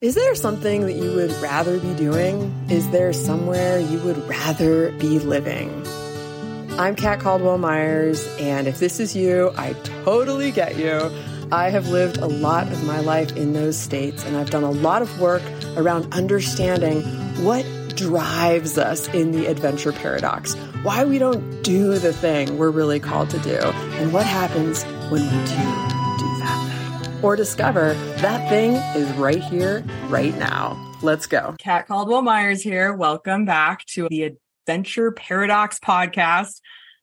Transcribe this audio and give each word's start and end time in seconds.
Is 0.00 0.14
there 0.14 0.36
something 0.36 0.82
that 0.82 0.92
you 0.92 1.12
would 1.16 1.32
rather 1.42 1.80
be 1.80 1.92
doing? 1.94 2.54
Is 2.70 2.88
there 2.90 3.12
somewhere 3.12 3.80
you 3.80 3.98
would 4.02 4.28
rather 4.28 4.92
be 4.92 5.18
living? 5.18 5.84
I'm 6.78 6.94
Kat 6.94 7.18
Caldwell 7.18 7.58
Myers, 7.58 8.24
and 8.38 8.68
if 8.68 8.78
this 8.78 9.00
is 9.00 9.16
you, 9.16 9.50
I 9.56 9.72
totally 10.04 10.52
get 10.52 10.76
you. 10.76 11.10
I 11.50 11.70
have 11.70 11.88
lived 11.88 12.18
a 12.18 12.28
lot 12.28 12.70
of 12.70 12.84
my 12.84 13.00
life 13.00 13.36
in 13.36 13.54
those 13.54 13.76
states, 13.76 14.24
and 14.24 14.36
I've 14.36 14.50
done 14.50 14.62
a 14.62 14.70
lot 14.70 15.02
of 15.02 15.20
work 15.20 15.42
around 15.76 16.14
understanding 16.14 17.02
what 17.42 17.66
drives 17.96 18.78
us 18.78 19.08
in 19.08 19.32
the 19.32 19.46
adventure 19.46 19.90
paradox, 19.90 20.54
why 20.84 21.04
we 21.04 21.18
don't 21.18 21.64
do 21.64 21.98
the 21.98 22.12
thing 22.12 22.56
we're 22.56 22.70
really 22.70 23.00
called 23.00 23.30
to 23.30 23.38
do, 23.40 23.58
and 23.58 24.12
what 24.12 24.26
happens 24.26 24.84
when 25.10 25.22
we 25.22 25.46
do 25.48 25.87
or 27.22 27.36
discover 27.36 27.94
that 28.18 28.48
thing 28.48 28.74
is 29.00 29.10
right 29.16 29.42
here, 29.42 29.84
right 30.08 30.36
now. 30.38 30.76
Let's 31.02 31.26
go. 31.26 31.54
Kat 31.58 31.86
Caldwell 31.86 32.22
Myers 32.22 32.62
here. 32.62 32.92
Welcome 32.92 33.44
back 33.44 33.84
to 33.86 34.08
the 34.08 34.36
Adventure 34.66 35.12
Paradox 35.12 35.78
podcast. 35.78 36.60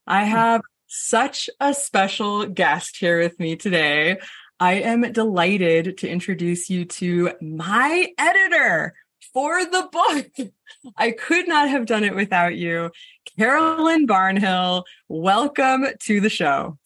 I 0.07 0.25
hmm. 0.25 0.31
have 0.31 0.61
such 0.87 1.49
a 1.59 1.73
special 1.73 2.45
guest 2.45 2.97
here 2.97 3.19
with 3.19 3.39
me 3.39 3.55
today. 3.55 4.17
I 4.59 4.75
am 4.75 5.11
delighted 5.11 5.97
to 5.97 6.07
introduce 6.07 6.69
you 6.69 6.85
to 6.85 7.31
my 7.41 8.07
editor 8.17 8.93
for 9.33 9.65
the 9.65 9.89
book. 9.91 10.51
I 10.97 11.11
could 11.11 11.47
not 11.47 11.69
have 11.69 11.85
done 11.85 12.03
it 12.03 12.15
without 12.15 12.55
you. 12.55 12.91
Caroline 13.37 14.07
Barnhill, 14.07 14.83
welcome 15.09 15.87
to 16.01 16.21
the 16.21 16.29
show. 16.29 16.77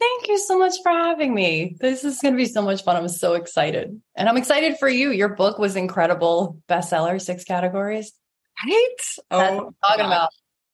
Thank 0.00 0.28
you 0.28 0.38
so 0.38 0.58
much 0.58 0.76
for 0.82 0.90
having 0.90 1.34
me. 1.34 1.76
This 1.78 2.04
is 2.04 2.20
going 2.20 2.32
to 2.32 2.38
be 2.38 2.46
so 2.46 2.62
much 2.62 2.84
fun. 2.84 2.96
I'm 2.96 3.08
so 3.08 3.34
excited. 3.34 4.00
And 4.16 4.28
I'm 4.30 4.38
excited 4.38 4.78
for 4.78 4.88
you. 4.88 5.10
Your 5.10 5.28
book 5.28 5.58
was 5.58 5.76
incredible. 5.76 6.58
Bestseller, 6.70 7.20
six 7.20 7.44
categories. 7.44 8.12
Right? 8.64 8.88
That's 8.98 9.20
oh, 9.30 9.74
talking 9.86 10.06
about. 10.06 10.30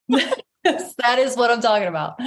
that 0.98 1.18
is 1.18 1.36
what 1.36 1.50
I'm 1.50 1.60
talking 1.60 1.88
about. 1.88 2.20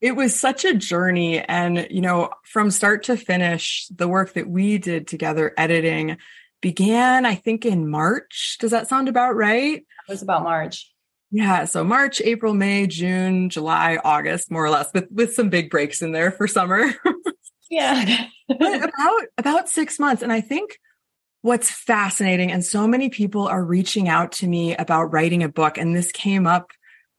It 0.00 0.16
was 0.16 0.38
such 0.38 0.64
a 0.64 0.74
journey. 0.74 1.38
And, 1.38 1.86
you 1.88 2.00
know, 2.00 2.30
from 2.44 2.72
start 2.72 3.04
to 3.04 3.16
finish, 3.16 3.86
the 3.94 4.08
work 4.08 4.32
that 4.32 4.50
we 4.50 4.78
did 4.78 5.06
together 5.06 5.54
editing 5.56 6.16
began, 6.60 7.24
I 7.24 7.36
think, 7.36 7.64
in 7.64 7.88
March. 7.88 8.56
Does 8.58 8.72
that 8.72 8.88
sound 8.88 9.08
about 9.08 9.36
right? 9.36 9.78
It 9.78 9.86
was 10.08 10.22
about 10.22 10.42
March. 10.42 10.91
Yeah, 11.34 11.64
so 11.64 11.82
March, 11.82 12.20
April, 12.20 12.52
May, 12.52 12.86
June, 12.86 13.48
July, 13.48 13.98
August, 14.04 14.50
more 14.50 14.64
or 14.64 14.70
less, 14.70 14.92
with 14.92 15.10
with 15.10 15.34
some 15.34 15.48
big 15.48 15.70
breaks 15.70 16.02
in 16.02 16.12
there 16.12 16.30
for 16.30 16.46
summer. 16.46 16.92
yeah. 17.70 18.26
about 18.50 19.22
about 19.38 19.68
6 19.70 19.98
months 19.98 20.22
and 20.22 20.30
I 20.30 20.42
think 20.42 20.78
what's 21.40 21.70
fascinating 21.70 22.52
and 22.52 22.62
so 22.62 22.86
many 22.86 23.08
people 23.08 23.48
are 23.48 23.64
reaching 23.64 24.08
out 24.08 24.32
to 24.32 24.46
me 24.46 24.76
about 24.76 25.12
writing 25.12 25.42
a 25.42 25.48
book 25.48 25.78
and 25.78 25.96
this 25.96 26.12
came 26.12 26.46
up 26.46 26.70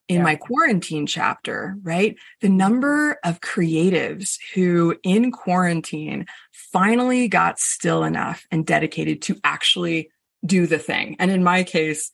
in 0.08 0.18
yeah. 0.18 0.24
my 0.24 0.36
quarantine 0.36 1.08
chapter, 1.08 1.76
right? 1.82 2.16
The 2.42 2.50
number 2.50 3.18
of 3.24 3.42
creatives 3.42 4.38
who 4.54 4.96
in 5.02 5.32
quarantine 5.32 6.26
finally 6.52 7.28
got 7.28 7.58
still 7.58 8.04
enough 8.04 8.46
and 8.52 8.66
dedicated 8.66 9.22
to 9.24 9.40
actually 9.44 10.10
do 10.46 10.68
the 10.68 10.78
thing. 10.78 11.16
And 11.20 11.32
in 11.32 11.44
my 11.44 11.64
case, 11.64 12.12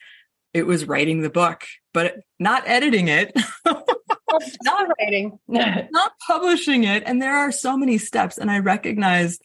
it 0.53 0.67
was 0.67 0.85
writing 0.85 1.21
the 1.21 1.29
book, 1.29 1.63
but 1.93 2.19
not 2.39 2.63
editing 2.67 3.07
it. 3.07 3.33
not 3.65 4.87
writing, 4.99 5.39
not 5.47 6.11
publishing 6.25 6.83
it. 6.83 7.03
And 7.05 7.21
there 7.21 7.35
are 7.35 7.51
so 7.51 7.77
many 7.77 7.97
steps. 7.97 8.37
And 8.37 8.49
I 8.51 8.59
recognized 8.59 9.43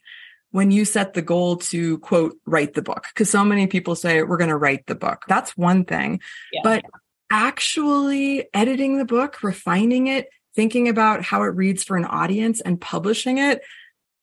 when 0.50 0.70
you 0.70 0.84
set 0.84 1.14
the 1.14 1.22
goal 1.22 1.56
to 1.56 1.98
quote, 1.98 2.36
write 2.46 2.74
the 2.74 2.82
book, 2.82 3.06
because 3.12 3.28
so 3.28 3.44
many 3.44 3.66
people 3.66 3.96
say 3.96 4.22
we're 4.22 4.36
going 4.36 4.50
to 4.50 4.56
write 4.56 4.86
the 4.86 4.94
book. 4.94 5.24
That's 5.26 5.56
one 5.56 5.84
thing. 5.84 6.20
Yeah. 6.52 6.60
But 6.62 6.84
actually 7.30 8.48
editing 8.54 8.98
the 8.98 9.04
book, 9.04 9.42
refining 9.42 10.06
it, 10.06 10.28
thinking 10.54 10.88
about 10.88 11.22
how 11.22 11.42
it 11.42 11.48
reads 11.48 11.82
for 11.82 11.96
an 11.96 12.04
audience 12.04 12.60
and 12.60 12.80
publishing 12.80 13.38
it, 13.38 13.62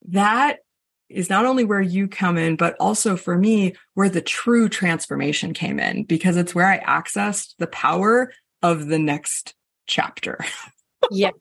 that 0.07 0.59
is 1.13 1.29
not 1.29 1.45
only 1.45 1.63
where 1.63 1.81
you 1.81 2.07
come 2.07 2.38
in, 2.38 2.55
but 2.55 2.75
also 2.79 3.16
for 3.16 3.38
me, 3.38 3.73
where 3.94 4.09
the 4.09 4.22
true 4.22 4.69
transformation 4.69 5.53
came 5.53 5.79
in, 5.79 6.03
because 6.03 6.38
it's 6.38 6.55
where 6.55 6.67
I 6.67 6.79
accessed 6.79 7.55
the 7.57 7.67
power 7.67 8.31
of 8.61 8.88
the 8.88 8.99
next 8.99 9.53
chapter. 9.88 10.39
yeah, 11.11 11.31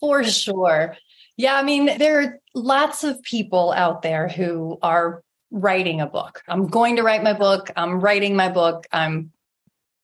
for 0.00 0.24
sure. 0.24 0.96
Yeah, 1.36 1.56
I 1.56 1.62
mean, 1.62 1.98
there 1.98 2.20
are 2.20 2.40
lots 2.54 3.04
of 3.04 3.22
people 3.22 3.72
out 3.72 4.02
there 4.02 4.28
who 4.28 4.78
are 4.82 5.22
writing 5.50 6.00
a 6.00 6.06
book. 6.06 6.42
I'm 6.48 6.66
going 6.66 6.96
to 6.96 7.02
write 7.02 7.22
my 7.22 7.32
book. 7.32 7.70
I'm 7.76 8.00
writing 8.00 8.36
my 8.36 8.48
book. 8.48 8.86
I'm 8.92 9.32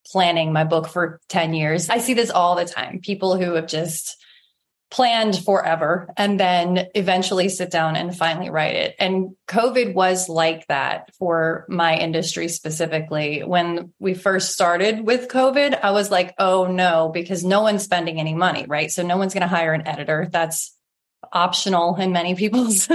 planning 0.06 0.52
my 0.52 0.64
book 0.64 0.88
for 0.88 1.20
10 1.28 1.54
years. 1.54 1.90
I 1.90 1.98
see 1.98 2.14
this 2.14 2.30
all 2.30 2.54
the 2.54 2.64
time. 2.64 3.00
People 3.00 3.36
who 3.36 3.54
have 3.54 3.66
just 3.66 4.16
planned 4.90 5.42
forever 5.44 6.12
and 6.16 6.40
then 6.40 6.88
eventually 6.94 7.48
sit 7.48 7.70
down 7.70 7.94
and 7.94 8.16
finally 8.16 8.48
write 8.48 8.74
it. 8.74 8.94
And 8.98 9.36
COVID 9.46 9.92
was 9.94 10.28
like 10.28 10.66
that 10.68 11.14
for 11.18 11.66
my 11.68 11.96
industry 11.96 12.48
specifically. 12.48 13.40
When 13.40 13.92
we 13.98 14.14
first 14.14 14.52
started 14.52 15.06
with 15.06 15.28
COVID, 15.28 15.78
I 15.82 15.90
was 15.90 16.10
like, 16.10 16.34
oh 16.38 16.66
no, 16.66 17.10
because 17.12 17.44
no 17.44 17.60
one's 17.60 17.82
spending 17.82 18.18
any 18.18 18.34
money, 18.34 18.64
right? 18.66 18.90
So 18.90 19.02
no 19.02 19.18
one's 19.18 19.34
going 19.34 19.42
to 19.42 19.48
hire 19.48 19.74
an 19.74 19.86
editor. 19.86 20.26
That's 20.30 20.74
optional 21.32 21.96
in 21.96 22.12
many 22.12 22.34
people's 22.36 22.88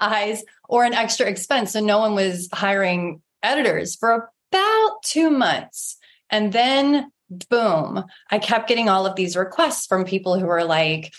eyes 0.00 0.44
or 0.68 0.84
an 0.84 0.94
extra 0.94 1.26
expense. 1.26 1.72
So 1.72 1.80
no 1.80 1.98
one 1.98 2.14
was 2.14 2.48
hiring 2.52 3.22
editors 3.42 3.96
for 3.96 4.30
about 4.52 5.02
two 5.02 5.30
months. 5.30 5.96
And 6.30 6.52
then 6.52 7.10
boom, 7.48 8.04
I 8.30 8.38
kept 8.38 8.68
getting 8.68 8.88
all 8.88 9.06
of 9.06 9.16
these 9.16 9.36
requests 9.36 9.86
from 9.86 10.04
people 10.04 10.38
who 10.38 10.46
were 10.46 10.64
like, 10.64 11.12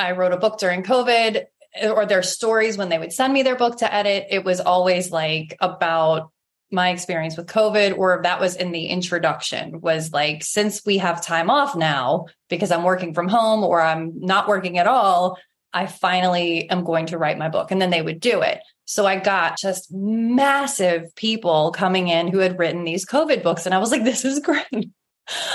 I 0.00 0.12
wrote 0.12 0.32
a 0.32 0.38
book 0.38 0.58
during 0.58 0.82
COVID 0.82 1.44
eh, 1.74 1.88
or 1.88 2.06
their 2.06 2.22
stories 2.22 2.76
when 2.76 2.88
they 2.88 2.98
would 2.98 3.12
send 3.12 3.32
me 3.32 3.42
their 3.42 3.56
book 3.56 3.78
to 3.78 3.94
edit. 3.94 4.26
It 4.30 4.44
was 4.44 4.60
always 4.60 5.10
like 5.10 5.56
about 5.60 6.32
my 6.72 6.90
experience 6.90 7.36
with 7.36 7.46
COVID, 7.46 7.98
or 7.98 8.20
that 8.22 8.40
was 8.40 8.56
in 8.56 8.70
the 8.70 8.86
introduction, 8.86 9.80
was 9.80 10.12
like, 10.12 10.44
since 10.44 10.86
we 10.86 10.98
have 10.98 11.24
time 11.24 11.50
off 11.50 11.74
now 11.74 12.26
because 12.48 12.70
I'm 12.70 12.84
working 12.84 13.12
from 13.12 13.28
home 13.28 13.64
or 13.64 13.80
I'm 13.80 14.12
not 14.20 14.48
working 14.48 14.78
at 14.78 14.86
all, 14.86 15.36
I 15.72 15.86
finally 15.86 16.70
am 16.70 16.84
going 16.84 17.06
to 17.06 17.18
write 17.18 17.38
my 17.38 17.48
book. 17.48 17.70
And 17.70 17.82
then 17.82 17.90
they 17.90 18.02
would 18.02 18.20
do 18.20 18.40
it. 18.42 18.60
So 18.84 19.06
I 19.06 19.16
got 19.18 19.58
just 19.58 19.92
massive 19.92 21.14
people 21.14 21.72
coming 21.72 22.08
in 22.08 22.28
who 22.28 22.38
had 22.38 22.58
written 22.58 22.84
these 22.84 23.06
COVID 23.06 23.42
books. 23.42 23.66
And 23.66 23.74
I 23.74 23.78
was 23.78 23.90
like, 23.90 24.04
this 24.04 24.24
is 24.24 24.38
great. 24.44 24.90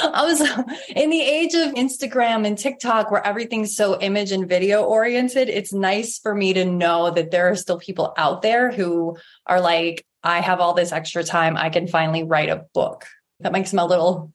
I 0.03 0.23
was 0.25 0.41
in 0.89 1.09
the 1.09 1.21
age 1.21 1.53
of 1.53 1.73
Instagram 1.73 2.45
and 2.45 2.57
TikTok 2.57 3.11
where 3.11 3.25
everything's 3.25 3.75
so 3.75 3.99
image 3.99 4.31
and 4.31 4.47
video 4.47 4.83
oriented. 4.83 5.49
It's 5.49 5.73
nice 5.73 6.19
for 6.19 6.33
me 6.33 6.53
to 6.53 6.65
know 6.65 7.11
that 7.11 7.31
there 7.31 7.49
are 7.49 7.55
still 7.55 7.79
people 7.79 8.13
out 8.17 8.41
there 8.41 8.71
who 8.71 9.17
are 9.45 9.61
like, 9.61 10.05
I 10.23 10.41
have 10.41 10.59
all 10.59 10.73
this 10.73 10.91
extra 10.91 11.23
time. 11.23 11.57
I 11.57 11.69
can 11.69 11.87
finally 11.87 12.23
write 12.23 12.49
a 12.49 12.65
book. 12.73 13.05
That 13.41 13.51
makes 13.51 13.73
me 13.73 13.79
a 13.79 13.85
little 13.85 14.33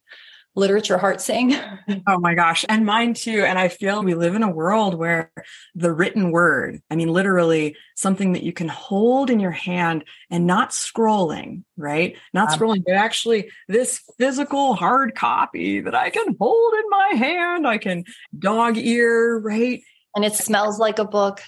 literature 0.56 0.98
heart 0.98 1.20
sing. 1.20 1.54
oh 2.06 2.18
my 2.18 2.34
gosh. 2.34 2.64
And 2.68 2.84
mine 2.84 3.14
too. 3.14 3.44
And 3.44 3.58
I 3.58 3.68
feel 3.68 4.02
we 4.02 4.14
live 4.14 4.34
in 4.34 4.42
a 4.42 4.50
world 4.50 4.94
where 4.94 5.30
the 5.74 5.92
written 5.92 6.32
word, 6.32 6.80
I 6.90 6.96
mean, 6.96 7.08
literally 7.08 7.76
something 7.94 8.32
that 8.32 8.42
you 8.42 8.52
can 8.52 8.68
hold 8.68 9.30
in 9.30 9.40
your 9.40 9.50
hand 9.52 10.04
and 10.28 10.46
not 10.46 10.70
scrolling, 10.70 11.62
right? 11.76 12.16
Not 12.34 12.52
um, 12.52 12.58
scrolling, 12.58 12.82
but 12.84 12.94
actually 12.94 13.50
this 13.68 14.00
physical 14.18 14.74
hard 14.74 15.14
copy 15.14 15.80
that 15.80 15.94
I 15.94 16.10
can 16.10 16.36
hold 16.38 16.74
in 16.74 16.90
my 16.90 17.12
hand. 17.16 17.66
I 17.66 17.78
can 17.78 18.04
dog 18.38 18.76
ear, 18.76 19.38
right? 19.38 19.82
And 20.16 20.24
it 20.24 20.34
smells 20.34 20.78
like 20.78 20.98
a 20.98 21.04
book. 21.04 21.40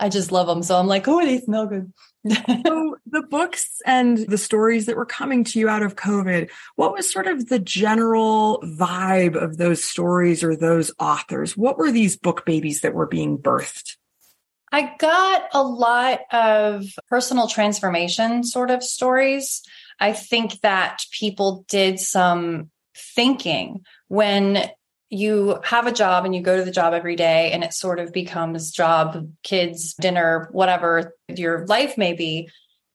I 0.00 0.08
just 0.08 0.32
love 0.32 0.46
them. 0.46 0.62
So 0.62 0.76
I'm 0.78 0.86
like, 0.86 1.06
oh, 1.06 1.20
they 1.24 1.38
smell 1.38 1.66
good. 1.66 1.92
so 2.26 2.96
the 3.06 3.22
books 3.28 3.80
and 3.84 4.18
the 4.18 4.38
stories 4.38 4.86
that 4.86 4.96
were 4.96 5.06
coming 5.06 5.44
to 5.44 5.58
you 5.58 5.68
out 5.68 5.82
of 5.82 5.94
COVID, 5.94 6.50
what 6.76 6.92
was 6.92 7.10
sort 7.10 7.26
of 7.26 7.48
the 7.48 7.58
general 7.58 8.62
vibe 8.64 9.40
of 9.40 9.58
those 9.58 9.84
stories 9.84 10.42
or 10.42 10.56
those 10.56 10.90
authors? 10.98 11.56
What 11.56 11.76
were 11.76 11.92
these 11.92 12.16
book 12.16 12.46
babies 12.46 12.80
that 12.80 12.94
were 12.94 13.06
being 13.06 13.38
birthed? 13.38 13.96
I 14.72 14.94
got 14.98 15.48
a 15.52 15.62
lot 15.62 16.20
of 16.32 16.86
personal 17.08 17.46
transformation 17.46 18.42
sort 18.44 18.70
of 18.70 18.82
stories. 18.82 19.62
I 19.98 20.12
think 20.12 20.60
that 20.60 21.04
people 21.10 21.64
did 21.68 22.00
some 22.00 22.70
thinking 22.96 23.84
when 24.08 24.70
you 25.10 25.60
have 25.64 25.88
a 25.88 25.92
job 25.92 26.24
and 26.24 26.34
you 26.34 26.40
go 26.40 26.56
to 26.56 26.64
the 26.64 26.70
job 26.70 26.94
every 26.94 27.16
day 27.16 27.50
and 27.50 27.64
it 27.64 27.74
sort 27.74 27.98
of 27.98 28.12
becomes 28.12 28.70
job, 28.70 29.28
kids, 29.42 29.94
dinner, 29.94 30.48
whatever 30.52 31.14
your 31.28 31.66
life 31.66 31.98
may 31.98 32.12
be. 32.12 32.48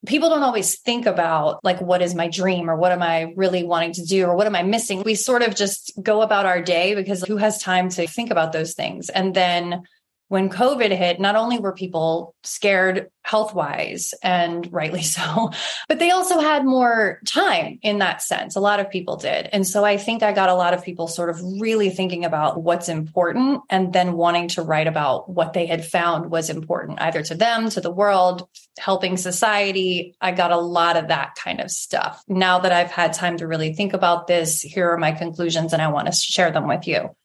People 0.08 0.30
don't 0.30 0.44
always 0.44 0.80
think 0.80 1.08
about 1.08 1.60
like, 1.64 1.82
what 1.82 2.02
is 2.02 2.16
my 2.16 2.30
dream 2.30 2.70
or 2.70 2.78
what 2.78 2.94
am 2.94 3.02
I 3.02 3.34
really 3.36 3.64
wanting 3.64 3.94
to 3.94 4.06
do 4.06 4.26
or 4.26 4.36
what 4.36 4.48
am 4.48 4.56
I 4.56 4.64
missing? 4.64 5.04
We 5.04 5.16
sort 5.16 5.42
of 5.42 5.56
just 5.56 5.92
go 6.02 6.22
about 6.22 6.46
our 6.46 6.62
day 6.62 6.96
because 6.96 7.24
who 7.24 7.38
has 7.38 7.62
time 7.62 7.90
to 7.90 8.08
think 8.08 8.32
about 8.32 8.54
those 8.54 8.76
things? 8.76 9.10
And 9.10 9.34
then 9.34 9.84
when 10.28 10.50
COVID 10.50 10.96
hit, 10.96 11.20
not 11.20 11.36
only 11.36 11.60
were 11.60 11.74
people 11.74 12.36
scared 12.44 13.10
health 13.22 13.54
wise, 13.54 14.14
and 14.24 14.72
rightly 14.72 15.02
so, 15.16 15.52
but 15.88 16.00
they 16.00 16.12
also 16.12 16.40
had 16.40 16.66
more 16.66 17.20
time 17.26 17.80
in 17.82 18.00
that 18.00 18.22
sense. 18.22 18.56
A 18.56 18.60
lot 18.60 18.80
of 18.80 18.90
people 18.90 19.18
did. 19.18 19.50
And 19.52 19.68
so 19.68 19.84
I 19.84 19.98
think 19.98 20.24
I 20.24 20.32
got 20.32 20.50
a 20.50 20.56
lot 20.56 20.74
of 20.74 20.84
people 20.84 21.08
sort 21.08 21.30
of 21.30 21.42
really 21.60 21.90
thinking 21.90 22.26
about 22.26 22.62
what's 22.62 22.90
important 22.90 23.62
and 23.70 23.94
then 23.94 24.14
wanting 24.14 24.50
to 24.50 24.62
write 24.62 24.88
about 24.88 25.30
what 25.30 25.54
they 25.54 25.66
had 25.66 25.86
found 25.86 26.32
was 26.32 26.50
important, 26.50 27.02
either 27.02 27.24
to 27.24 27.36
them, 27.36 27.70
to 27.70 27.82
the 27.82 27.92
world, 27.92 28.48
helping 28.80 29.18
society. 29.18 30.16
I 30.22 30.32
got 30.32 30.52
a 30.52 30.58
lot 30.58 30.98
of 30.98 31.08
that 31.10 31.36
kind 31.36 31.60
of 31.60 31.72
stuff. 31.72 32.22
Now 32.28 32.60
that 32.60 32.72
I've 32.72 32.92
had 32.92 33.14
time 33.14 33.38
to 33.38 33.48
really 33.48 33.74
think 33.74 33.94
about 33.94 34.28
this, 34.28 34.62
here 34.62 34.92
are 34.92 34.98
my 34.98 35.12
conclusions, 35.12 35.74
and 35.74 35.82
I 35.82 35.88
want 35.90 36.08
to 36.08 36.14
share 36.14 36.52
them 36.52 36.68
with 36.68 36.88
you. 36.88 37.16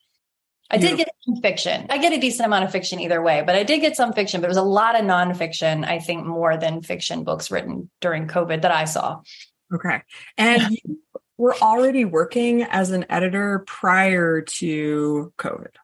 I 0.71 0.77
did 0.77 0.97
get 0.97 1.09
some 1.23 1.37
fiction. 1.37 1.87
I 1.91 1.99
get 1.99 2.13
a 2.13 2.19
decent 2.19 2.47
amount 2.47 2.65
of 2.65 2.71
fiction 2.71 3.01
either 3.01 3.21
way, 3.21 3.43
but 3.45 3.57
I 3.57 3.65
did 3.65 3.81
get 3.81 3.97
some 3.97 4.13
fiction, 4.13 4.41
but 4.41 4.47
it 4.47 4.51
was 4.51 4.57
a 4.57 4.63
lot 4.63 4.99
of 4.99 5.05
nonfiction, 5.05 5.85
I 5.85 5.99
think 5.99 6.25
more 6.25 6.57
than 6.57 6.83
fiction 6.83 7.25
books 7.25 7.51
written 7.51 7.91
during 8.01 8.29
COVID 8.29 8.63
that 8.63 8.71
I 8.71 8.85
saw. 8.85 9.21
Okay. 9.75 10.03
And 10.39 10.63
you 10.85 11.01
were 11.37 11.57
already 11.57 12.05
working 12.05 12.63
as 12.63 12.91
an 12.93 13.07
editor 13.09 13.65
prior 13.67 14.43
to 14.43 15.33
COVID. 15.39 15.75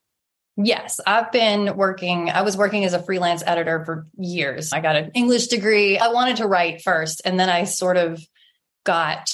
Yes, 0.56 1.00
I've 1.06 1.32
been 1.32 1.76
working. 1.76 2.30
I 2.30 2.42
was 2.42 2.56
working 2.56 2.84
as 2.84 2.94
a 2.94 3.02
freelance 3.02 3.42
editor 3.44 3.84
for 3.84 4.06
years. 4.16 4.72
I 4.72 4.80
got 4.80 4.96
an 4.96 5.10
English 5.14 5.48
degree. 5.48 5.98
I 5.98 6.08
wanted 6.08 6.36
to 6.36 6.46
write 6.46 6.82
first, 6.82 7.22
and 7.24 7.38
then 7.38 7.50
I 7.50 7.64
sort 7.64 7.98
of 7.98 8.22
got 8.84 9.28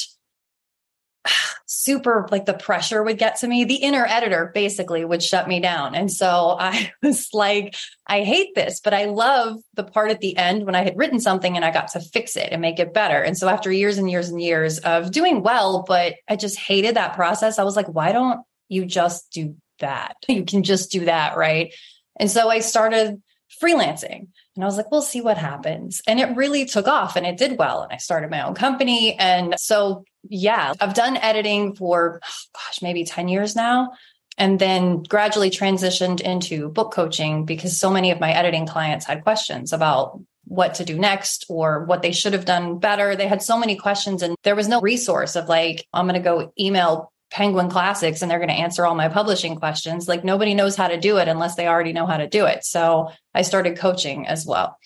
super 1.67 2.29
like 2.31 2.45
the 2.45 2.55
pressure 2.55 3.03
would 3.03 3.19
get 3.19 3.37
to 3.37 3.49
me. 3.49 3.65
The 3.65 3.77
inner 3.77 4.05
editor 4.07 4.51
basically 4.55 5.05
would 5.05 5.23
shut 5.23 5.49
me 5.49 5.61
down. 5.61 5.95
And 5.95 6.11
so 6.11 6.57
I 6.59 6.93
was 7.03 7.29
like, 7.33 7.75
I 8.07 8.23
hate 8.23 8.55
this, 8.55 8.81
but 8.81 8.95
I 8.95 9.07
love 9.07 9.59
the 9.75 9.85
part 9.85 10.11
at 10.11 10.21
the 10.21 10.37
end 10.37 10.65
when 10.65 10.75
I 10.75 10.83
had 10.83 10.97
written 10.97 11.21
something 11.21 11.57
and 11.57 11.65
I 11.65 11.71
got 11.71 11.89
to 11.89 12.01
fix 12.01 12.37
it 12.37 12.49
and 12.53 12.61
make 12.61 12.79
it 12.79 12.95
better. 12.95 13.23
And 13.23 13.37
so 13.37 13.49
after 13.49 13.71
years 13.71 13.99
and 13.99 14.11
years 14.11 14.29
and 14.29 14.41
years 14.41 14.79
of 14.81 15.11
doing 15.11 15.43
well, 15.43 15.85
but 15.87 16.15
I 16.29 16.37
just 16.37 16.59
hated 16.59 16.97
that 16.97 17.15
process, 17.15 17.59
I 17.59 17.65
was 17.65 17.77
like, 17.77 17.89
why 17.89 18.13
don't 18.13 18.41
you 18.69 18.85
just 18.85 19.33
do 19.33 19.57
that? 19.81 20.17
You 20.29 20.45
can 20.45 20.63
just 20.63 20.93
do 20.93 21.07
that. 21.07 21.37
Right. 21.37 21.75
And 22.19 22.31
so 22.31 22.49
I 22.49 22.61
started 22.61 23.21
freelancing. 23.63 24.29
And 24.55 24.63
I 24.63 24.67
was 24.67 24.77
like, 24.77 24.91
we'll 24.91 25.03
see 25.03 25.21
what 25.21 25.39
happens. 25.39 26.03
And 26.07 26.21
it 26.21 26.37
really 26.37 26.67
took 26.67 26.87
off 26.87 27.17
and 27.17 27.27
it 27.27 27.39
did 27.39 27.59
well. 27.59 27.83
And 27.83 27.93
I 27.93 27.97
started 27.97 28.31
my 28.31 28.43
own 28.43 28.55
company. 28.55 29.19
And 29.19 29.55
so, 29.59 30.05
yeah, 30.29 30.75
I've 30.81 30.95
done 30.95 31.17
editing 31.17 31.75
for, 31.75 32.21
gosh, 32.55 32.83
maybe 32.83 33.05
10 33.05 33.29
years 33.29 33.57
now. 33.57 33.93
And 34.39 34.59
then 34.59 35.03
gradually 35.03 35.51
transitioned 35.51 36.21
into 36.21 36.71
book 36.71 36.93
coaching 36.93 37.45
because 37.45 37.79
so 37.79 37.91
many 37.91 38.11
of 38.11 38.21
my 38.21 38.33
editing 38.33 38.67
clients 38.67 39.05
had 39.05 39.23
questions 39.23 39.73
about 39.73 40.21
what 40.45 40.75
to 40.77 40.85
do 40.85 40.99
next 40.99 41.45
or 41.49 41.85
what 41.85 42.03
they 42.03 42.13
should 42.13 42.33
have 42.33 42.47
done 42.47 42.79
better. 42.79 43.15
They 43.15 43.29
had 43.29 43.43
so 43.43 43.59
many 43.59 43.77
questions 43.77 44.23
and 44.23 44.35
there 44.43 44.57
was 44.57 44.69
no 44.69 44.81
resource 44.81 45.37
of 45.37 45.49
like, 45.49 45.87
I'm 45.93 46.07
going 46.07 46.21
to 46.21 46.25
go 46.25 46.53
email 46.59 47.13
Penguin 47.31 47.71
Classics 47.71 48.23
and 48.23 48.31
they're 48.31 48.39
going 48.39 48.49
to 48.49 48.55
answer 48.55 48.85
all 48.85 48.95
my 48.95 49.09
publishing 49.09 49.57
questions. 49.57 50.09
Like 50.09 50.25
nobody 50.25 50.55
knows 50.55 50.77
how 50.77 50.89
to 50.89 50.99
do 50.99 51.19
it 51.19 51.29
unless 51.29 51.55
they 51.55 51.67
already 51.67 51.93
know 51.93 52.07
how 52.07 52.17
to 52.17 52.29
do 52.29 52.47
it. 52.47 52.65
So 52.65 53.11
I 53.35 53.43
started 53.43 53.79
coaching 53.79 54.27
as 54.27 54.47
well. 54.47 54.79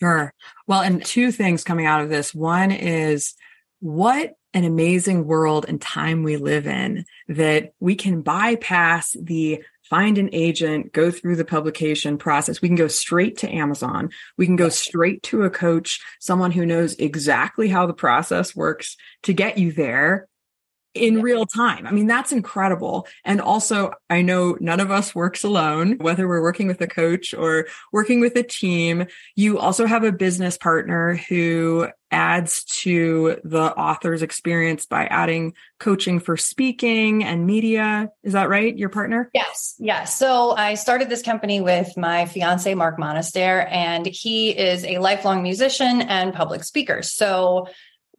Sure. 0.00 0.32
Well, 0.66 0.80
and 0.80 1.04
two 1.04 1.32
things 1.32 1.64
coming 1.64 1.86
out 1.86 2.02
of 2.02 2.08
this. 2.08 2.34
One 2.34 2.70
is 2.70 3.34
what 3.80 4.34
an 4.52 4.64
amazing 4.64 5.26
world 5.26 5.64
and 5.68 5.80
time 5.80 6.22
we 6.22 6.36
live 6.36 6.66
in 6.66 7.04
that 7.28 7.72
we 7.80 7.94
can 7.94 8.22
bypass 8.22 9.16
the 9.20 9.62
find 9.90 10.18
an 10.18 10.30
agent, 10.32 10.92
go 10.92 11.10
through 11.10 11.34
the 11.34 11.44
publication 11.44 12.16
process. 12.16 12.62
We 12.62 12.68
can 12.68 12.76
go 12.76 12.86
straight 12.86 13.38
to 13.38 13.52
Amazon. 13.52 14.10
We 14.38 14.46
can 14.46 14.54
go 14.54 14.68
straight 14.68 15.22
to 15.24 15.42
a 15.42 15.50
coach, 15.50 16.00
someone 16.20 16.52
who 16.52 16.64
knows 16.64 16.94
exactly 16.94 17.68
how 17.68 17.86
the 17.86 17.92
process 17.92 18.54
works 18.54 18.96
to 19.24 19.32
get 19.32 19.58
you 19.58 19.72
there 19.72 20.28
in 20.94 21.18
yeah. 21.18 21.22
real 21.22 21.46
time. 21.46 21.86
I 21.86 21.92
mean, 21.92 22.06
that's 22.06 22.32
incredible. 22.32 23.06
And 23.24 23.40
also, 23.40 23.92
I 24.08 24.22
know 24.22 24.56
none 24.60 24.80
of 24.80 24.90
us 24.90 25.14
works 25.14 25.44
alone, 25.44 25.98
whether 25.98 26.26
we're 26.26 26.42
working 26.42 26.66
with 26.66 26.80
a 26.80 26.86
coach 26.86 27.32
or 27.34 27.66
working 27.92 28.20
with 28.20 28.36
a 28.36 28.42
team. 28.42 29.06
You 29.36 29.58
also 29.58 29.86
have 29.86 30.04
a 30.04 30.12
business 30.12 30.58
partner 30.58 31.14
who 31.14 31.88
adds 32.12 32.64
to 32.64 33.36
the 33.44 33.72
author's 33.76 34.22
experience 34.22 34.84
by 34.84 35.06
adding 35.06 35.54
coaching 35.78 36.18
for 36.18 36.36
speaking 36.36 37.22
and 37.22 37.46
media. 37.46 38.10
Is 38.24 38.32
that 38.32 38.48
right? 38.48 38.76
Your 38.76 38.88
partner? 38.88 39.30
Yes. 39.32 39.76
Yes. 39.78 40.18
So 40.18 40.50
I 40.56 40.74
started 40.74 41.08
this 41.08 41.22
company 41.22 41.60
with 41.60 41.96
my 41.96 42.26
fiance, 42.26 42.74
Mark 42.74 42.98
Monaster, 42.98 43.60
and 43.70 44.06
he 44.06 44.50
is 44.50 44.84
a 44.84 44.98
lifelong 44.98 45.42
musician 45.42 46.02
and 46.02 46.34
public 46.34 46.64
speaker. 46.64 47.02
So 47.02 47.68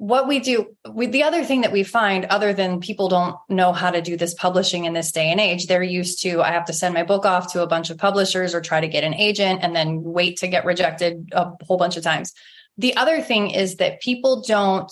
what 0.02 0.28
we 0.28 0.40
do 0.40 0.76
the 0.96 1.22
other 1.22 1.44
thing 1.44 1.62
that 1.62 1.72
we 1.72 1.84
find 1.84 2.26
other 2.26 2.54
than 2.54 2.80
people 2.80 3.08
don't 3.08 3.36
know 3.50 3.72
how 3.72 3.92
to 3.92 4.02
do 4.02 4.18
this 4.18 4.34
publishing 4.34 4.86
in 4.86 4.94
this 4.94 5.12
day 5.12 5.30
and 5.30 5.40
age 5.40 5.68
they're 5.68 5.84
used 5.84 6.22
to 6.24 6.42
i 6.42 6.52
have 6.52 6.66
to 6.66 6.74
send 6.74 6.94
my 6.94 7.04
book 7.04 7.24
off 7.24 7.54
to 7.54 7.62
a 7.62 7.68
bunch 7.68 7.92
of 7.92 8.00
publishers 8.00 8.56
or 8.56 8.62
try 8.62 8.82
to 8.82 8.88
get 8.88 9.04
an 9.04 9.14
agent 9.14 9.60
and 9.62 9.76
then 9.76 10.02
wait 10.04 10.38
to 10.38 10.48
get 10.48 10.66
rejected 10.66 11.30
a 11.34 11.52
whole 11.64 11.78
bunch 11.78 11.98
of 11.98 12.04
times. 12.04 12.34
The 12.78 12.96
other 12.98 13.22
thing 13.22 13.52
is 13.52 13.78
that 13.78 14.02
people 14.02 14.42
don't 14.42 14.92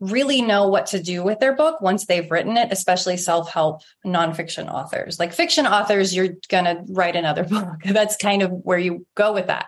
really 0.00 0.42
know 0.42 0.68
what 0.68 0.86
to 0.86 1.02
do 1.02 1.24
with 1.24 1.40
their 1.40 1.56
book 1.56 1.80
once 1.80 2.06
they've 2.06 2.30
written 2.30 2.56
it 2.56 2.70
especially 2.70 3.16
self-help 3.16 3.82
nonfiction 4.06 4.72
authors. 4.72 5.18
Like 5.18 5.32
fiction 5.32 5.66
authors 5.66 6.14
you're 6.14 6.34
going 6.48 6.66
to 6.66 6.84
write 6.88 7.16
another 7.16 7.44
book. 7.56 7.82
That's 7.84 8.16
kind 8.16 8.42
of 8.42 8.50
where 8.50 8.78
you 8.78 9.06
go 9.16 9.32
with 9.32 9.48
that. 9.48 9.66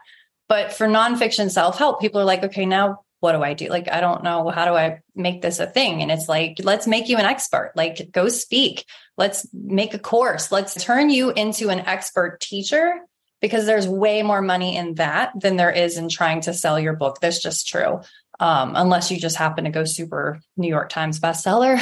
But 0.48 0.72
for 0.72 0.86
nonfiction 0.86 1.50
self-help 1.50 2.00
people 2.00 2.20
are 2.20 2.24
like 2.24 2.44
okay 2.44 2.66
now 2.66 3.00
what 3.20 3.32
do 3.32 3.42
I 3.42 3.54
do? 3.54 3.68
Like, 3.68 3.90
I 3.90 4.00
don't 4.00 4.24
know. 4.24 4.48
How 4.48 4.64
do 4.64 4.74
I 4.74 5.00
make 5.14 5.42
this 5.42 5.60
a 5.60 5.66
thing? 5.66 6.02
And 6.02 6.10
it's 6.10 6.28
like, 6.28 6.56
let's 6.62 6.86
make 6.86 7.08
you 7.08 7.18
an 7.18 7.26
expert. 7.26 7.72
Like, 7.76 8.10
go 8.10 8.28
speak. 8.28 8.86
Let's 9.16 9.46
make 9.52 9.94
a 9.94 9.98
course. 9.98 10.50
Let's 10.50 10.82
turn 10.82 11.10
you 11.10 11.30
into 11.30 11.68
an 11.68 11.80
expert 11.80 12.40
teacher 12.40 12.94
because 13.40 13.66
there's 13.66 13.86
way 13.86 14.22
more 14.22 14.42
money 14.42 14.76
in 14.76 14.94
that 14.94 15.32
than 15.38 15.56
there 15.56 15.70
is 15.70 15.98
in 15.98 16.08
trying 16.08 16.40
to 16.42 16.54
sell 16.54 16.80
your 16.80 16.94
book. 16.94 17.20
That's 17.20 17.42
just 17.42 17.68
true. 17.68 18.00
Um, 18.38 18.72
unless 18.74 19.10
you 19.10 19.20
just 19.20 19.36
happen 19.36 19.64
to 19.64 19.70
go 19.70 19.84
super 19.84 20.40
New 20.56 20.68
York 20.68 20.88
Times 20.88 21.20
bestseller, 21.20 21.78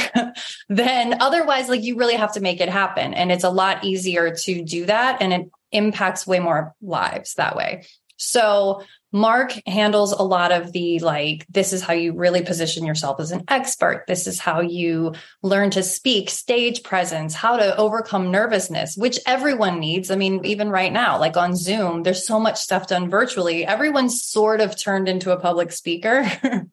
then 0.68 1.22
otherwise, 1.22 1.68
like 1.68 1.84
you 1.84 1.96
really 1.96 2.16
have 2.16 2.34
to 2.34 2.40
make 2.40 2.60
it 2.60 2.68
happen. 2.68 3.14
And 3.14 3.30
it's 3.30 3.44
a 3.44 3.50
lot 3.50 3.84
easier 3.84 4.34
to 4.34 4.64
do 4.64 4.86
that. 4.86 5.22
And 5.22 5.32
it 5.32 5.50
impacts 5.70 6.26
way 6.26 6.40
more 6.40 6.74
lives 6.82 7.34
that 7.34 7.54
way. 7.54 7.84
So 8.16 8.82
Mark 9.12 9.54
handles 9.66 10.12
a 10.12 10.22
lot 10.22 10.52
of 10.52 10.72
the 10.72 10.98
like, 10.98 11.46
this 11.48 11.72
is 11.72 11.82
how 11.82 11.94
you 11.94 12.12
really 12.12 12.42
position 12.42 12.84
yourself 12.84 13.20
as 13.20 13.30
an 13.30 13.44
expert. 13.48 14.04
This 14.06 14.26
is 14.26 14.38
how 14.38 14.60
you 14.60 15.14
learn 15.42 15.70
to 15.70 15.82
speak, 15.82 16.28
stage 16.28 16.82
presence, 16.82 17.34
how 17.34 17.56
to 17.56 17.76
overcome 17.76 18.30
nervousness, 18.30 18.96
which 18.96 19.18
everyone 19.26 19.80
needs. 19.80 20.10
I 20.10 20.16
mean, 20.16 20.44
even 20.44 20.68
right 20.68 20.92
now, 20.92 21.18
like 21.18 21.38
on 21.38 21.56
Zoom, 21.56 22.02
there's 22.02 22.26
so 22.26 22.38
much 22.38 22.58
stuff 22.58 22.86
done 22.88 23.08
virtually. 23.08 23.64
Everyone's 23.64 24.22
sort 24.22 24.60
of 24.60 24.78
turned 24.78 25.08
into 25.08 25.32
a 25.32 25.40
public 25.40 25.72
speaker 25.72 26.30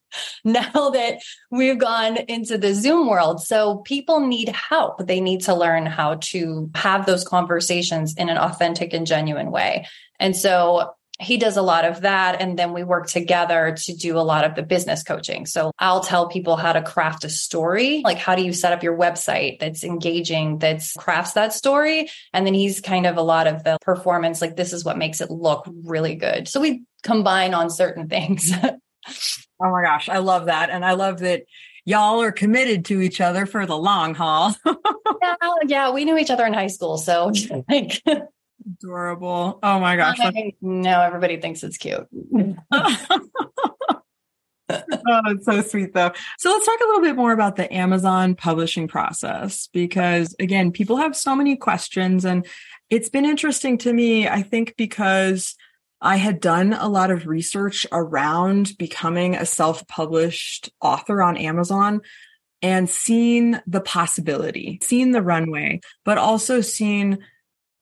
now 0.43 0.89
that 0.89 1.19
we've 1.51 1.79
gone 1.79 2.17
into 2.17 2.57
the 2.57 2.73
Zoom 2.73 3.07
world. 3.07 3.41
So 3.43 3.77
people 3.77 4.19
need 4.19 4.49
help. 4.49 5.05
They 5.05 5.21
need 5.21 5.41
to 5.41 5.55
learn 5.55 5.85
how 5.85 6.15
to 6.15 6.69
have 6.75 7.05
those 7.05 7.23
conversations 7.23 8.15
in 8.17 8.27
an 8.27 8.37
authentic 8.37 8.93
and 8.93 9.07
genuine 9.07 9.51
way. 9.51 9.87
And 10.19 10.35
so 10.35 10.94
he 11.19 11.37
does 11.37 11.55
a 11.55 11.61
lot 11.61 11.85
of 11.85 12.01
that. 12.01 12.41
And 12.41 12.59
then 12.59 12.73
we 12.73 12.83
work 12.83 13.07
together 13.07 13.75
to 13.77 13.95
do 13.95 14.17
a 14.17 14.21
lot 14.21 14.43
of 14.43 14.55
the 14.55 14.63
business 14.63 15.03
coaching. 15.03 15.45
So 15.45 15.71
I'll 15.79 16.01
tell 16.01 16.27
people 16.27 16.57
how 16.57 16.73
to 16.73 16.81
craft 16.81 17.23
a 17.23 17.29
story. 17.29 18.01
Like, 18.03 18.17
how 18.17 18.35
do 18.35 18.43
you 18.43 18.51
set 18.51 18.73
up 18.73 18.83
your 18.83 18.97
website 18.97 19.59
that's 19.59 19.83
engaging, 19.83 20.59
that 20.59 20.83
crafts 20.97 21.33
that 21.33 21.53
story? 21.53 22.09
And 22.33 22.45
then 22.45 22.53
he's 22.53 22.81
kind 22.81 23.05
of 23.05 23.17
a 23.17 23.21
lot 23.21 23.47
of 23.47 23.63
the 23.63 23.77
performance. 23.81 24.41
Like, 24.41 24.55
this 24.55 24.73
is 24.73 24.83
what 24.83 24.97
makes 24.97 25.21
it 25.21 25.31
look 25.31 25.67
really 25.83 26.15
good. 26.15 26.47
So 26.47 26.59
we 26.59 26.83
combine 27.03 27.53
on 27.53 27.69
certain 27.69 28.09
things. 28.09 28.51
oh 28.63 28.71
my 29.59 29.83
gosh. 29.83 30.09
I 30.09 30.17
love 30.17 30.47
that. 30.47 30.69
And 30.69 30.83
I 30.83 30.93
love 30.93 31.19
that 31.19 31.43
y'all 31.85 32.21
are 32.21 32.31
committed 32.31 32.85
to 32.85 32.99
each 32.99 33.21
other 33.21 33.45
for 33.45 33.65
the 33.65 33.77
long 33.77 34.15
haul. 34.15 34.55
yeah, 34.65 35.35
yeah, 35.67 35.91
we 35.91 36.03
knew 36.03 36.17
each 36.17 36.31
other 36.31 36.45
in 36.45 36.53
high 36.53 36.67
school. 36.67 36.97
So 36.97 37.31
like 37.69 38.01
Adorable. 38.65 39.59
Oh 39.61 39.79
my 39.79 39.95
gosh. 39.95 40.17
No, 40.61 41.01
everybody 41.01 41.37
thinks 41.37 41.63
it's 41.63 41.77
cute. 41.77 42.07
oh, 44.69 45.21
it's 45.27 45.45
so 45.45 45.61
sweet 45.61 45.93
though. 45.93 46.11
So 46.39 46.49
let's 46.49 46.65
talk 46.65 46.79
a 46.79 46.85
little 46.85 47.01
bit 47.01 47.15
more 47.15 47.31
about 47.31 47.55
the 47.55 47.71
Amazon 47.71 48.35
publishing 48.35 48.87
process 48.87 49.67
because 49.71 50.35
again, 50.39 50.71
people 50.71 50.97
have 50.97 51.15
so 51.15 51.35
many 51.35 51.55
questions 51.55 52.25
and 52.25 52.45
it's 52.89 53.09
been 53.09 53.25
interesting 53.25 53.77
to 53.79 53.93
me, 53.93 54.27
I 54.27 54.41
think 54.41 54.75
because 54.77 55.55
I 56.01 56.17
had 56.17 56.39
done 56.39 56.73
a 56.73 56.87
lot 56.87 57.11
of 57.11 57.27
research 57.27 57.85
around 57.91 58.77
becoming 58.77 59.35
a 59.35 59.45
self-published 59.45 60.71
author 60.81 61.21
on 61.21 61.37
Amazon 61.37 62.01
and 62.61 62.89
seen 62.89 63.61
the 63.67 63.81
possibility, 63.81 64.79
seen 64.81 65.11
the 65.11 65.21
runway, 65.21 65.81
but 66.03 66.17
also 66.17 66.61
seen 66.61 67.19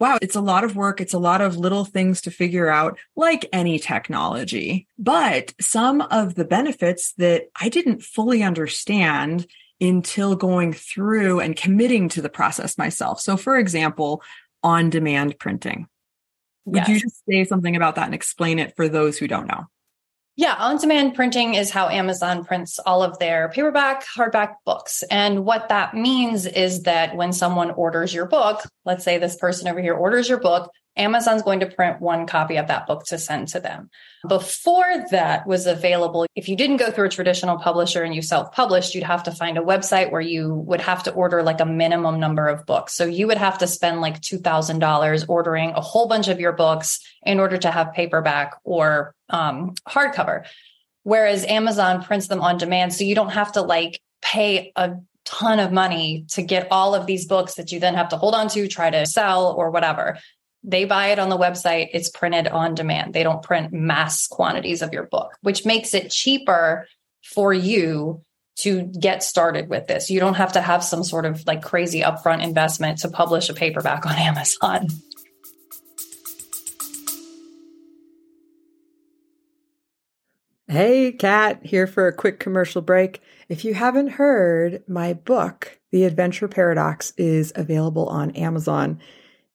wow, 0.04 0.20
it's 0.22 0.36
a 0.36 0.42
lot 0.42 0.66
of 0.66 0.76
work. 0.76 1.00
It's 1.00 1.14
a 1.14 1.18
lot 1.18 1.40
of 1.40 1.56
little 1.56 1.86
things 1.86 2.20
to 2.24 2.30
figure 2.30 2.68
out, 2.68 3.00
like 3.16 3.48
any 3.54 3.80
technology. 3.80 4.86
But 5.00 5.54
some 5.62 6.02
of 6.02 6.36
the 6.36 6.44
benefits 6.44 7.14
that 7.14 7.46
I 7.56 7.70
didn't 7.70 8.04
fully 8.04 8.44
understand 8.44 9.48
until 9.80 10.36
going 10.36 10.74
through 10.74 11.40
and 11.40 11.56
committing 11.56 12.10
to 12.10 12.22
the 12.22 12.28
process 12.28 12.78
myself. 12.78 13.22
So, 13.22 13.38
for 13.38 13.58
example, 13.58 14.22
on 14.62 14.90
demand 14.90 15.40
printing. 15.40 15.88
Would 16.66 16.80
yes. 16.80 16.90
you 16.90 17.00
just 17.00 17.24
say 17.26 17.46
something 17.46 17.78
about 17.78 17.96
that 17.96 18.06
and 18.06 18.14
explain 18.14 18.60
it 18.60 18.76
for 18.76 18.90
those 18.90 19.18
who 19.18 19.30
don't 19.30 19.48
know? 19.48 19.68
Yeah, 20.36 20.56
on 20.58 20.78
demand 20.78 21.14
printing 21.14 21.54
is 21.54 21.70
how 21.70 21.90
Amazon 21.90 22.44
prints 22.44 22.80
all 22.80 23.04
of 23.04 23.20
their 23.20 23.50
paperback, 23.50 24.04
hardback 24.04 24.56
books. 24.66 25.04
And 25.12 25.46
what 25.46 25.70
that 25.70 25.94
means 25.94 26.48
is 26.48 26.84
that 26.84 27.16
when 27.16 27.34
someone 27.34 27.70
orders 27.70 28.12
your 28.12 28.26
book, 28.26 28.62
let's 28.84 29.04
say 29.04 29.20
this 29.20 29.36
person 29.36 29.68
over 29.68 29.80
here 29.80 29.94
orders 29.94 30.28
your 30.28 30.40
book, 30.40 30.72
Amazon's 30.96 31.42
going 31.42 31.62
to 31.62 31.66
print 31.66 32.02
one 32.02 32.28
copy 32.28 32.58
of 32.58 32.68
that 32.68 32.86
book 32.86 33.04
to 33.06 33.18
send 33.18 33.48
to 33.50 33.60
them. 33.60 33.90
Before 34.28 35.06
that 35.12 35.48
was 35.48 35.66
available, 35.66 36.28
if 36.36 36.48
you 36.48 36.56
didn't 36.56 36.78
go 36.78 36.92
through 36.92 37.08
a 37.08 37.10
traditional 37.10 37.58
publisher 37.58 38.04
and 38.04 38.14
you 38.14 38.22
self 38.22 38.52
published, 38.52 38.94
you'd 38.94 39.04
have 39.04 39.24
to 39.24 39.32
find 39.32 39.58
a 39.58 39.62
website 39.62 40.12
where 40.12 40.22
you 40.22 40.54
would 40.54 40.82
have 40.82 41.04
to 41.04 41.12
order 41.12 41.42
like 41.42 41.60
a 41.60 41.66
minimum 41.66 42.20
number 42.20 42.48
of 42.48 42.66
books. 42.66 42.94
So 42.94 43.06
you 43.06 43.28
would 43.28 43.38
have 43.38 43.58
to 43.60 43.68
spend 43.68 44.02
like 44.02 44.22
$2,000 44.22 45.26
ordering 45.28 45.72
a 45.72 45.82
whole 45.82 46.08
bunch 46.08 46.28
of 46.28 46.40
your 46.40 46.54
books 46.54 47.00
in 47.24 47.40
order 47.40 47.58
to 47.58 47.72
have 47.72 47.94
paperback 47.94 48.56
or 48.64 49.16
um, 49.30 49.74
hardcover. 49.88 50.46
Whereas 51.04 51.44
Amazon 51.46 52.04
prints 52.04 52.28
them 52.28 52.40
on 52.40 52.58
demand. 52.58 52.94
So 52.94 53.04
you 53.04 53.16
don't 53.16 53.32
have 53.32 53.54
to 53.54 53.62
like 53.62 54.00
pay 54.22 54.72
a 54.76 54.94
ton 55.26 55.60
of 55.60 55.72
money 55.72 56.26
to 56.30 56.42
get 56.42 56.68
all 56.72 56.96
of 56.96 57.06
these 57.06 57.26
books 57.26 57.56
that 57.56 57.72
you 57.72 57.80
then 57.80 57.96
have 57.96 58.10
to 58.10 58.18
hold 58.18 58.36
on 58.36 58.48
to, 58.50 58.68
try 58.68 58.90
to 58.90 59.06
sell 59.06 59.54
or 59.54 59.72
whatever. 59.72 60.18
They 60.64 60.86
buy 60.86 61.08
it 61.08 61.20
on 61.20 61.30
the 61.30 61.38
website, 61.38 61.90
it's 61.94 62.10
printed 62.10 62.48
on 62.48 62.76
demand. 62.76 63.14
They 63.14 63.24
don't 63.24 63.44
print 63.44 63.74
mass 63.74 64.28
quantities 64.28 64.82
of 64.82 64.94
your 64.94 65.04
book, 65.04 65.38
which 65.42 65.66
makes 65.66 65.94
it 65.94 66.10
cheaper 66.10 66.88
for 67.24 67.54
you 67.54 68.22
to 68.56 68.84
get 68.84 69.24
started 69.24 69.68
with 69.70 69.88
this. 69.88 70.10
You 70.10 70.20
don't 70.20 70.36
have 70.36 70.54
to 70.54 70.62
have 70.62 70.84
some 70.84 71.04
sort 71.04 71.26
of 71.26 71.46
like 71.48 71.62
crazy 71.62 72.02
upfront 72.02 72.44
investment 72.44 73.00
to 73.00 73.10
publish 73.10 73.50
a 73.50 73.54
paperback 73.54 74.06
on 74.06 74.16
Amazon. 74.18 74.88
Hey, 80.68 81.12
Kat, 81.12 81.66
here 81.66 81.88
for 81.88 82.08
a 82.08 82.14
quick 82.14 82.40
commercial 82.40 82.82
break. 82.82 83.22
If 83.50 83.66
you 83.66 83.74
haven't 83.74 84.08
heard, 84.08 84.82
my 84.88 85.14
book, 85.14 85.80
The 85.92 86.06
Adventure 86.06 86.48
Paradox, 86.48 87.14
is 87.18 87.52
available 87.56 88.08
on 88.08 88.32
Amazon 88.32 89.00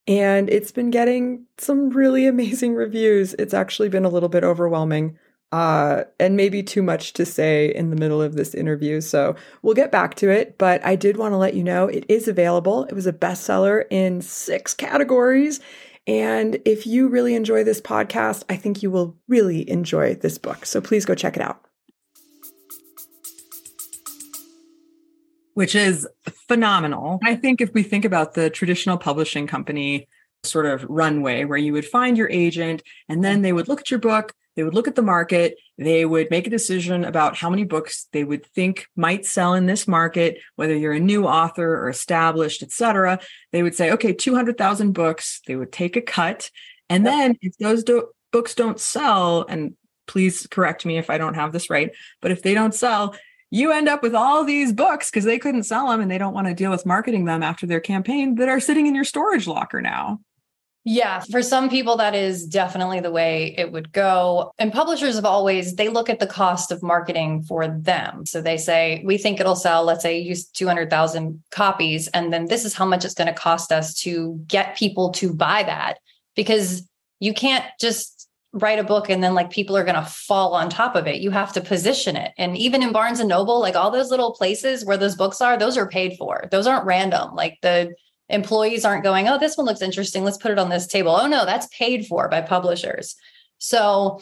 and 0.09 0.49
it's 0.49 0.71
been 0.71 0.89
getting 0.89 1.45
some 1.59 1.91
really 1.91 2.25
amazing 2.27 2.73
reviews. 2.73 3.35
It's 3.35 3.53
actually 3.53 3.87
been 3.87 4.03
a 4.03 4.09
little 4.09 4.27
bit 4.27 4.43
overwhelming. 4.43 5.17
Uh, 5.51 6.03
and 6.19 6.35
maybe 6.35 6.61
too 6.61 6.83
much 6.83 7.13
to 7.13 7.25
say 7.25 7.73
in 7.73 7.89
the 7.89 7.95
middle 7.95 8.21
of 8.21 8.35
this 8.35 8.53
interview. 8.53 9.01
So 9.01 9.35
we'll 9.63 9.73
get 9.73 9.91
back 9.91 10.13
to 10.15 10.29
it. 10.29 10.59
But 10.59 10.85
I 10.85 10.95
did 10.95 11.17
want 11.17 11.31
to 11.31 11.37
let 11.37 11.55
you 11.55 11.63
know 11.63 11.87
it 11.87 12.05
is 12.07 12.27
available. 12.27 12.83
It 12.83 12.93
was 12.93 13.07
a 13.07 13.13
bestseller 13.13 13.85
in 13.89 14.21
six 14.21 14.75
categories. 14.75 15.59
And 16.05 16.59
if 16.65 16.85
you 16.85 17.07
really 17.07 17.33
enjoy 17.33 17.63
this 17.63 17.81
podcast, 17.81 18.43
I 18.47 18.57
think 18.57 18.83
you 18.83 18.91
will 18.91 19.17
really 19.27 19.67
enjoy 19.67 20.13
this 20.13 20.37
book. 20.37 20.67
So 20.67 20.81
please 20.81 21.03
go 21.03 21.15
check 21.15 21.35
it 21.35 21.41
out. 21.41 21.65
Which 25.59 25.75
is 25.75 26.07
phenomenal. 26.47 27.19
I 27.21 27.35
think 27.35 27.59
if 27.59 27.73
we 27.73 27.83
think 27.83 28.05
about 28.05 28.33
the 28.33 28.49
traditional 28.49 28.97
publishing 28.97 29.45
company 29.45 30.07
sort 30.43 30.65
of 30.65 30.85
runway 30.87 31.43
where 31.43 31.57
you 31.57 31.73
would 31.73 31.83
find 31.83 32.17
your 32.17 32.29
agent 32.29 32.81
and 33.09 33.21
then 33.21 33.41
they 33.41 33.51
would 33.51 33.67
look 33.67 33.81
at 33.81 33.91
your 33.91 33.99
book, 33.99 34.31
they 34.55 34.63
would 34.63 34.73
look 34.73 34.87
at 34.87 34.95
the 34.95 35.01
market, 35.01 35.57
they 35.77 36.05
would 36.05 36.31
make 36.31 36.47
a 36.47 36.49
decision 36.49 37.03
about 37.03 37.35
how 37.35 37.49
many 37.49 37.65
books 37.65 38.07
they 38.13 38.23
would 38.23 38.45
think 38.45 38.87
might 38.95 39.25
sell 39.25 39.53
in 39.53 39.65
this 39.65 39.85
market, 39.85 40.37
whether 40.55 40.73
you're 40.73 40.93
a 40.93 40.99
new 40.99 41.25
author 41.25 41.75
or 41.75 41.89
established, 41.89 42.63
et 42.63 42.71
cetera. 42.71 43.19
They 43.51 43.61
would 43.61 43.75
say, 43.75 43.91
okay, 43.91 44.13
200,000 44.13 44.93
books, 44.93 45.41
they 45.45 45.57
would 45.57 45.73
take 45.73 45.97
a 45.97 46.01
cut. 46.01 46.49
And 46.87 47.05
then 47.05 47.35
if 47.41 47.57
those 47.57 47.83
do- 47.83 48.11
books 48.31 48.55
don't 48.55 48.79
sell, 48.79 49.45
and 49.49 49.73
please 50.07 50.47
correct 50.47 50.85
me 50.85 50.97
if 50.97 51.09
I 51.09 51.17
don't 51.17 51.33
have 51.33 51.51
this 51.51 51.69
right, 51.69 51.91
but 52.21 52.31
if 52.31 52.43
they 52.43 52.53
don't 52.53 52.73
sell, 52.73 53.13
you 53.51 53.71
end 53.71 53.89
up 53.89 54.03
with 54.03 54.15
all 54.15 54.43
these 54.43 54.73
books 54.73 55.09
because 55.09 55.25
they 55.25 55.39
couldn't 55.39 55.63
sell 55.63 55.89
them 55.89 56.01
and 56.01 56.09
they 56.09 56.17
don't 56.17 56.33
want 56.33 56.47
to 56.47 56.53
deal 56.53 56.71
with 56.71 56.85
marketing 56.85 57.25
them 57.25 57.41
after 57.43 57.65
their 57.65 57.79
campaign 57.79 58.35
that 58.35 58.49
are 58.49 58.59
sitting 58.59 58.87
in 58.87 58.95
your 58.95 59.03
storage 59.03 59.47
locker 59.47 59.81
now. 59.81 60.19
Yeah, 60.85 61.19
for 61.19 61.43
some 61.43 61.69
people, 61.69 61.97
that 61.97 62.15
is 62.15 62.47
definitely 62.47 62.99
the 62.99 63.11
way 63.11 63.53
it 63.57 63.71
would 63.71 63.91
go. 63.91 64.53
And 64.57 64.71
publishers 64.71 65.15
have 65.15 65.25
always, 65.25 65.75
they 65.75 65.89
look 65.89 66.09
at 66.09 66.19
the 66.19 66.25
cost 66.25 66.71
of 66.71 66.81
marketing 66.81 67.43
for 67.43 67.67
them. 67.67 68.25
So 68.25 68.41
they 68.41 68.57
say, 68.57 69.03
we 69.05 69.17
think 69.17 69.39
it'll 69.39 69.55
sell, 69.55 69.83
let's 69.83 70.01
say, 70.01 70.17
use 70.17 70.47
200,000 70.47 71.43
copies. 71.51 72.07
And 72.07 72.31
then 72.31 72.45
this 72.45 72.65
is 72.65 72.73
how 72.73 72.85
much 72.85 73.03
it's 73.03 73.13
going 73.13 73.27
to 73.27 73.33
cost 73.33 73.71
us 73.71 73.93
to 74.01 74.41
get 74.47 74.77
people 74.77 75.11
to 75.11 75.33
buy 75.33 75.63
that. 75.63 75.99
Because 76.35 76.87
you 77.19 77.33
can't 77.33 77.65
just 77.79 78.18
write 78.53 78.79
a 78.79 78.83
book 78.83 79.09
and 79.09 79.23
then 79.23 79.35
like 79.35 79.51
people 79.51 79.77
are 79.77 79.83
going 79.83 79.95
to 79.95 80.09
fall 80.09 80.53
on 80.53 80.69
top 80.69 80.95
of 80.95 81.05
it. 81.05 81.21
You 81.21 81.29
have 81.31 81.53
to 81.53 81.61
position 81.61 82.15
it. 82.15 82.33
And 82.37 82.57
even 82.57 82.81
in 82.81 82.91
barnes 82.91 83.19
and 83.19 83.29
noble 83.29 83.59
like 83.59 83.75
all 83.75 83.91
those 83.91 84.09
little 84.09 84.33
places 84.33 84.83
where 84.83 84.97
those 84.97 85.15
books 85.15 85.39
are 85.39 85.57
those 85.57 85.77
are 85.77 85.87
paid 85.87 86.17
for. 86.17 86.45
Those 86.51 86.65
aren't 86.65 86.85
random. 86.85 87.35
Like 87.35 87.59
the 87.61 87.93
employees 88.27 88.85
aren't 88.85 89.03
going 89.03 89.27
oh 89.27 89.37
this 89.37 89.55
one 89.55 89.67
looks 89.67 89.81
interesting. 89.81 90.23
Let's 90.23 90.37
put 90.37 90.51
it 90.51 90.59
on 90.59 90.69
this 90.69 90.87
table. 90.87 91.11
Oh 91.11 91.27
no 91.27 91.45
that's 91.45 91.67
paid 91.67 92.07
for 92.07 92.27
by 92.27 92.41
publishers. 92.41 93.15
So 93.59 94.19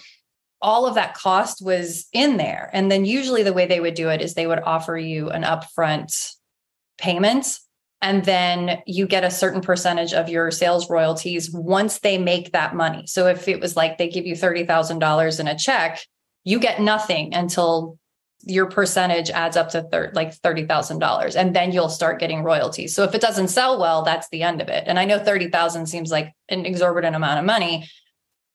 all 0.61 0.85
of 0.85 0.95
that 0.95 1.13
cost 1.13 1.63
was 1.63 2.07
in 2.11 2.37
there. 2.37 2.69
And 2.73 2.91
then 2.91 3.05
usually 3.05 3.43
the 3.43 3.53
way 3.53 3.65
they 3.65 3.79
would 3.79 3.93
do 3.93 4.09
it 4.09 4.21
is 4.21 4.33
they 4.33 4.47
would 4.47 4.59
offer 4.59 4.97
you 4.97 5.29
an 5.29 5.43
upfront 5.43 6.33
payment 6.97 7.59
and 8.01 8.23
then 8.25 8.81
you 8.85 9.07
get 9.07 9.23
a 9.23 9.31
certain 9.31 9.61
percentage 9.61 10.13
of 10.13 10.29
your 10.29 10.51
sales 10.51 10.89
royalties 10.89 11.51
once 11.51 11.99
they 11.99 12.17
make 12.17 12.51
that 12.51 12.75
money. 12.75 13.07
So 13.07 13.27
if 13.27 13.47
it 13.47 13.59
was 13.59 13.75
like 13.75 13.97
they 13.97 14.07
give 14.07 14.25
you 14.25 14.35
$30,000 14.35 15.39
in 15.39 15.47
a 15.47 15.57
check, 15.57 15.99
you 16.43 16.59
get 16.59 16.79
nothing 16.79 17.33
until 17.33 17.97
your 18.43 18.67
percentage 18.67 19.31
adds 19.31 19.57
up 19.57 19.69
to 19.69 19.81
thir- 19.81 20.11
like 20.13 20.39
$30,000 20.39 21.35
and 21.35 21.55
then 21.55 21.71
you'll 21.71 21.89
start 21.89 22.19
getting 22.19 22.43
royalties. 22.43 22.93
So 22.95 23.03
if 23.03 23.15
it 23.15 23.21
doesn't 23.21 23.47
sell 23.47 23.79
well, 23.79 24.03
that's 24.03 24.29
the 24.29 24.43
end 24.43 24.61
of 24.61 24.69
it. 24.69 24.83
And 24.85 24.99
I 24.99 25.05
know 25.05 25.17
30,000 25.17 25.87
seems 25.87 26.11
like 26.11 26.33
an 26.49 26.65
exorbitant 26.65 27.15
amount 27.15 27.39
of 27.39 27.45
money, 27.45 27.89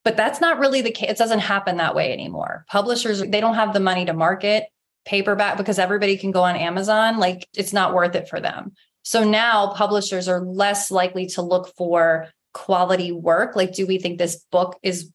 but 0.05 0.17
that's 0.17 0.41
not 0.41 0.61
really 0.61 0.83
the 0.83 0.93
case. 0.93 1.11
It 1.11 1.19
doesn't 1.19 1.41
happen 1.41 1.77
that 1.77 1.97
way 1.97 2.13
anymore. 2.13 2.65
Publishers, 2.69 3.21
they 3.21 3.41
don't 3.41 3.57
have 3.57 3.75
the 3.75 3.81
money 3.81 4.05
to 4.05 4.13
market 4.13 4.67
paperback 5.05 5.57
because 5.57 5.81
everybody 5.81 6.17
can 6.17 6.31
go 6.31 6.43
on 6.43 6.55
Amazon. 6.55 7.19
Like 7.19 7.49
it's 7.55 7.73
not 7.73 7.93
worth 7.93 8.15
it 8.15 8.29
for 8.29 8.41
them. 8.41 8.73
So 9.03 9.25
now 9.25 9.73
publishers 9.75 10.29
are 10.29 10.41
less 10.41 10.91
likely 10.91 11.27
to 11.29 11.43
look 11.43 11.75
for 11.77 12.29
quality 12.55 13.13
work. 13.13 13.57
Like, 13.57 13.75
do 13.75 13.87
we 13.87 13.99
think 13.99 14.19
this 14.19 14.45
book 14.51 14.79
is 14.83 15.11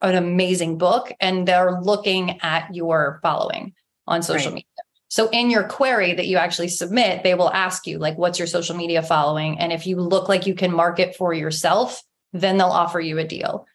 an 0.00 0.14
amazing 0.14 0.78
book? 0.78 1.12
And 1.20 1.46
they're 1.46 1.80
looking 1.80 2.40
at 2.40 2.74
your 2.74 3.20
following 3.22 3.74
on 4.06 4.22
social 4.22 4.50
right. 4.50 4.56
media. 4.56 4.66
So 5.08 5.28
in 5.28 5.50
your 5.50 5.64
query 5.64 6.14
that 6.14 6.26
you 6.26 6.38
actually 6.38 6.68
submit, 6.68 7.22
they 7.22 7.34
will 7.34 7.50
ask 7.50 7.86
you, 7.86 7.98
like, 7.98 8.16
what's 8.16 8.38
your 8.38 8.48
social 8.48 8.74
media 8.74 9.02
following? 9.02 9.58
And 9.58 9.70
if 9.70 9.86
you 9.86 9.96
look 9.96 10.28
like 10.28 10.46
you 10.46 10.54
can 10.54 10.72
market 10.72 11.16
for 11.16 11.34
yourself, 11.34 12.02
then 12.32 12.56
they'll 12.56 12.68
offer 12.68 12.98
you 12.98 13.18
a 13.18 13.24
deal. 13.24 13.66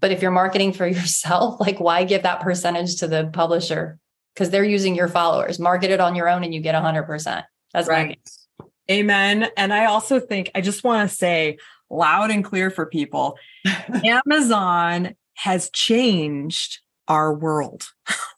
But 0.00 0.10
if 0.10 0.20
you're 0.20 0.32
marketing 0.32 0.72
for 0.72 0.86
yourself, 0.88 1.60
like, 1.60 1.78
why 1.78 2.04
give 2.04 2.24
that 2.24 2.40
percentage 2.40 2.96
to 2.96 3.06
the 3.06 3.30
publisher? 3.32 3.98
Because 4.34 4.50
they're 4.50 4.64
using 4.64 4.96
your 4.96 5.08
followers. 5.08 5.58
Market 5.58 5.90
it 5.90 6.00
on 6.00 6.16
your 6.16 6.28
own 6.28 6.42
and 6.42 6.52
you 6.52 6.60
get 6.60 6.74
100%. 6.74 7.44
That's 7.72 7.88
right. 7.88 8.18
Amen. 8.90 9.48
And 9.56 9.72
I 9.72 9.86
also 9.86 10.18
think 10.18 10.50
I 10.54 10.60
just 10.60 10.84
want 10.84 11.08
to 11.08 11.14
say 11.14 11.58
loud 11.88 12.30
and 12.30 12.44
clear 12.44 12.70
for 12.70 12.86
people 12.86 13.36
Amazon 14.04 15.14
has 15.34 15.70
changed 15.70 16.80
our 17.08 17.34
world. 17.34 17.88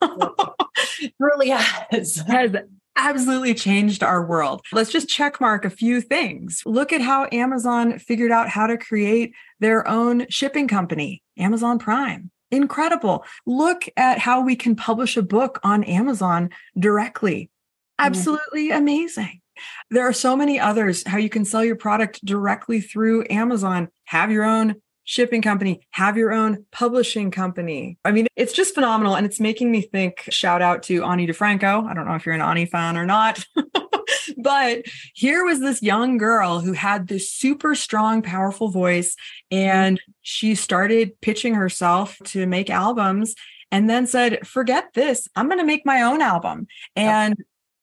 it 0.00 1.14
really 1.18 1.50
has. 1.50 2.16
has 2.26 2.54
absolutely 2.97 3.54
changed 3.54 4.02
our 4.02 4.25
world. 4.25 4.62
Let's 4.73 4.90
just 4.90 5.09
check 5.09 5.40
mark 5.40 5.64
a 5.64 5.71
few 5.71 6.00
things. 6.00 6.62
Look 6.64 6.92
at 6.92 7.00
how 7.00 7.28
Amazon 7.32 7.99
figured 7.99 8.30
out 8.30 8.49
how 8.49 8.66
to 8.66 8.78
create 8.78 9.35
their 9.61 9.87
own 9.88 10.26
shipping 10.28 10.68
company, 10.68 11.23
Amazon 11.38 11.78
Prime. 11.78 12.30
Incredible. 12.50 13.25
Look 13.47 13.88
at 13.97 14.18
how 14.18 14.42
we 14.42 14.56
can 14.56 14.76
publish 14.76 15.16
a 15.16 15.23
book 15.23 15.59
on 15.62 15.85
Amazon 15.85 16.50
directly. 16.78 17.44
Mm-hmm. 18.00 18.06
Absolutely 18.06 18.71
amazing. 18.71 19.41
There 19.90 20.06
are 20.06 20.12
so 20.12 20.37
many 20.37 20.59
others 20.59 21.06
how 21.06 21.18
you 21.18 21.28
can 21.28 21.44
sell 21.44 21.64
your 21.64 21.76
product 21.76 22.25
directly 22.25 22.80
through 22.80 23.26
Amazon, 23.30 23.88
have 24.04 24.30
your 24.30 24.44
own 24.44 24.76
shipping 25.04 25.42
company, 25.42 25.80
have 25.90 26.16
your 26.16 26.32
own 26.32 26.64
publishing 26.71 27.30
company. 27.30 27.99
I 28.04 28.12
mean, 28.12 28.26
it's 28.37 28.52
just 28.52 28.75
phenomenal. 28.75 29.16
And 29.16 29.26
it's 29.26 29.40
making 29.40 29.71
me 29.71 29.82
think 29.82 30.25
shout 30.30 30.62
out 30.62 30.82
to 30.85 31.04
Ani 31.04 31.26
DiFranco. 31.26 31.87
I 31.87 31.94
don't 31.94 32.06
know 32.06 32.14
if 32.14 32.25
you're 32.25 32.35
an 32.35 32.40
Ani 32.40 32.66
fan 32.66 32.97
or 32.97 33.04
not, 33.04 33.44
but 34.38 34.82
here 35.14 35.44
was 35.44 35.61
this 35.61 35.82
young 35.82 36.18
girl 36.18 36.61
who 36.61 36.73
had 36.73 37.09
this 37.09 37.30
super 37.30 37.75
strong, 37.75 38.23
powerful 38.23 38.68
voice, 38.68 39.16
and 39.50 40.00
she 40.23 40.54
started 40.54 41.21
pitching 41.21 41.54
herself 41.54 42.18
to 42.25 42.47
make 42.47 42.71
albums 42.71 43.35
and 43.71 43.88
then 43.88 44.06
said, 44.06 44.47
Forget 44.47 44.92
this, 44.94 45.26
I'm 45.35 45.49
going 45.49 45.59
to 45.59 45.64
make 45.64 45.85
my 45.85 46.02
own 46.02 46.23
album. 46.23 46.66
And 46.94 47.37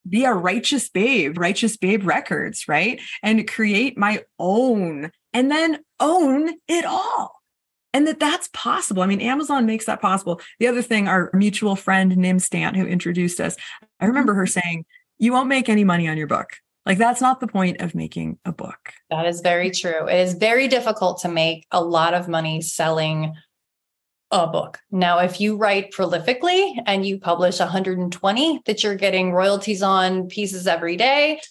be 0.09 0.25
a 0.25 0.33
righteous 0.33 0.89
babe, 0.89 1.37
righteous 1.37 1.77
babe 1.77 2.05
records, 2.05 2.67
right? 2.67 3.01
And 3.23 3.47
create 3.47 3.97
my 3.97 4.23
own 4.37 5.11
and 5.33 5.51
then 5.51 5.79
own 5.99 6.49
it 6.67 6.85
all 6.85 7.39
and 7.93 8.07
that 8.07 8.19
that's 8.19 8.49
possible. 8.53 9.01
I 9.01 9.07
mean, 9.07 9.21
Amazon 9.21 9.65
makes 9.65 9.85
that 9.85 10.01
possible. 10.01 10.41
The 10.59 10.67
other 10.67 10.81
thing, 10.81 11.07
our 11.07 11.29
mutual 11.33 11.75
friend 11.75 12.15
Nim 12.15 12.39
Stant, 12.39 12.75
who 12.75 12.85
introduced 12.85 13.39
us, 13.39 13.55
I 13.99 14.05
remember 14.05 14.33
her 14.33 14.45
mm-hmm. 14.45 14.59
saying, 14.59 14.85
"You 15.17 15.33
won't 15.33 15.49
make 15.49 15.69
any 15.69 15.83
money 15.83 16.07
on 16.07 16.17
your 16.17 16.27
book. 16.27 16.49
Like 16.85 16.97
that's 16.97 17.21
not 17.21 17.39
the 17.39 17.47
point 17.47 17.81
of 17.81 17.95
making 17.95 18.37
a 18.45 18.51
book." 18.51 18.93
That 19.09 19.25
is 19.25 19.41
very 19.41 19.71
true. 19.71 20.07
It 20.07 20.19
is 20.19 20.33
very 20.33 20.67
difficult 20.67 21.21
to 21.21 21.29
make 21.29 21.65
a 21.71 21.83
lot 21.83 22.13
of 22.13 22.27
money 22.27 22.61
selling 22.61 23.33
a 24.31 24.47
book. 24.47 24.79
Now, 24.91 25.19
if 25.19 25.41
you 25.41 25.57
write 25.57 25.91
prolifically 25.91 26.79
and 26.85 27.05
you 27.05 27.19
publish 27.19 27.59
120 27.59 28.61
that 28.65 28.83
you're 28.83 28.95
getting 28.95 29.31
royalties 29.31 29.81
on 29.81 30.27
pieces 30.27 30.67
every 30.67 30.97
day, 30.97 31.41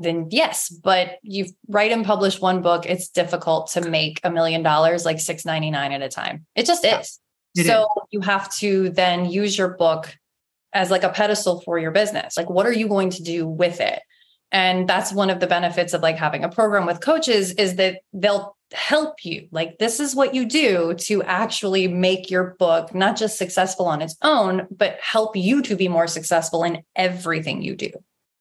then 0.00 0.28
yes, 0.30 0.70
but 0.70 1.18
you 1.22 1.46
write 1.68 1.92
and 1.92 2.04
publish 2.04 2.40
one 2.40 2.62
book, 2.62 2.86
it's 2.86 3.08
difficult 3.08 3.70
to 3.72 3.82
make 3.82 4.20
a 4.24 4.30
million 4.30 4.62
dollars 4.62 5.04
like 5.04 5.20
699 5.20 5.92
at 5.92 6.02
a 6.02 6.08
time. 6.08 6.46
It 6.54 6.64
just 6.64 6.84
is. 6.84 7.20
It 7.54 7.66
so 7.66 7.82
is. 7.82 8.02
you 8.10 8.20
have 8.20 8.50
to 8.56 8.88
then 8.90 9.26
use 9.26 9.56
your 9.56 9.68
book 9.68 10.16
as 10.72 10.90
like 10.90 11.02
a 11.02 11.10
pedestal 11.10 11.60
for 11.60 11.78
your 11.78 11.90
business. 11.90 12.38
Like 12.38 12.48
what 12.48 12.66
are 12.66 12.72
you 12.72 12.88
going 12.88 13.10
to 13.10 13.22
do 13.22 13.46
with 13.46 13.80
it? 13.80 14.00
And 14.50 14.88
that's 14.88 15.12
one 15.12 15.30
of 15.30 15.40
the 15.40 15.46
benefits 15.46 15.92
of 15.92 16.02
like 16.02 16.16
having 16.16 16.44
a 16.44 16.48
program 16.48 16.86
with 16.86 17.00
coaches 17.00 17.52
is 17.52 17.76
that 17.76 18.00
they'll 18.12 18.56
help 18.72 19.24
you. 19.24 19.48
Like 19.50 19.78
this 19.78 20.00
is 20.00 20.14
what 20.14 20.34
you 20.34 20.44
do 20.44 20.94
to 20.94 21.22
actually 21.22 21.88
make 21.88 22.30
your 22.30 22.56
book 22.58 22.94
not 22.94 23.16
just 23.16 23.38
successful 23.38 23.86
on 23.86 24.02
its 24.02 24.16
own, 24.22 24.66
but 24.70 24.98
help 25.00 25.36
you 25.36 25.62
to 25.62 25.76
be 25.76 25.88
more 25.88 26.06
successful 26.06 26.64
in 26.64 26.82
everything 26.96 27.62
you 27.62 27.76
do. 27.76 27.90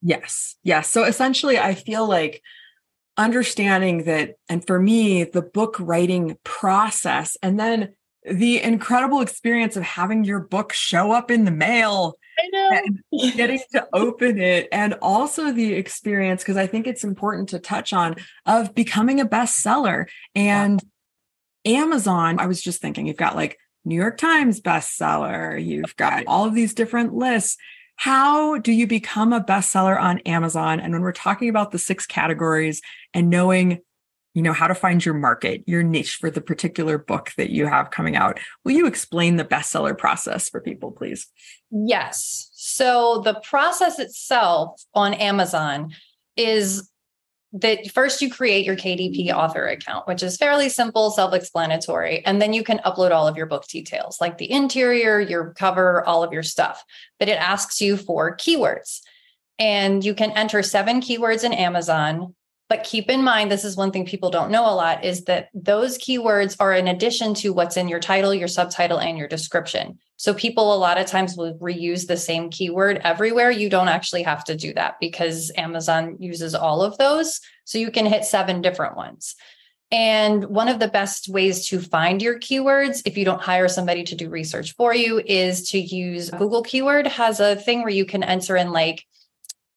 Yes. 0.01 0.55
Yes. 0.63 0.89
So 0.89 1.03
essentially, 1.03 1.59
I 1.59 1.75
feel 1.75 2.07
like 2.07 2.41
understanding 3.17 4.05
that, 4.05 4.35
and 4.49 4.65
for 4.65 4.79
me, 4.79 5.23
the 5.23 5.41
book 5.41 5.75
writing 5.79 6.37
process, 6.43 7.37
and 7.43 7.59
then 7.59 7.93
the 8.23 8.61
incredible 8.61 9.21
experience 9.21 9.75
of 9.75 9.83
having 9.83 10.23
your 10.23 10.39
book 10.39 10.73
show 10.73 11.11
up 11.11 11.29
in 11.29 11.45
the 11.45 11.51
mail 11.51 12.15
and 12.53 13.01
getting 13.35 13.59
to 13.71 13.87
open 13.93 14.39
it 14.39 14.67
and 14.71 14.93
also 15.01 15.51
the 15.51 15.73
experience 15.73 16.41
because 16.41 16.57
i 16.57 16.67
think 16.67 16.87
it's 16.87 17.03
important 17.03 17.49
to 17.49 17.59
touch 17.59 17.93
on 17.93 18.15
of 18.45 18.73
becoming 18.75 19.19
a 19.19 19.25
bestseller 19.25 20.07
and 20.35 20.81
wow. 21.65 21.73
amazon 21.73 22.39
i 22.39 22.45
was 22.45 22.61
just 22.61 22.81
thinking 22.81 23.07
you've 23.07 23.17
got 23.17 23.35
like 23.35 23.57
new 23.85 23.95
york 23.95 24.17
times 24.17 24.61
bestseller 24.61 25.63
you've 25.63 25.95
got 25.95 26.23
all 26.27 26.45
of 26.45 26.55
these 26.55 26.73
different 26.73 27.13
lists 27.13 27.57
how 28.01 28.57
do 28.57 28.71
you 28.71 28.87
become 28.87 29.31
a 29.31 29.43
bestseller 29.43 29.95
on 30.01 30.17
Amazon? 30.19 30.79
And 30.79 30.91
when 30.91 31.03
we're 31.03 31.11
talking 31.11 31.49
about 31.49 31.69
the 31.69 31.77
six 31.77 32.07
categories 32.07 32.81
and 33.13 33.29
knowing, 33.29 33.81
you 34.33 34.41
know, 34.41 34.53
how 34.53 34.67
to 34.67 34.75
find 34.75 35.03
your 35.03 35.13
market, 35.13 35.63
your 35.67 35.83
niche 35.83 36.15
for 36.15 36.31
the 36.31 36.41
particular 36.41 36.97
book 36.97 37.31
that 37.37 37.49
you 37.49 37.65
have 37.65 37.91
coming 37.91 38.15
out, 38.15 38.39
will 38.63 38.71
you 38.71 38.87
explain 38.87 39.35
the 39.35 39.43
bestseller 39.43 39.97
process 39.97 40.49
for 40.49 40.61
people, 40.61 40.91
please? 40.91 41.27
Yes. 41.69 42.49
So 42.53 43.21
the 43.23 43.35
process 43.43 43.99
itself 43.99 44.81
on 44.93 45.13
Amazon 45.15 45.93
is 46.37 46.89
that 47.53 47.91
first 47.91 48.21
you 48.21 48.31
create 48.31 48.65
your 48.65 48.77
KDP 48.77 49.31
author 49.31 49.67
account, 49.67 50.07
which 50.07 50.23
is 50.23 50.37
fairly 50.37 50.69
simple, 50.69 51.11
self 51.11 51.33
explanatory. 51.33 52.25
And 52.25 52.41
then 52.41 52.53
you 52.53 52.63
can 52.63 52.79
upload 52.79 53.11
all 53.11 53.27
of 53.27 53.35
your 53.35 53.45
book 53.45 53.67
details, 53.67 54.21
like 54.21 54.37
the 54.37 54.49
interior, 54.49 55.19
your 55.19 55.53
cover, 55.53 56.05
all 56.05 56.23
of 56.23 56.31
your 56.31 56.43
stuff. 56.43 56.83
But 57.19 57.27
it 57.27 57.37
asks 57.37 57.81
you 57.81 57.97
for 57.97 58.37
keywords. 58.37 59.01
And 59.59 60.03
you 60.03 60.15
can 60.15 60.31
enter 60.31 60.63
seven 60.63 61.01
keywords 61.01 61.43
in 61.43 61.53
Amazon. 61.53 62.33
But 62.71 62.85
keep 62.85 63.09
in 63.09 63.21
mind, 63.21 63.51
this 63.51 63.65
is 63.65 63.75
one 63.75 63.91
thing 63.91 64.05
people 64.05 64.29
don't 64.29 64.49
know 64.49 64.63
a 64.63 64.71
lot 64.71 65.03
is 65.03 65.25
that 65.25 65.49
those 65.53 65.97
keywords 65.97 66.55
are 66.57 66.71
in 66.71 66.87
addition 66.87 67.33
to 67.33 67.51
what's 67.51 67.75
in 67.75 67.89
your 67.89 67.99
title, 67.99 68.33
your 68.33 68.47
subtitle, 68.47 68.97
and 68.97 69.17
your 69.17 69.27
description. 69.27 69.99
So 70.15 70.33
people 70.33 70.73
a 70.73 70.77
lot 70.79 70.97
of 70.97 71.05
times 71.05 71.35
will 71.35 71.57
reuse 71.57 72.07
the 72.07 72.15
same 72.15 72.49
keyword 72.49 73.01
everywhere. 73.03 73.51
You 73.51 73.69
don't 73.69 73.89
actually 73.89 74.23
have 74.23 74.45
to 74.45 74.55
do 74.55 74.73
that 74.75 75.01
because 75.01 75.51
Amazon 75.57 76.15
uses 76.21 76.55
all 76.55 76.81
of 76.81 76.97
those. 76.97 77.41
So 77.65 77.77
you 77.77 77.91
can 77.91 78.05
hit 78.05 78.23
seven 78.23 78.61
different 78.61 78.95
ones. 78.95 79.35
And 79.91 80.45
one 80.45 80.69
of 80.69 80.79
the 80.79 80.87
best 80.87 81.27
ways 81.27 81.67
to 81.67 81.81
find 81.81 82.21
your 82.21 82.39
keywords, 82.39 83.01
if 83.03 83.17
you 83.17 83.25
don't 83.25 83.41
hire 83.41 83.67
somebody 83.67 84.05
to 84.05 84.15
do 84.15 84.29
research 84.29 84.75
for 84.75 84.95
you, 84.95 85.21
is 85.25 85.71
to 85.71 85.77
use 85.77 86.29
Google 86.29 86.63
Keyword 86.63 87.07
has 87.07 87.41
a 87.41 87.57
thing 87.57 87.81
where 87.81 87.89
you 87.89 88.05
can 88.05 88.23
enter 88.23 88.55
in 88.55 88.71
like 88.71 89.05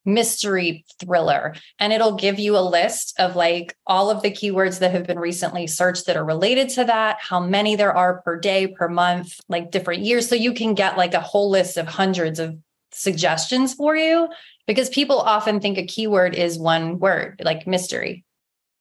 mystery 0.04 0.84
thriller. 1.00 1.54
And 1.78 1.92
it'll 1.92 2.16
give 2.16 2.38
you 2.38 2.56
a 2.56 2.60
list 2.60 3.18
of 3.18 3.36
like 3.36 3.76
all 3.86 4.10
of 4.10 4.22
the 4.22 4.30
keywords 4.30 4.78
that 4.80 4.92
have 4.92 5.06
been 5.06 5.18
recently 5.18 5.66
searched 5.66 6.06
that 6.06 6.16
are 6.16 6.24
related 6.24 6.68
to 6.70 6.84
that 6.84 7.18
how 7.20 7.40
many 7.40 7.76
there 7.76 7.96
are 7.96 8.20
per 8.22 8.38
day 8.38 8.66
per 8.66 8.88
month 8.88 9.40
like 9.48 9.70
different 9.70 10.02
years. 10.02 10.28
So 10.28 10.34
you 10.34 10.52
can 10.52 10.74
get 10.74 10.96
like 10.96 11.14
a 11.14 11.20
whole 11.20 11.50
list 11.50 11.76
of 11.76 11.86
hundreds 11.86 12.38
of 12.38 12.56
suggestions 12.92 13.74
for 13.74 13.96
you 13.96 14.28
because 14.66 14.88
people 14.88 15.18
often 15.18 15.60
think 15.60 15.78
a 15.78 15.86
keyword 15.86 16.34
is 16.34 16.58
one 16.58 16.98
word 16.98 17.40
like 17.44 17.66
mystery 17.66 18.24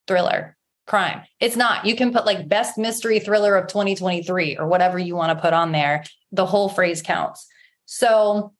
thriller 0.07 0.55
crime. 0.85 1.21
It's 1.39 1.55
not. 1.55 1.85
You 1.85 1.95
can 1.95 2.11
put 2.11 2.25
like 2.25 2.47
best 2.47 2.77
mystery 2.77 3.19
thriller 3.19 3.55
of 3.55 3.67
2023 3.67 4.57
or 4.57 4.67
whatever 4.67 4.99
you 4.99 5.15
want 5.15 5.37
to 5.37 5.41
put 5.41 5.53
on 5.53 5.71
there. 5.71 6.03
The 6.31 6.45
whole 6.45 6.69
phrase 6.69 7.01
counts. 7.01 7.47
So 7.85 8.53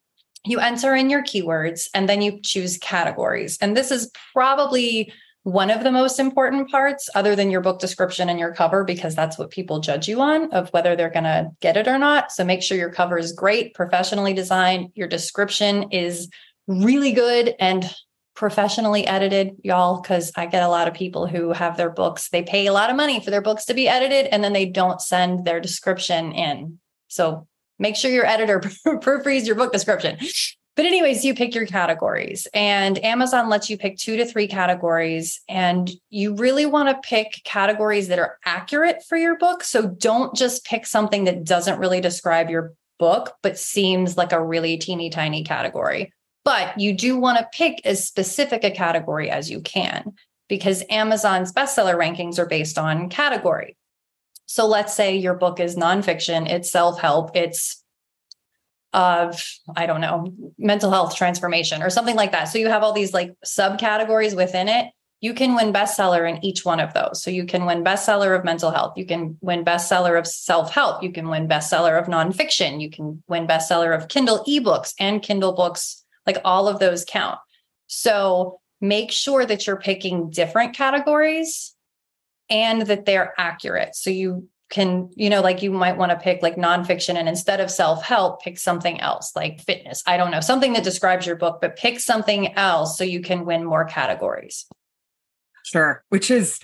you 0.46 0.60
enter 0.60 0.94
in 0.96 1.10
your 1.10 1.24
keywords 1.24 1.88
and 1.94 2.08
then 2.10 2.22
you 2.22 2.40
choose 2.42 2.78
categories. 2.78 3.58
And 3.62 3.78
this 3.78 3.92
is 3.92 4.12
probably 4.34 5.14
one 5.44 5.70
of 5.70 5.84
the 5.84 5.92
most 5.92 6.20
important 6.20 6.72
parts, 6.72 7.10
other 7.16 7.36
than 7.36 7.52
your 7.52 7.60
book 7.60 7.80
description 7.80 8.30
and 8.30 8.40
your 8.40 8.54
cover, 8.54 8.86
because 8.86 9.14
that's 9.14 9.38
what 9.38 9.52
people 9.52 9.82
judge 9.82 10.08
you 10.08 10.22
on 10.22 10.50
of 10.54 10.70
whether 10.70 10.96
they're 10.96 11.10
going 11.10 11.26
to 11.26 11.50
get 11.60 11.76
it 11.76 11.88
or 11.88 11.98
not. 11.98 12.32
So 12.32 12.46
make 12.46 12.64
sure 12.64 12.78
your 12.78 12.94
cover 12.94 13.18
is 13.18 13.34
great, 13.34 13.74
professionally 13.74 14.34
designed. 14.34 14.92
Your 14.96 15.10
description 15.10 15.92
is 15.92 16.30
really 16.68 17.12
good 17.12 17.56
and 17.60 17.94
professionally 18.36 19.06
edited, 19.06 19.58
y'all, 19.64 20.02
because 20.02 20.32
I 20.38 20.46
get 20.46 20.64
a 20.64 20.70
lot 20.70 20.88
of 20.88 20.94
people 20.94 21.28
who 21.28 21.52
have 21.52 21.76
their 21.76 21.90
books, 21.90 22.30
they 22.30 22.44
pay 22.44 22.68
a 22.68 22.74
lot 22.74 22.90
of 22.90 22.96
money 22.96 23.20
for 23.20 23.30
their 23.30 23.42
books 23.42 23.66
to 23.66 23.74
be 23.74 23.90
edited, 23.90 24.28
and 24.28 24.44
then 24.44 24.54
they 24.54 24.66
don't 24.66 25.02
send 25.02 25.46
their 25.46 25.60
description 25.60 26.32
in. 26.32 26.80
So 27.10 27.48
Make 27.84 27.98
sure 27.98 28.10
your 28.10 28.26
editor 28.26 28.60
proofreads 28.86 29.46
your 29.46 29.58
book 29.58 29.74
description. 29.74 30.18
But, 30.78 30.86
anyways, 30.86 31.26
you 31.26 31.36
pick 31.36 31.54
your 31.54 31.66
categories, 31.66 32.48
and 32.54 32.98
Amazon 33.04 33.50
lets 33.50 33.70
you 33.70 33.78
pick 33.78 33.98
two 33.98 34.16
to 34.16 34.26
three 34.26 34.48
categories. 34.48 35.42
And 35.50 35.92
you 36.10 36.34
really 36.34 36.66
want 36.66 36.88
to 36.90 37.08
pick 37.08 37.42
categories 37.44 38.08
that 38.08 38.20
are 38.20 38.40
accurate 38.46 39.04
for 39.08 39.18
your 39.18 39.38
book. 39.38 39.66
So, 39.66 39.86
don't 39.86 40.34
just 40.34 40.64
pick 40.64 40.86
something 40.86 41.26
that 41.26 41.44
doesn't 41.44 41.78
really 41.78 42.00
describe 42.00 42.50
your 42.50 42.74
book, 43.00 43.34
but 43.44 43.60
seems 43.60 44.16
like 44.16 44.32
a 44.32 44.42
really 44.42 44.78
teeny 44.78 45.10
tiny 45.10 45.44
category. 45.44 46.14
But 46.46 46.80
you 46.80 46.94
do 46.94 47.18
want 47.18 47.38
to 47.40 47.50
pick 47.52 47.86
as 47.86 48.08
specific 48.08 48.64
a 48.64 48.72
category 48.72 49.30
as 49.30 49.52
you 49.52 49.60
can 49.60 50.14
because 50.48 50.86
Amazon's 50.90 51.52
bestseller 51.52 51.96
rankings 51.96 52.40
are 52.40 52.46
based 52.46 52.78
on 52.78 53.10
category. 53.10 53.76
So 54.46 54.68
let's 54.68 54.94
say 54.94 55.16
your 55.18 55.34
book 55.34 55.60
is 55.60 55.76
nonfiction, 55.76 56.50
it's 56.50 56.72
self 56.72 57.00
help, 57.00 57.36
it's 57.36 57.84
of 58.94 59.44
I 59.76 59.86
don't 59.86 60.02
know, 60.02 60.34
mental 60.58 60.92
health 60.92 61.16
transformation 61.16 61.82
or 61.82 61.90
something 61.90 62.16
like 62.16 62.32
that. 62.32 62.46
So 62.46 62.60
you 62.60 62.70
have 62.70 62.84
all 62.84 62.94
these 62.94 63.14
like 63.14 63.34
subcategories 63.46 64.36
within 64.36 64.70
it. 64.70 64.88
You 65.20 65.34
can 65.34 65.56
win 65.56 65.72
bestseller 65.72 66.30
in 66.30 66.44
each 66.44 66.66
one 66.66 66.80
of 66.80 66.94
those. 66.94 67.24
So 67.24 67.32
you 67.32 67.46
can 67.46 67.66
win 67.66 67.84
bestseller 67.84 68.38
of 68.38 68.44
mental 68.44 68.72
health. 68.72 68.94
You 68.98 69.06
can 69.06 69.38
win 69.42 69.64
bestseller 69.66 70.20
of 70.20 70.28
self 70.28 70.72
help. 70.72 71.02
You 71.02 71.12
can 71.12 71.30
win 71.30 71.48
bestseller 71.48 72.00
of 72.00 72.08
nonfiction. 72.08 72.82
You 72.82 72.90
can 72.90 73.24
win 73.28 73.48
bestseller 73.48 73.96
of 73.96 74.10
Kindle 74.10 74.44
ebooks 74.48 74.94
and 75.00 75.22
Kindle 75.22 75.54
books. 75.54 76.04
Like 76.28 76.38
all 76.46 76.68
of 76.68 76.80
those 76.80 77.04
count. 77.04 77.40
So 77.88 78.60
make 78.80 79.12
sure 79.12 79.46
that 79.46 79.66
you're 79.66 79.78
picking 79.78 80.30
different 80.30 80.76
categories 80.76 81.73
and 82.50 82.84
that 82.84 83.06
they're 83.06 83.34
accurate. 83.38 83.96
So 83.96 84.10
you 84.10 84.48
can, 84.70 85.10
you 85.16 85.30
know, 85.30 85.42
like 85.42 85.62
you 85.62 85.72
might 85.72 85.98
want 85.98 86.12
to 86.12 86.18
pick 86.18 86.42
like 86.42 86.56
nonfiction 86.56 87.16
and 87.16 87.30
instead 87.30 87.60
of 87.60 87.70
self 87.70 88.04
help, 88.04 88.42
pick 88.42 88.58
something 88.58 89.00
else 89.00 89.36
like 89.36 89.62
fitness. 89.62 90.02
I 90.08 90.18
don't 90.18 90.32
know, 90.32 90.40
something 90.40 90.74
that 90.74 90.84
describes 90.84 91.28
your 91.28 91.36
book, 91.36 91.60
but 91.62 91.76
pick 91.76 92.00
something 92.00 92.56
else 92.56 92.98
so 92.98 93.04
you 93.04 93.22
can 93.22 93.46
win 93.46 93.64
more 93.64 93.86
categories. 93.86 94.66
Sure. 95.64 96.04
Which 96.10 96.32
is, 96.32 96.60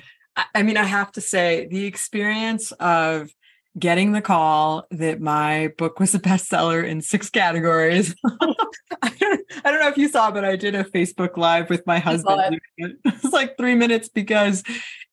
I 0.56 0.63
mean, 0.63 0.78
I 0.78 0.84
have 0.84 1.12
to 1.13 1.22
say, 1.22 1.68
the 1.70 1.86
experience 1.86 2.72
of 2.74 3.30
getting 3.77 4.12
the 4.12 4.21
call 4.21 4.86
that 4.91 5.21
my 5.21 5.71
book 5.77 5.99
was 5.99 6.15
a 6.15 6.19
bestseller 6.19 6.86
in 6.86 7.01
six 7.01 7.29
categories. 7.29 8.15
I, 8.25 9.13
don't, 9.19 9.41
I 9.63 9.71
don't 9.71 9.79
know 9.79 9.88
if 9.88 9.97
you 9.97 10.10
saw, 10.10 10.32
but 10.32 10.43
I 10.43 10.55
did 10.55 10.75
a 10.75 10.84
Facebook 10.84 11.38
Live 11.38 11.69
with 11.69 11.86
my 11.86 11.99
husband. 11.99 12.60
It. 12.77 12.97
It's 13.05 13.34
like 13.34 13.58
three 13.58 13.75
minutes 13.75 14.10
because 14.10 14.63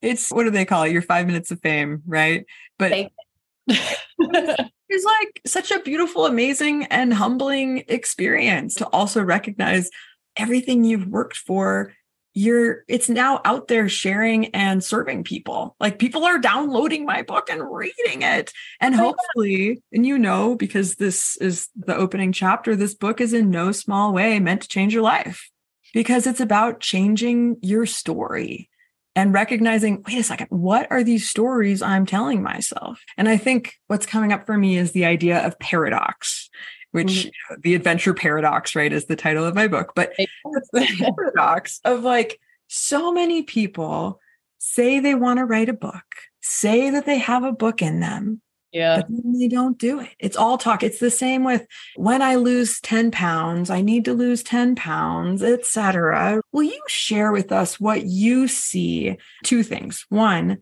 it's 0.00 0.30
what 0.30 0.44
do 0.44 0.50
they 0.50 0.64
call 0.64 0.84
it? 0.84 0.92
Your 0.92 1.02
five 1.02 1.26
minutes 1.26 1.50
of 1.50 1.60
fame, 1.60 2.02
right? 2.06 2.46
But 2.78 3.10
it's 3.66 5.04
like 5.04 5.40
such 5.44 5.70
a 5.70 5.80
beautiful, 5.80 6.24
amazing, 6.24 6.84
and 6.84 7.12
humbling 7.12 7.84
experience 7.88 8.74
to 8.76 8.86
also 8.86 9.22
recognize 9.22 9.90
everything 10.36 10.84
you've 10.84 11.08
worked 11.08 11.36
for 11.36 11.92
you're 12.36 12.84
it's 12.86 13.08
now 13.08 13.40
out 13.46 13.66
there 13.66 13.88
sharing 13.88 14.46
and 14.48 14.84
serving 14.84 15.24
people. 15.24 15.74
Like 15.80 15.98
people 15.98 16.26
are 16.26 16.38
downloading 16.38 17.06
my 17.06 17.22
book 17.22 17.48
and 17.48 17.62
reading 17.68 18.20
it. 18.20 18.52
And 18.78 18.94
oh, 18.94 18.98
hopefully 18.98 19.82
and 19.90 20.06
you 20.06 20.18
know 20.18 20.54
because 20.54 20.96
this 20.96 21.38
is 21.38 21.68
the 21.74 21.96
opening 21.96 22.32
chapter 22.32 22.76
this 22.76 22.94
book 22.94 23.22
is 23.22 23.32
in 23.32 23.50
no 23.50 23.72
small 23.72 24.12
way 24.12 24.38
meant 24.38 24.60
to 24.60 24.68
change 24.68 24.92
your 24.92 25.02
life. 25.02 25.50
Because 25.94 26.26
it's 26.26 26.40
about 26.40 26.80
changing 26.80 27.56
your 27.62 27.86
story 27.86 28.68
and 29.14 29.32
recognizing 29.32 30.04
wait 30.06 30.18
a 30.18 30.22
second 30.22 30.48
what 30.50 30.86
are 30.90 31.02
these 31.02 31.26
stories 31.26 31.80
i'm 31.80 32.04
telling 32.04 32.42
myself? 32.42 33.02
And 33.16 33.30
i 33.30 33.38
think 33.38 33.76
what's 33.86 34.04
coming 34.04 34.34
up 34.34 34.44
for 34.44 34.58
me 34.58 34.76
is 34.76 34.92
the 34.92 35.06
idea 35.06 35.38
of 35.38 35.58
paradox 35.58 36.50
which 36.96 37.26
mm-hmm. 37.26 37.60
the 37.60 37.74
adventure 37.74 38.14
paradox, 38.14 38.74
right, 38.74 38.90
is 38.90 39.04
the 39.04 39.16
title 39.16 39.44
of 39.44 39.54
my 39.54 39.68
book. 39.68 39.92
But 39.94 40.14
it's 40.18 40.70
the 40.72 41.12
paradox 41.14 41.78
of 41.84 42.02
like 42.02 42.40
so 42.68 43.12
many 43.12 43.42
people 43.42 44.18
say 44.58 44.98
they 44.98 45.14
want 45.14 45.38
to 45.38 45.44
write 45.44 45.68
a 45.68 45.74
book, 45.74 46.04
say 46.40 46.88
that 46.88 47.04
they 47.04 47.18
have 47.18 47.44
a 47.44 47.52
book 47.52 47.82
in 47.82 48.00
them. 48.00 48.40
Yeah. 48.72 48.96
But 48.96 49.08
they 49.38 49.48
don't 49.48 49.78
do 49.78 50.00
it. 50.00 50.10
It's 50.18 50.38
all 50.38 50.56
talk. 50.56 50.82
It's 50.82 50.98
the 50.98 51.10
same 51.10 51.44
with 51.44 51.66
when 51.96 52.22
I 52.22 52.36
lose 52.36 52.80
10 52.80 53.10
pounds, 53.10 53.68
I 53.68 53.82
need 53.82 54.06
to 54.06 54.14
lose 54.14 54.42
10 54.42 54.74
pounds, 54.74 55.42
etc. 55.42 56.40
Will 56.52 56.64
you 56.64 56.82
share 56.88 57.30
with 57.30 57.52
us 57.52 57.78
what 57.78 58.06
you 58.06 58.48
see? 58.48 59.18
Two 59.44 59.62
things. 59.62 60.06
One, 60.08 60.58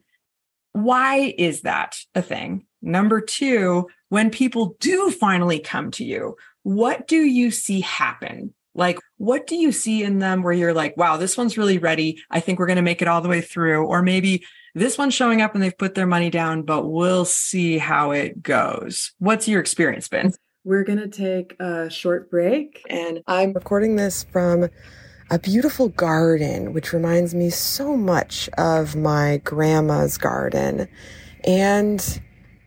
why 0.72 1.34
is 1.38 1.62
that 1.62 1.96
a 2.14 2.22
thing? 2.22 2.66
Number 2.82 3.20
two, 3.20 3.88
when 4.14 4.30
people 4.30 4.76
do 4.78 5.10
finally 5.10 5.58
come 5.58 5.90
to 5.90 6.04
you, 6.04 6.36
what 6.62 7.08
do 7.08 7.16
you 7.16 7.50
see 7.50 7.80
happen? 7.80 8.54
Like, 8.72 9.00
what 9.16 9.48
do 9.48 9.56
you 9.56 9.72
see 9.72 10.04
in 10.04 10.20
them 10.20 10.44
where 10.44 10.52
you're 10.52 10.72
like, 10.72 10.96
wow, 10.96 11.16
this 11.16 11.36
one's 11.36 11.58
really 11.58 11.78
ready. 11.78 12.22
I 12.30 12.38
think 12.38 12.60
we're 12.60 12.68
going 12.68 12.76
to 12.76 12.82
make 12.82 13.02
it 13.02 13.08
all 13.08 13.22
the 13.22 13.28
way 13.28 13.40
through. 13.40 13.84
Or 13.84 14.02
maybe 14.02 14.44
this 14.72 14.96
one's 14.96 15.14
showing 15.14 15.42
up 15.42 15.52
and 15.54 15.60
they've 15.60 15.76
put 15.76 15.96
their 15.96 16.06
money 16.06 16.30
down, 16.30 16.62
but 16.62 16.86
we'll 16.86 17.24
see 17.24 17.76
how 17.76 18.12
it 18.12 18.40
goes. 18.40 19.12
What's 19.18 19.48
your 19.48 19.60
experience 19.60 20.06
been? 20.06 20.32
We're 20.62 20.84
going 20.84 21.00
to 21.00 21.08
take 21.08 21.56
a 21.58 21.90
short 21.90 22.30
break, 22.30 22.86
and 22.88 23.20
I'm 23.26 23.52
recording 23.52 23.96
this 23.96 24.24
from 24.30 24.68
a 25.28 25.40
beautiful 25.40 25.88
garden, 25.88 26.72
which 26.72 26.92
reminds 26.92 27.34
me 27.34 27.50
so 27.50 27.96
much 27.96 28.48
of 28.58 28.94
my 28.94 29.40
grandma's 29.44 30.16
garden. 30.16 30.86
And 31.42 32.20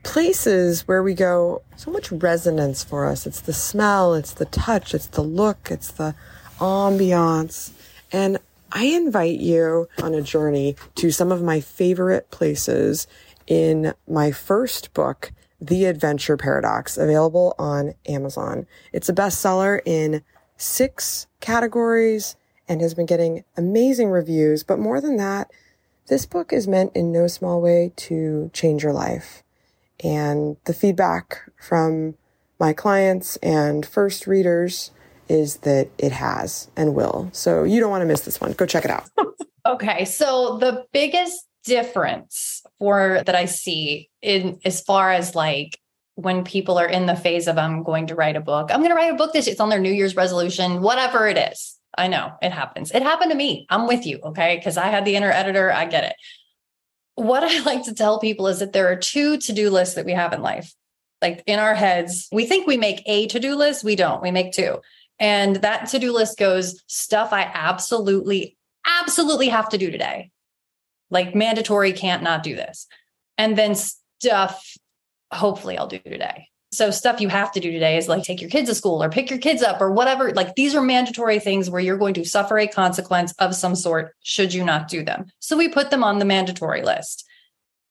places 0.07 0.87
where 0.87 1.03
we 1.03 1.13
go, 1.13 1.61
so 1.75 1.91
much 1.91 2.13
resonance 2.13 2.81
for 2.81 3.05
us. 3.05 3.27
It's 3.27 3.41
the 3.41 3.51
smell, 3.51 4.13
it's 4.13 4.31
the 4.31 4.45
touch, 4.45 4.95
it's 4.95 5.07
the 5.07 5.21
look, 5.21 5.67
it's 5.69 5.91
the 5.91 6.15
ambiance. 6.59 7.71
And 8.13 8.37
I 8.71 8.85
invite 8.85 9.39
you 9.39 9.89
on 10.01 10.13
a 10.13 10.21
journey 10.21 10.77
to 10.95 11.11
some 11.11 11.29
of 11.29 11.43
my 11.43 11.59
favorite 11.59 12.31
places 12.31 13.05
in 13.47 13.93
my 14.07 14.31
first 14.31 14.93
book, 14.93 15.33
The 15.59 15.83
Adventure 15.83 16.37
Paradox, 16.37 16.97
available 16.97 17.53
on 17.59 17.93
Amazon. 18.07 18.65
It's 18.93 19.09
a 19.09 19.13
bestseller 19.13 19.81
in 19.85 20.23
six 20.55 21.27
categories 21.41 22.37
and 22.69 22.79
has 22.79 22.93
been 22.93 23.05
getting 23.05 23.43
amazing 23.57 24.09
reviews. 24.09 24.63
But 24.63 24.79
more 24.79 25.01
than 25.01 25.17
that, 25.17 25.51
this 26.07 26.25
book 26.25 26.53
is 26.53 26.65
meant 26.65 26.95
in 26.95 27.11
no 27.11 27.27
small 27.27 27.61
way 27.61 27.91
to 27.97 28.49
change 28.53 28.83
your 28.83 28.93
life. 28.93 29.43
And 30.03 30.57
the 30.65 30.73
feedback 30.73 31.41
from 31.59 32.15
my 32.59 32.73
clients 32.73 33.35
and 33.37 33.85
first 33.85 34.27
readers 34.27 34.91
is 35.29 35.57
that 35.57 35.89
it 35.97 36.11
has 36.11 36.69
and 36.75 36.95
will. 36.95 37.29
So 37.33 37.63
you 37.63 37.79
don't 37.79 37.91
want 37.91 38.01
to 38.01 38.05
miss 38.05 38.21
this 38.21 38.39
one. 38.39 38.53
Go 38.53 38.65
check 38.65 38.85
it 38.85 38.91
out. 38.91 39.09
okay. 39.65 40.05
So 40.05 40.57
the 40.57 40.85
biggest 40.93 41.45
difference 41.65 42.61
for 42.79 43.21
that 43.25 43.35
I 43.35 43.45
see 43.45 44.09
in 44.21 44.59
as 44.63 44.81
far 44.81 45.11
as 45.11 45.35
like 45.35 45.77
when 46.15 46.43
people 46.43 46.79
are 46.79 46.87
in 46.87 47.05
the 47.05 47.15
phase 47.15 47.47
of 47.47 47.57
I'm 47.57 47.83
going 47.83 48.07
to 48.07 48.15
write 48.15 48.35
a 48.35 48.41
book. 48.41 48.71
I'm 48.71 48.79
going 48.79 48.91
to 48.91 48.95
write 48.95 49.11
a 49.11 49.17
book 49.17 49.33
this 49.33 49.47
it's 49.47 49.59
on 49.59 49.69
their 49.69 49.79
new 49.79 49.91
year's 49.91 50.15
resolution, 50.15 50.81
whatever 50.81 51.27
it 51.27 51.37
is. 51.37 51.77
I 51.97 52.07
know 52.07 52.31
it 52.41 52.51
happens. 52.51 52.91
It 52.91 53.01
happened 53.01 53.31
to 53.31 53.37
me. 53.37 53.65
I'm 53.69 53.87
with 53.87 54.05
you, 54.05 54.19
okay? 54.23 54.61
Cuz 54.63 54.77
I 54.77 54.87
had 54.87 55.03
the 55.03 55.15
inner 55.15 55.31
editor, 55.31 55.71
I 55.71 55.85
get 55.85 56.03
it 56.05 56.15
what 57.17 57.43
I 57.43 57.59
like 57.65 57.83
to 57.83 57.93
tell 57.93 58.19
people 58.19 58.47
is 58.47 58.59
that 58.59 58.71
there 58.71 58.89
are 58.89 58.95
two 58.95 59.37
to 59.37 59.53
do 59.53 59.69
lists 59.69 59.95
that 59.95 60.05
we 60.05 60.13
have 60.13 60.33
in 60.33 60.41
life. 60.41 60.73
Like 61.21 61.43
in 61.47 61.59
our 61.59 61.73
heads, 61.73 62.29
we 62.31 62.45
think 62.45 62.67
we 62.67 62.77
make 62.77 63.01
a 63.07 63.27
to 63.27 63.39
do 63.39 63.55
list. 63.55 63.83
We 63.83 63.95
don't, 63.95 64.21
we 64.21 64.31
make 64.31 64.53
two. 64.53 64.81
And 65.19 65.57
that 65.57 65.87
to 65.89 65.99
do 65.99 66.13
list 66.13 66.37
goes 66.37 66.83
stuff 66.85 67.33
I 67.33 67.49
absolutely, 67.51 68.55
absolutely 68.85 69.49
have 69.49 69.67
to 69.69 69.79
do 69.79 69.89
today. 69.89 70.29
Like 71.09 71.33
mandatory, 71.33 71.91
can't 71.91 72.21
not 72.21 72.43
do 72.43 72.55
this. 72.55 72.85
And 73.37 73.57
then 73.57 73.73
stuff, 73.73 74.77
hopefully, 75.31 75.77
I'll 75.77 75.87
do 75.87 75.99
today. 75.99 76.49
So 76.77 76.91
stuff 76.91 77.19
you 77.19 77.27
have 77.29 77.51
to 77.53 77.59
do 77.59 77.71
today 77.71 77.97
is 77.97 78.07
like 78.07 78.21
take 78.21 78.39
your 78.39 78.51
kids 78.51 78.69
to 78.69 78.75
school 78.75 79.01
or 79.01 79.09
pick 79.09 79.31
your 79.31 79.39
kids 79.39 79.63
up 79.63 79.81
or 79.81 79.91
whatever. 79.91 80.31
Like 80.31 80.53
these 80.53 80.75
are 80.75 80.81
mandatory 80.81 81.39
things 81.39 81.71
where 81.71 81.81
you're 81.81 81.97
going 81.97 82.13
to 82.13 82.23
suffer 82.23 82.59
a 82.59 82.67
consequence 82.67 83.33
of 83.39 83.55
some 83.55 83.73
sort 83.73 84.13
should 84.21 84.53
you 84.53 84.63
not 84.63 84.87
do 84.87 85.03
them. 85.03 85.25
So 85.39 85.57
we 85.57 85.69
put 85.69 85.89
them 85.89 86.03
on 86.03 86.19
the 86.19 86.25
mandatory 86.25 86.83
list. 86.83 87.25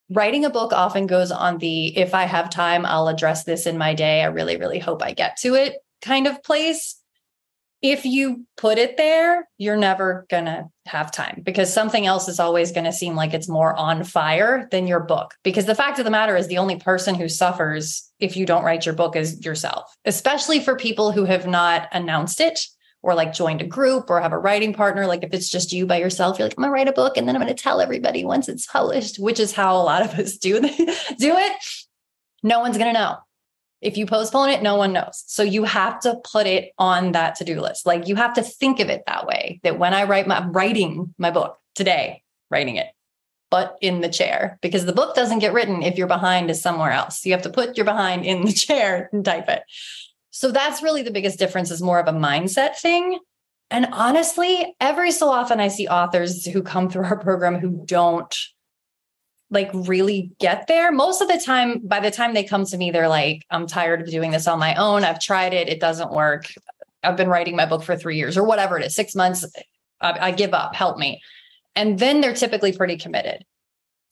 Writing 0.09 0.45
a 0.45 0.51
book 0.51 0.73
often 0.73 1.09
goes 1.09 1.33
on 1.33 1.59
the 1.59 1.99
if 1.99 2.15
I 2.15 2.27
have 2.27 2.49
time, 2.49 2.87
I'll 2.87 3.09
address 3.09 3.43
this 3.43 3.67
in 3.67 3.77
my 3.77 3.93
day. 3.93 4.23
I 4.23 4.27
really, 4.27 4.57
really 4.57 4.79
hope 4.79 5.03
I 5.03 5.15
get 5.15 5.37
to 5.39 5.57
it 5.57 5.83
kind 6.01 6.29
of 6.29 6.45
place 6.45 7.03
if 7.83 8.05
you 8.05 8.47
put 8.57 8.79
it 8.79 8.97
there, 8.97 9.49
you're 9.59 9.77
never 9.77 10.27
going 10.31 10.47
to 10.47 10.67
have 10.87 11.13
time 11.13 11.43
because 11.45 11.73
something 11.73 12.07
else 12.07 12.29
is 12.29 12.41
always 12.41 12.73
going 12.73 12.85
to 12.85 12.93
seem 12.93 13.15
like 13.15 13.35
it's 13.35 13.49
more 13.49 13.75
on 13.75 14.03
fire 14.03 14.69
than 14.71 14.87
your 14.87 15.01
book. 15.01 15.35
Because 15.43 15.67
the 15.67 15.75
fact 15.75 15.99
of 15.99 16.05
the 16.05 16.11
matter 16.11 16.37
is, 16.37 16.49
the 16.49 16.59
only 16.59 16.77
person 16.77 17.15
who 17.15 17.29
suffers 17.29 18.11
if 18.19 18.37
you 18.37 18.47
don't 18.47 18.65
write 18.65 18.87
your 18.87 18.95
book 18.95 19.15
is 19.15 19.45
yourself, 19.45 19.95
especially 20.05 20.61
for 20.61 20.77
people 20.77 21.13
who 21.13 21.25
have 21.25 21.47
not 21.47 21.89
announced 21.93 22.41
it 22.41 22.67
or 23.03 23.15
like 23.15 23.33
joined 23.33 23.61
a 23.61 23.67
group 23.67 24.09
or 24.09 24.21
have 24.21 24.33
a 24.33 24.39
writing 24.39 24.73
partner. 24.73 25.07
Like 25.07 25.23
if 25.23 25.35
it's 25.35 25.49
just 25.49 25.73
you 25.73 25.87
by 25.87 25.99
yourself, 25.99 26.39
you're 26.39 26.49
like, 26.49 26.57
I'm 26.57 26.65
to 26.65 26.71
write 26.71 26.89
a 26.89 26.93
book 26.93 27.17
and 27.17 27.29
then 27.29 27.37
I'm 27.37 27.47
to 27.47 27.55
tell 27.55 27.81
everybody 27.81 28.25
once 28.25 28.49
it's 28.49 28.67
published, 28.67 29.19
which 29.19 29.39
is 29.39 29.53
how 29.53 29.77
a 29.77 29.85
lot 29.85 30.03
of 30.03 30.19
us 30.19 30.39
do, 30.39 30.61
do 30.61 30.69
it. 30.69 31.53
No 32.43 32.61
one's 32.61 32.79
to 32.79 32.93
know. 32.93 33.19
If 33.81 33.97
you 33.97 34.07
postpone 34.07 34.51
it, 34.51 34.63
no 34.63 34.77
one 34.77 34.93
knows. 34.93 35.23
So 35.27 35.43
you 35.43 35.65
have 35.65 36.01
to 36.01 36.21
put 36.25 36.47
it 36.47 36.73
on 36.79 37.13
that 37.13 37.37
to-do 37.37 37.61
list. 37.61 37.87
Like 37.87 38.09
you 38.09 38.17
have 38.17 38.35
to 38.35 38.43
think 38.43 38.81
of 38.81 38.89
it 38.89 39.03
that 39.07 39.27
way 39.27 39.61
that 39.63 39.79
when 39.79 39.95
I 39.95 40.05
write 40.05 40.27
my 40.27 40.39
I'm 40.39 40.53
writing 40.53 41.15
my 41.19 41.31
book 41.31 41.59
today, 41.75 42.23
writing 42.51 42.77
it, 42.77 42.89
but 43.51 43.77
in 43.81 44.01
the 44.01 44.09
chair 44.09 44.59
because 44.63 44.87
the 44.87 44.93
book 44.93 45.15
doesn't 45.15 45.41
get 45.41 45.53
written 45.53 45.83
if 45.83 45.99
you're 45.99 46.07
behind 46.07 46.51
is 46.51 46.61
somewhere 46.61 46.91
else. 46.91 47.25
You 47.25 47.33
have 47.33 47.43
to 47.43 47.51
put 47.51 47.77
your 47.77 47.85
behind 47.85 48.25
in 48.25 48.45
the 48.45 48.53
chair 48.67 49.09
and 49.13 49.25
type 49.25 49.49
it. 49.49 49.63
So 50.31 50.51
that's 50.51 50.83
really 50.83 51.03
the 51.03 51.11
biggest 51.11 51.39
difference 51.39 51.71
is 51.71 51.81
more 51.81 51.99
of 51.99 52.09
a 52.09 52.19
mindset 52.19 52.77
thing. 52.77 53.19
And 53.71 53.89
honestly, 53.93 54.75
every 54.81 55.11
so 55.11 55.29
often 55.31 55.61
I 55.61 55.69
see 55.69 55.89
authors 55.89 56.45
who 56.45 56.63
come 56.63 56.89
through 56.89 57.05
our 57.05 57.19
program 57.19 57.59
who 57.59 57.83
don't 57.85 58.37
like 59.51 59.71
really 59.73 60.33
get 60.39 60.67
there. 60.67 60.91
Most 60.91 61.21
of 61.21 61.29
the 61.29 61.39
time, 61.39 61.81
by 61.85 62.01
the 62.01 62.11
time 62.11 62.35
they 62.35 62.45
come 62.45 62.65
to 62.65 62.77
me, 62.77 62.91
they're 62.91 63.09
like, 63.09 63.45
I'm 63.51 63.67
tired 63.67 64.03
of 64.03 64.11
doing 64.11 64.33
this 64.33 64.49
on 64.49 64.59
my 64.59 64.75
own. 64.75 65.05
I've 65.05 65.21
tried 65.21 65.55
it, 65.55 65.69
it 65.69 65.81
doesn't 65.81 66.11
work. 66.11 66.53
I've 67.03 67.17
been 67.17 67.29
writing 67.29 67.55
my 67.55 67.67
book 67.67 67.85
for 67.85 67.97
three 67.97 68.17
years 68.17 68.37
or 68.37 68.43
whatever 68.43 68.79
it 68.79 68.85
is, 68.85 68.95
six 68.95 69.15
months. 69.15 69.45
I, 70.01 70.29
I 70.29 70.31
give 70.33 70.53
up, 70.53 70.75
help 70.75 70.99
me. 70.99 71.23
And 71.77 71.99
then 71.99 72.21
they're 72.21 72.35
typically 72.35 72.73
pretty 72.73 72.97
committed, 72.97 73.45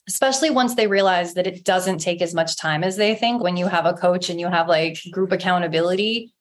especially 0.09 0.51
once 0.51 0.77
they 0.77 0.87
realize 0.87 1.35
that 1.35 1.47
it 1.47 1.65
doesn't 1.65 1.99
take 1.99 2.23
as 2.23 2.35
much 2.35 2.57
time 2.57 2.85
as 2.85 2.97
they 2.97 3.15
think. 3.17 3.43
When 3.43 3.57
you 3.57 3.67
have 3.67 3.87
a 3.87 3.95
coach 3.95 4.31
and 4.31 4.39
you 4.39 4.47
have 4.47 4.69
like 4.69 4.99
group 5.11 5.33
accountability, 5.33 6.33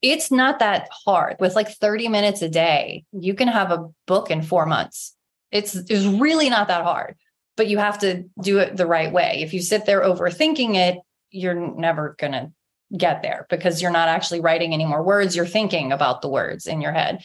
it's 0.00 0.32
not 0.32 0.58
that 0.58 0.88
hard. 0.90 1.36
With 1.38 1.54
like 1.54 1.68
30 1.68 2.08
minutes 2.08 2.42
a 2.42 2.48
day, 2.48 3.04
you 3.12 3.34
can 3.34 3.46
have 3.46 3.70
a 3.70 3.88
book 4.06 4.30
in 4.32 4.42
four 4.42 4.66
months. 4.66 5.14
It's, 5.52 5.76
it's 5.76 6.06
really 6.06 6.48
not 6.48 6.68
that 6.68 6.82
hard 6.82 7.16
but 7.56 7.68
you 7.68 7.78
have 7.78 7.98
to 8.00 8.24
do 8.40 8.58
it 8.58 8.76
the 8.76 8.86
right 8.86 9.12
way. 9.12 9.40
If 9.42 9.54
you 9.54 9.60
sit 9.60 9.86
there 9.86 10.02
overthinking 10.02 10.74
it, 10.76 10.98
you're 11.30 11.54
never 11.54 12.16
going 12.18 12.32
to 12.32 12.52
get 12.96 13.22
there 13.22 13.46
because 13.48 13.80
you're 13.80 13.90
not 13.90 14.08
actually 14.08 14.40
writing 14.40 14.72
any 14.72 14.84
more 14.84 15.02
words. 15.02 15.34
You're 15.34 15.46
thinking 15.46 15.92
about 15.92 16.22
the 16.22 16.28
words 16.28 16.66
in 16.66 16.80
your 16.80 16.92
head. 16.92 17.24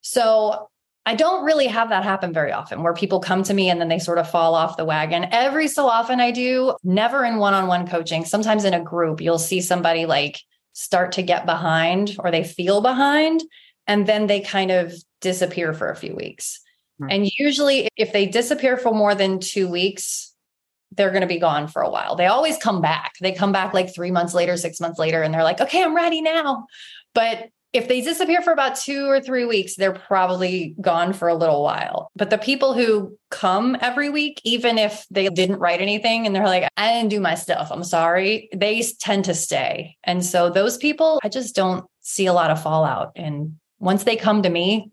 So 0.00 0.68
I 1.06 1.14
don't 1.14 1.44
really 1.44 1.66
have 1.66 1.90
that 1.90 2.02
happen 2.02 2.32
very 2.32 2.50
often 2.50 2.82
where 2.82 2.94
people 2.94 3.20
come 3.20 3.42
to 3.44 3.54
me 3.54 3.68
and 3.68 3.80
then 3.80 3.88
they 3.88 3.98
sort 3.98 4.18
of 4.18 4.30
fall 4.30 4.54
off 4.54 4.76
the 4.76 4.84
wagon. 4.84 5.26
Every 5.30 5.68
so 5.68 5.86
often 5.86 6.18
I 6.18 6.30
do, 6.30 6.74
never 6.82 7.24
in 7.24 7.36
one 7.36 7.54
on 7.54 7.66
one 7.66 7.86
coaching. 7.86 8.24
Sometimes 8.24 8.64
in 8.64 8.74
a 8.74 8.82
group, 8.82 9.20
you'll 9.20 9.38
see 9.38 9.60
somebody 9.60 10.06
like 10.06 10.40
start 10.72 11.12
to 11.12 11.22
get 11.22 11.46
behind 11.46 12.16
or 12.18 12.30
they 12.30 12.42
feel 12.42 12.80
behind 12.80 13.42
and 13.86 14.06
then 14.06 14.26
they 14.26 14.40
kind 14.40 14.70
of 14.70 14.94
disappear 15.20 15.74
for 15.74 15.90
a 15.90 15.96
few 15.96 16.16
weeks. 16.16 16.60
Hmm. 16.98 17.10
And 17.10 17.30
usually, 17.38 17.88
if 17.96 18.12
they 18.12 18.26
disappear 18.26 18.76
for 18.76 18.92
more 18.92 19.14
than 19.14 19.40
two 19.40 19.68
weeks, 19.68 20.32
they're 20.92 21.10
going 21.10 21.22
to 21.22 21.26
be 21.26 21.38
gone 21.38 21.66
for 21.68 21.82
a 21.82 21.90
while. 21.90 22.16
They 22.16 22.26
always 22.26 22.56
come 22.56 22.80
back. 22.80 23.14
They 23.20 23.32
come 23.32 23.52
back 23.52 23.74
like 23.74 23.94
three 23.94 24.10
months 24.10 24.34
later, 24.34 24.56
six 24.56 24.80
months 24.80 24.98
later, 24.98 25.22
and 25.22 25.34
they're 25.34 25.42
like, 25.42 25.60
okay, 25.60 25.82
I'm 25.82 25.94
ready 25.94 26.20
now. 26.20 26.66
But 27.14 27.48
if 27.72 27.88
they 27.88 28.00
disappear 28.00 28.40
for 28.40 28.52
about 28.52 28.76
two 28.76 29.06
or 29.06 29.20
three 29.20 29.44
weeks, 29.44 29.74
they're 29.74 29.92
probably 29.92 30.76
gone 30.80 31.12
for 31.12 31.26
a 31.26 31.34
little 31.34 31.60
while. 31.60 32.08
But 32.14 32.30
the 32.30 32.38
people 32.38 32.72
who 32.72 33.18
come 33.32 33.76
every 33.80 34.10
week, 34.10 34.40
even 34.44 34.78
if 34.78 35.04
they 35.10 35.28
didn't 35.28 35.58
write 35.58 35.80
anything 35.80 36.24
and 36.24 36.34
they're 36.34 36.44
like, 36.44 36.68
I 36.76 36.92
didn't 36.92 37.10
do 37.10 37.18
my 37.18 37.34
stuff, 37.34 37.72
I'm 37.72 37.82
sorry, 37.82 38.48
they 38.54 38.80
tend 39.00 39.24
to 39.24 39.34
stay. 39.34 39.96
And 40.04 40.24
so 40.24 40.50
those 40.50 40.78
people, 40.78 41.18
I 41.24 41.28
just 41.28 41.56
don't 41.56 41.84
see 42.00 42.26
a 42.26 42.32
lot 42.32 42.52
of 42.52 42.62
fallout. 42.62 43.10
And 43.16 43.56
once 43.80 44.04
they 44.04 44.14
come 44.14 44.42
to 44.42 44.50
me, 44.50 44.88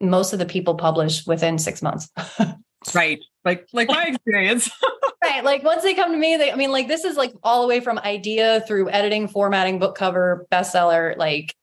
most 0.00 0.32
of 0.32 0.38
the 0.38 0.46
people 0.46 0.74
publish 0.74 1.26
within 1.26 1.58
six 1.58 1.82
months. 1.82 2.08
right. 2.94 3.18
Like, 3.44 3.66
like 3.72 3.88
my 3.88 4.04
experience. 4.04 4.70
right. 5.24 5.44
Like 5.44 5.62
once 5.62 5.82
they 5.82 5.94
come 5.94 6.12
to 6.12 6.18
me, 6.18 6.36
they, 6.36 6.52
I 6.52 6.56
mean, 6.56 6.70
like 6.70 6.88
this 6.88 7.04
is 7.04 7.16
like 7.16 7.32
all 7.42 7.62
the 7.62 7.68
way 7.68 7.80
from 7.80 7.98
idea 7.98 8.62
through 8.66 8.90
editing, 8.90 9.28
formatting, 9.28 9.78
book 9.78 9.96
cover, 9.96 10.46
bestseller, 10.52 11.16
like 11.16 11.54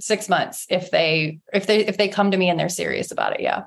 six 0.00 0.28
months 0.28 0.66
if 0.70 0.90
they 0.90 1.38
if 1.52 1.66
they 1.66 1.86
if 1.86 1.96
they 1.96 2.08
come 2.08 2.30
to 2.30 2.36
me 2.36 2.48
and 2.48 2.58
they're 2.58 2.68
serious 2.68 3.10
about 3.10 3.32
it 3.32 3.40
yeah 3.40 3.62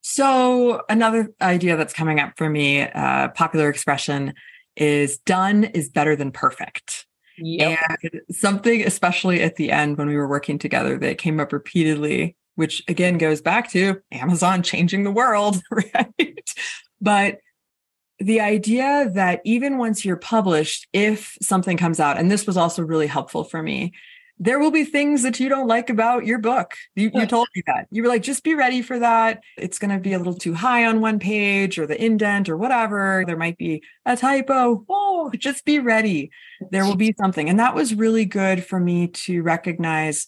so 0.00 0.82
another 0.88 1.32
idea 1.40 1.76
that's 1.76 1.94
coming 1.94 2.18
up 2.18 2.32
for 2.36 2.50
me 2.50 2.82
uh 2.82 3.28
popular 3.28 3.68
expression 3.68 4.34
is 4.76 5.18
done 5.18 5.64
is 5.64 5.88
better 5.88 6.16
than 6.16 6.32
perfect 6.32 7.06
yep. 7.38 7.78
and 8.02 8.20
something 8.30 8.82
especially 8.84 9.42
at 9.42 9.56
the 9.56 9.70
end 9.70 9.96
when 9.96 10.08
we 10.08 10.16
were 10.16 10.28
working 10.28 10.58
together 10.58 10.98
that 10.98 11.18
came 11.18 11.38
up 11.38 11.52
repeatedly 11.52 12.36
which 12.54 12.82
again 12.88 13.18
goes 13.18 13.40
back 13.40 13.70
to 13.70 14.00
amazon 14.10 14.62
changing 14.62 15.04
the 15.04 15.10
world 15.10 15.60
right 15.70 16.50
but 17.00 17.38
the 18.18 18.40
idea 18.40 19.10
that 19.14 19.40
even 19.44 19.78
once 19.78 20.04
you're 20.04 20.16
published 20.16 20.86
if 20.92 21.36
something 21.42 21.76
comes 21.76 21.98
out 21.98 22.18
and 22.18 22.30
this 22.30 22.46
was 22.46 22.56
also 22.56 22.82
really 22.82 23.06
helpful 23.06 23.44
for 23.44 23.62
me 23.62 23.92
there 24.42 24.58
will 24.58 24.72
be 24.72 24.84
things 24.84 25.22
that 25.22 25.38
you 25.38 25.48
don't 25.48 25.68
like 25.68 25.88
about 25.88 26.26
your 26.26 26.38
book. 26.38 26.74
You, 26.96 27.12
you 27.14 27.26
told 27.26 27.46
me 27.54 27.62
that. 27.68 27.86
You 27.92 28.02
were 28.02 28.08
like, 28.08 28.22
just 28.22 28.42
be 28.42 28.56
ready 28.56 28.82
for 28.82 28.98
that. 28.98 29.40
It's 29.56 29.78
going 29.78 29.92
to 29.92 30.00
be 30.00 30.14
a 30.14 30.18
little 30.18 30.34
too 30.34 30.52
high 30.52 30.84
on 30.84 31.00
one 31.00 31.20
page 31.20 31.78
or 31.78 31.86
the 31.86 32.02
indent 32.02 32.48
or 32.48 32.56
whatever. 32.56 33.22
There 33.24 33.36
might 33.36 33.56
be 33.56 33.84
a 34.04 34.16
typo. 34.16 34.84
Oh, 34.88 35.30
just 35.38 35.64
be 35.64 35.78
ready. 35.78 36.32
There 36.72 36.84
will 36.84 36.96
be 36.96 37.14
something. 37.16 37.48
And 37.48 37.60
that 37.60 37.76
was 37.76 37.94
really 37.94 38.24
good 38.24 38.64
for 38.64 38.80
me 38.80 39.06
to 39.08 39.42
recognize 39.42 40.26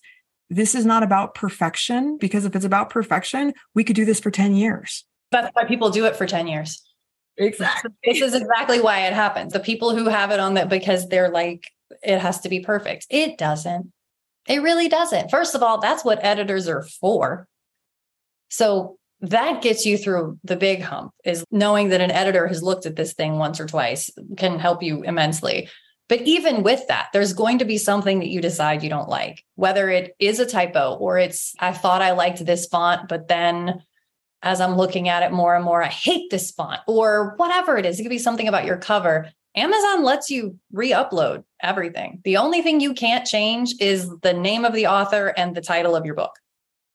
this 0.55 0.75
is 0.75 0.87
not 0.87 1.03
about 1.03 1.35
perfection, 1.35 2.17
because 2.19 2.45
if 2.45 2.55
it's 2.55 2.65
about 2.65 2.91
perfection, 2.91 3.53
we 3.75 3.85
could 3.85 3.97
do 3.97 4.05
this 4.05 4.21
for 4.21 4.31
10 4.31 4.55
years. 4.55 5.05
That's 5.31 5.51
why 5.53 5.65
people 5.65 5.91
do 5.91 6.07
it 6.07 6.17
for 6.17 6.27
10 6.27 6.47
years. 6.47 6.83
Exactly. 7.37 7.91
This 8.05 8.21
is 8.21 8.35
exactly 8.35 8.81
why 8.81 9.07
it 9.07 9.13
happens. 9.13 9.53
The 9.53 9.61
people 9.61 9.97
who 9.97 10.09
have 10.09 10.31
it 10.31 10.39
on 10.39 10.55
that 10.55 10.69
because 10.69 11.09
they're 11.09 11.31
like, 11.31 11.65
it 12.03 12.21
has 12.21 12.41
to 12.43 12.49
be 12.49 12.61
perfect. 12.61 13.07
It 13.11 13.37
doesn't. 13.37 13.93
It 14.47 14.63
really 14.63 14.89
doesn't. 14.89 15.31
First 15.31 15.55
of 15.55 15.63
all, 15.63 15.81
that's 15.81 16.05
what 16.05 16.25
editors 16.25 16.69
are 16.69 16.83
for. 16.83 17.49
So 18.51 18.99
that 19.21 19.63
gets 19.63 19.85
you 19.87 19.97
through 19.99 20.39
the 20.45 20.55
big 20.55 20.83
hump 20.83 21.13
is 21.25 21.45
knowing 21.51 21.89
that 21.89 22.01
an 22.01 22.11
editor 22.11 22.47
has 22.47 22.63
looked 22.63 22.87
at 22.87 22.95
this 22.95 23.15
thing 23.15 23.39
once 23.39 23.59
or 23.59 23.67
twice 23.67 24.11
can 24.37 24.59
help 24.59 24.83
you 24.83 25.03
immensely. 25.03 25.69
But 26.09 26.23
even 26.23 26.63
with 26.63 26.87
that, 26.89 27.09
there's 27.13 27.33
going 27.33 27.59
to 27.59 27.65
be 27.65 27.79
something 27.79 28.19
that 28.19 28.29
you 28.29 28.41
decide 28.41 28.83
you 28.83 28.91
don't 28.91 29.09
like, 29.09 29.43
whether 29.55 29.89
it 29.89 30.15
is 30.19 30.39
a 30.39 30.47
typo 30.47 30.95
or 30.95 31.19
it's, 31.19 31.55
I 31.59 31.73
thought 31.73 32.03
I 32.03 32.13
liked 32.13 32.45
this 32.45 32.67
font, 32.67 33.09
but 33.09 33.29
then 33.29 33.83
as 34.43 34.61
I'm 34.61 34.77
looking 34.77 35.09
at 35.09 35.23
it 35.23 35.33
more 35.33 35.57
and 35.57 35.65
more, 35.65 35.83
I 35.83 35.89
hate 35.89 36.31
this 36.31 36.51
font 36.51 36.81
or 36.87 37.35
whatever 37.39 37.79
it 37.79 37.87
is. 37.87 37.99
It 37.99 38.03
could 38.03 38.11
be 38.11 38.19
something 38.19 38.47
about 38.47 38.67
your 38.67 38.77
cover. 38.77 39.31
Amazon 39.57 40.05
lets 40.05 40.31
you 40.31 40.59
re 40.73 40.91
upload 40.91 41.45
everything. 41.63 42.21
The 42.25 42.37
only 42.37 42.61
thing 42.61 42.81
you 42.81 42.93
can't 42.93 43.27
change 43.27 43.75
is 43.81 44.11
the 44.21 44.35
name 44.35 44.67
of 44.67 44.75
the 44.75 44.89
author 44.89 45.33
and 45.37 45.55
the 45.55 45.63
title 45.63 45.97
of 45.97 46.05
your 46.05 46.15
book. 46.15 46.33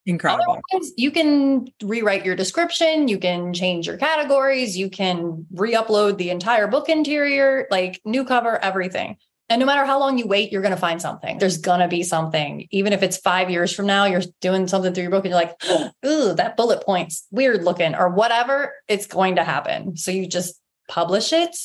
Incredible. 0.09 0.59
Otherwise, 0.71 0.91
you 0.97 1.11
can 1.11 1.67
rewrite 1.83 2.25
your 2.25 2.35
description, 2.35 3.07
you 3.07 3.19
can 3.19 3.53
change 3.53 3.85
your 3.85 3.97
categories, 3.97 4.75
you 4.75 4.89
can 4.89 5.45
re 5.51 5.75
upload 5.75 6.17
the 6.17 6.31
entire 6.31 6.65
book 6.65 6.89
interior, 6.89 7.67
like 7.69 8.01
new 8.05 8.25
cover, 8.25 8.57
everything. 8.57 9.17
And 9.49 9.59
no 9.59 9.67
matter 9.67 9.85
how 9.85 9.99
long 9.99 10.17
you 10.17 10.25
wait, 10.25 10.51
you're 10.51 10.63
going 10.63 10.73
to 10.73 10.81
find 10.81 10.99
something. 10.99 11.37
There's 11.37 11.59
going 11.59 11.79
to 11.79 11.87
be 11.87 12.01
something. 12.01 12.67
Even 12.71 12.91
if 12.91 13.03
it's 13.03 13.17
five 13.17 13.51
years 13.51 13.71
from 13.71 13.85
now, 13.85 14.05
you're 14.05 14.23
doing 14.41 14.67
something 14.67 14.93
through 14.93 15.03
your 15.03 15.11
book 15.11 15.25
and 15.25 15.31
you're 15.31 15.41
like, 15.41 15.93
ooh, 16.05 16.33
that 16.33 16.57
bullet 16.57 16.83
point's 16.83 17.27
weird 17.29 17.63
looking 17.63 17.93
or 17.93 18.09
whatever, 18.09 18.73
it's 18.87 19.05
going 19.05 19.35
to 19.35 19.43
happen. 19.43 19.95
So 19.95 20.09
you 20.09 20.27
just 20.27 20.59
publish 20.87 21.33
it 21.33 21.55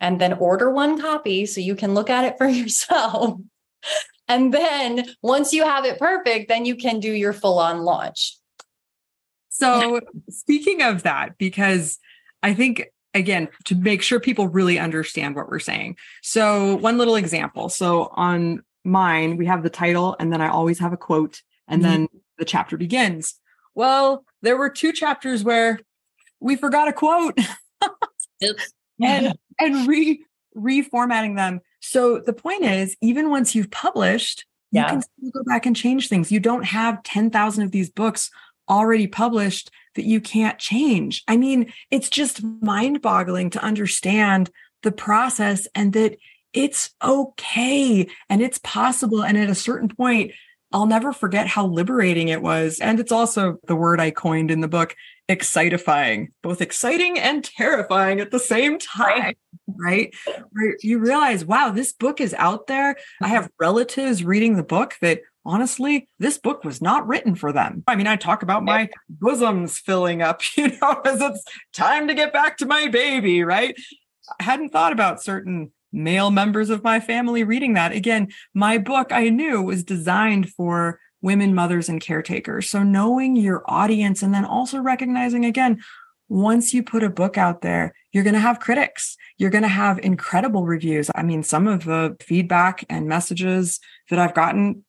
and 0.00 0.20
then 0.20 0.34
order 0.34 0.70
one 0.70 1.00
copy 1.00 1.46
so 1.46 1.62
you 1.62 1.76
can 1.76 1.94
look 1.94 2.10
at 2.10 2.24
it 2.24 2.36
for 2.36 2.46
yourself. 2.48 3.38
And 4.28 4.52
then 4.52 5.06
once 5.22 5.52
you 5.52 5.64
have 5.64 5.84
it 5.84 5.98
perfect, 5.98 6.48
then 6.48 6.64
you 6.64 6.76
can 6.76 7.00
do 7.00 7.12
your 7.12 7.32
full 7.32 7.58
on 7.58 7.80
launch. 7.80 8.36
So, 9.50 10.00
speaking 10.30 10.82
of 10.82 11.04
that, 11.04 11.38
because 11.38 11.98
I 12.42 12.54
think 12.54 12.86
again 13.12 13.48
to 13.66 13.76
make 13.76 14.02
sure 14.02 14.18
people 14.18 14.48
really 14.48 14.78
understand 14.78 15.36
what 15.36 15.48
we're 15.48 15.60
saying. 15.60 15.96
So, 16.22 16.76
one 16.76 16.98
little 16.98 17.16
example. 17.16 17.68
So, 17.68 18.10
on 18.14 18.62
mine, 18.84 19.36
we 19.36 19.46
have 19.46 19.62
the 19.62 19.70
title, 19.70 20.16
and 20.18 20.32
then 20.32 20.40
I 20.40 20.48
always 20.48 20.78
have 20.80 20.92
a 20.92 20.96
quote, 20.96 21.42
and 21.68 21.82
mm-hmm. 21.82 21.90
then 21.90 22.08
the 22.38 22.44
chapter 22.44 22.76
begins. 22.76 23.38
Well, 23.74 24.24
there 24.42 24.56
were 24.56 24.70
two 24.70 24.92
chapters 24.92 25.44
where 25.44 25.80
we 26.40 26.56
forgot 26.56 26.88
a 26.88 26.92
quote. 26.92 27.38
and 29.00 29.34
and 29.60 29.88
re 29.88 30.24
reformatting 30.56 31.36
them. 31.36 31.60
So 31.84 32.18
the 32.18 32.32
point 32.32 32.64
is, 32.64 32.96
even 33.02 33.28
once 33.28 33.54
you've 33.54 33.70
published, 33.70 34.46
yeah. 34.72 34.84
you 34.84 34.88
can 34.88 35.02
still 35.02 35.30
go 35.30 35.44
back 35.44 35.66
and 35.66 35.76
change 35.76 36.08
things. 36.08 36.32
You 36.32 36.40
don't 36.40 36.64
have 36.64 37.02
10,000 37.02 37.62
of 37.62 37.70
these 37.72 37.90
books 37.90 38.30
already 38.68 39.06
published 39.06 39.70
that 39.94 40.04
you 40.04 40.20
can't 40.20 40.58
change. 40.58 41.22
I 41.28 41.36
mean, 41.36 41.72
it's 41.90 42.08
just 42.08 42.42
mind 42.42 43.02
boggling 43.02 43.50
to 43.50 43.62
understand 43.62 44.50
the 44.82 44.92
process 44.92 45.68
and 45.74 45.92
that 45.92 46.16
it's 46.54 46.90
okay 47.04 48.08
and 48.30 48.40
it's 48.40 48.58
possible. 48.58 49.22
And 49.22 49.36
at 49.36 49.50
a 49.50 49.54
certain 49.54 49.88
point, 49.88 50.32
I'll 50.72 50.86
never 50.86 51.12
forget 51.12 51.46
how 51.46 51.66
liberating 51.66 52.28
it 52.28 52.42
was. 52.42 52.80
And 52.80 52.98
it's 52.98 53.12
also 53.12 53.58
the 53.66 53.76
word 53.76 54.00
I 54.00 54.10
coined 54.10 54.50
in 54.50 54.60
the 54.60 54.68
book 54.68 54.96
excitifying, 55.28 56.28
both 56.42 56.60
exciting 56.60 57.18
and 57.18 57.44
terrifying 57.44 58.20
at 58.20 58.30
the 58.30 58.38
same 58.38 58.78
time. 58.78 59.34
Right. 59.66 60.14
Where 60.50 60.76
you 60.82 60.98
realize, 60.98 61.44
wow, 61.44 61.70
this 61.70 61.92
book 61.92 62.20
is 62.20 62.34
out 62.34 62.66
there. 62.66 62.96
I 63.22 63.28
have 63.28 63.50
relatives 63.58 64.22
reading 64.22 64.56
the 64.56 64.62
book 64.62 64.96
that 65.00 65.20
honestly, 65.44 66.08
this 66.18 66.38
book 66.38 66.64
was 66.64 66.82
not 66.82 67.06
written 67.06 67.34
for 67.34 67.52
them. 67.52 67.82
I 67.86 67.96
mean, 67.96 68.06
I 68.06 68.16
talk 68.16 68.42
about 68.42 68.64
my 68.64 68.88
bosoms 69.08 69.78
filling 69.78 70.22
up, 70.22 70.42
you 70.56 70.68
know, 70.80 71.00
as 71.04 71.20
it's 71.20 71.44
time 71.72 72.08
to 72.08 72.14
get 72.14 72.32
back 72.32 72.58
to 72.58 72.66
my 72.66 72.88
baby, 72.88 73.42
right? 73.44 73.74
I 74.38 74.42
hadn't 74.42 74.70
thought 74.70 74.92
about 74.92 75.22
certain 75.22 75.72
male 75.92 76.30
members 76.30 76.70
of 76.70 76.82
my 76.82 76.98
family 77.00 77.44
reading 77.44 77.74
that. 77.74 77.92
Again, 77.92 78.28
my 78.52 78.78
book 78.78 79.12
I 79.12 79.28
knew 79.28 79.62
was 79.62 79.84
designed 79.84 80.50
for 80.50 80.98
women, 81.24 81.54
mothers, 81.54 81.88
and 81.88 82.02
caretakers. 82.02 82.68
So 82.68 82.82
knowing 82.82 83.34
your 83.34 83.64
audience 83.66 84.22
and 84.22 84.34
then 84.34 84.44
also 84.44 84.78
recognizing 84.78 85.46
again, 85.46 85.82
once 86.28 86.74
you 86.74 86.82
put 86.82 87.02
a 87.02 87.08
book 87.08 87.38
out 87.38 87.62
there, 87.62 87.94
you're 88.12 88.24
going 88.24 88.34
to 88.34 88.40
have 88.40 88.60
critics. 88.60 89.16
You're 89.38 89.50
going 89.50 89.62
to 89.62 89.68
have 89.68 89.98
incredible 89.98 90.66
reviews. 90.66 91.10
I 91.14 91.22
mean, 91.22 91.42
some 91.42 91.66
of 91.66 91.84
the 91.84 92.14
feedback 92.20 92.84
and 92.90 93.08
messages 93.08 93.80
that 94.10 94.18
I've 94.18 94.34
gotten, 94.34 94.84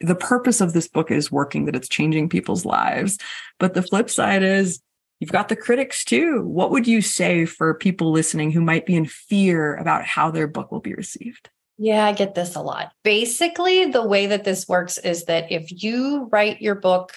the 0.00 0.14
purpose 0.14 0.60
of 0.60 0.72
this 0.72 0.86
book 0.86 1.10
is 1.10 1.32
working, 1.32 1.64
that 1.64 1.76
it's 1.76 1.88
changing 1.88 2.28
people's 2.28 2.64
lives. 2.64 3.18
But 3.58 3.74
the 3.74 3.82
flip 3.82 4.08
side 4.08 4.44
is 4.44 4.80
You've 5.22 5.30
got 5.30 5.48
the 5.48 5.54
critics 5.54 6.04
too. 6.04 6.42
What 6.42 6.72
would 6.72 6.88
you 6.88 7.00
say 7.00 7.44
for 7.44 7.74
people 7.74 8.10
listening 8.10 8.50
who 8.50 8.60
might 8.60 8.86
be 8.86 8.96
in 8.96 9.06
fear 9.06 9.76
about 9.76 10.04
how 10.04 10.32
their 10.32 10.48
book 10.48 10.72
will 10.72 10.80
be 10.80 10.94
received? 10.94 11.48
Yeah, 11.82 12.06
I 12.06 12.12
get 12.12 12.36
this 12.36 12.54
a 12.54 12.60
lot. 12.60 12.92
Basically, 13.02 13.86
the 13.86 14.06
way 14.06 14.26
that 14.26 14.44
this 14.44 14.68
works 14.68 14.98
is 14.98 15.24
that 15.24 15.50
if 15.50 15.82
you 15.82 16.28
write 16.30 16.62
your 16.62 16.76
book 16.76 17.12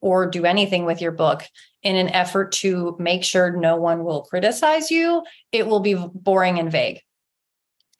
or 0.00 0.26
do 0.26 0.46
anything 0.46 0.86
with 0.86 1.02
your 1.02 1.12
book 1.12 1.42
in 1.82 1.96
an 1.96 2.08
effort 2.08 2.52
to 2.52 2.96
make 2.98 3.24
sure 3.24 3.54
no 3.54 3.76
one 3.76 4.04
will 4.04 4.22
criticize 4.22 4.90
you, 4.90 5.22
it 5.52 5.66
will 5.66 5.80
be 5.80 5.94
boring 6.14 6.58
and 6.58 6.72
vague. 6.72 7.02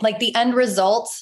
Like 0.00 0.18
the 0.18 0.34
end 0.34 0.54
result 0.54 1.14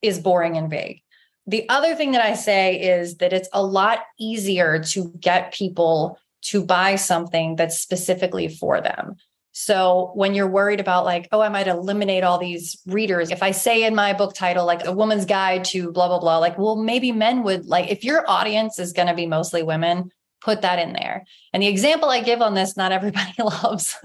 is 0.00 0.18
boring 0.18 0.56
and 0.56 0.70
vague. 0.70 1.02
The 1.46 1.68
other 1.68 1.94
thing 1.94 2.12
that 2.12 2.24
I 2.24 2.32
say 2.32 2.80
is 2.80 3.18
that 3.18 3.34
it's 3.34 3.50
a 3.52 3.62
lot 3.62 3.98
easier 4.18 4.82
to 4.82 5.12
get 5.20 5.52
people 5.52 6.18
to 6.44 6.64
buy 6.64 6.96
something 6.96 7.56
that's 7.56 7.78
specifically 7.78 8.48
for 8.48 8.80
them. 8.80 9.16
So 9.60 10.12
when 10.14 10.36
you're 10.36 10.48
worried 10.48 10.78
about 10.78 11.04
like, 11.04 11.26
oh, 11.32 11.40
I 11.40 11.48
might 11.48 11.66
eliminate 11.66 12.22
all 12.22 12.38
these 12.38 12.80
readers. 12.86 13.32
If 13.32 13.42
I 13.42 13.50
say 13.50 13.82
in 13.82 13.92
my 13.92 14.12
book 14.12 14.32
title, 14.32 14.64
like 14.64 14.86
a 14.86 14.92
woman's 14.92 15.24
guide 15.24 15.64
to 15.66 15.90
blah, 15.90 16.06
blah, 16.06 16.20
blah, 16.20 16.38
like, 16.38 16.56
well, 16.56 16.76
maybe 16.76 17.10
men 17.10 17.42
would 17.42 17.66
like, 17.66 17.90
if 17.90 18.04
your 18.04 18.24
audience 18.30 18.78
is 18.78 18.92
going 18.92 19.08
to 19.08 19.14
be 19.14 19.26
mostly 19.26 19.64
women, 19.64 20.12
put 20.40 20.62
that 20.62 20.78
in 20.78 20.92
there. 20.92 21.24
And 21.52 21.60
the 21.60 21.66
example 21.66 22.08
I 22.08 22.20
give 22.20 22.40
on 22.40 22.54
this, 22.54 22.76
not 22.76 22.92
everybody 22.92 23.34
loves, 23.42 23.96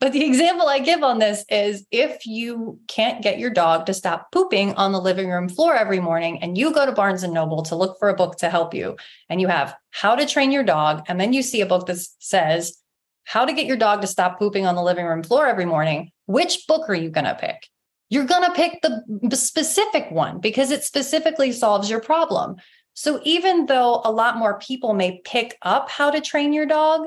but 0.00 0.14
the 0.14 0.24
example 0.24 0.68
I 0.68 0.78
give 0.78 1.02
on 1.02 1.18
this 1.18 1.44
is 1.50 1.84
if 1.90 2.24
you 2.24 2.80
can't 2.88 3.22
get 3.22 3.38
your 3.38 3.50
dog 3.50 3.84
to 3.84 3.92
stop 3.92 4.32
pooping 4.32 4.72
on 4.76 4.92
the 4.92 5.02
living 5.02 5.28
room 5.28 5.50
floor 5.50 5.74
every 5.74 6.00
morning 6.00 6.42
and 6.42 6.56
you 6.56 6.72
go 6.72 6.86
to 6.86 6.92
Barnes 6.92 7.22
and 7.22 7.34
Noble 7.34 7.62
to 7.64 7.76
look 7.76 7.98
for 7.98 8.08
a 8.08 8.16
book 8.16 8.38
to 8.38 8.48
help 8.48 8.72
you 8.72 8.96
and 9.28 9.38
you 9.38 9.48
have 9.48 9.76
how 9.90 10.16
to 10.16 10.24
train 10.24 10.50
your 10.50 10.64
dog 10.64 11.04
and 11.08 11.20
then 11.20 11.34
you 11.34 11.42
see 11.42 11.60
a 11.60 11.66
book 11.66 11.84
that 11.88 11.98
says 12.20 12.78
how 13.24 13.44
to 13.44 13.52
get 13.52 13.66
your 13.66 13.76
dog 13.76 14.00
to 14.02 14.06
stop 14.06 14.38
pooping 14.38 14.66
on 14.66 14.74
the 14.74 14.82
living 14.82 15.06
room 15.06 15.22
floor 15.22 15.46
every 15.46 15.66
morning, 15.66 16.12
which 16.26 16.66
book 16.66 16.88
are 16.88 16.94
you 16.94 17.10
going 17.10 17.24
to 17.24 17.34
pick? 17.34 17.68
You're 18.10 18.26
going 18.26 18.44
to 18.44 18.52
pick 18.52 18.82
the 18.82 19.36
specific 19.36 20.10
one 20.10 20.38
because 20.38 20.70
it 20.70 20.84
specifically 20.84 21.52
solves 21.52 21.90
your 21.90 22.00
problem. 22.00 22.56
So 22.92 23.20
even 23.24 23.66
though 23.66 24.02
a 24.04 24.12
lot 24.12 24.36
more 24.36 24.58
people 24.58 24.94
may 24.94 25.20
pick 25.24 25.56
up 25.62 25.90
how 25.90 26.10
to 26.10 26.20
train 26.20 26.52
your 26.52 26.66
dog, 26.66 27.06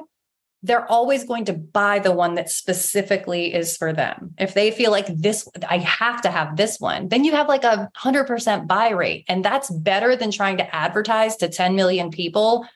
they're 0.64 0.92
always 0.92 1.24
going 1.24 1.46
to 1.46 1.54
buy 1.54 2.00
the 2.00 2.12
one 2.12 2.36
that 2.36 2.50
specifically 2.50 3.54
is 3.54 3.78
for 3.78 3.94
them. 3.94 4.34
If 4.40 4.56
they 4.56 4.72
feel 4.72 4.92
like 4.92 5.06
this, 5.08 5.48
I 5.70 5.78
have 5.78 6.22
to 6.24 6.32
have 6.32 6.58
this 6.58 6.80
one, 6.80 7.10
then 7.10 7.24
you 7.24 7.32
have 7.34 7.48
like 7.48 7.64
a 7.64 7.90
100% 7.96 8.68
buy 8.68 8.90
rate. 8.90 9.24
And 9.30 9.46
that's 9.46 9.70
better 9.70 10.16
than 10.16 10.32
trying 10.32 10.58
to 10.58 10.76
advertise 10.76 11.38
to 11.38 11.48
10 11.48 11.76
million 11.76 12.10
people 12.10 12.68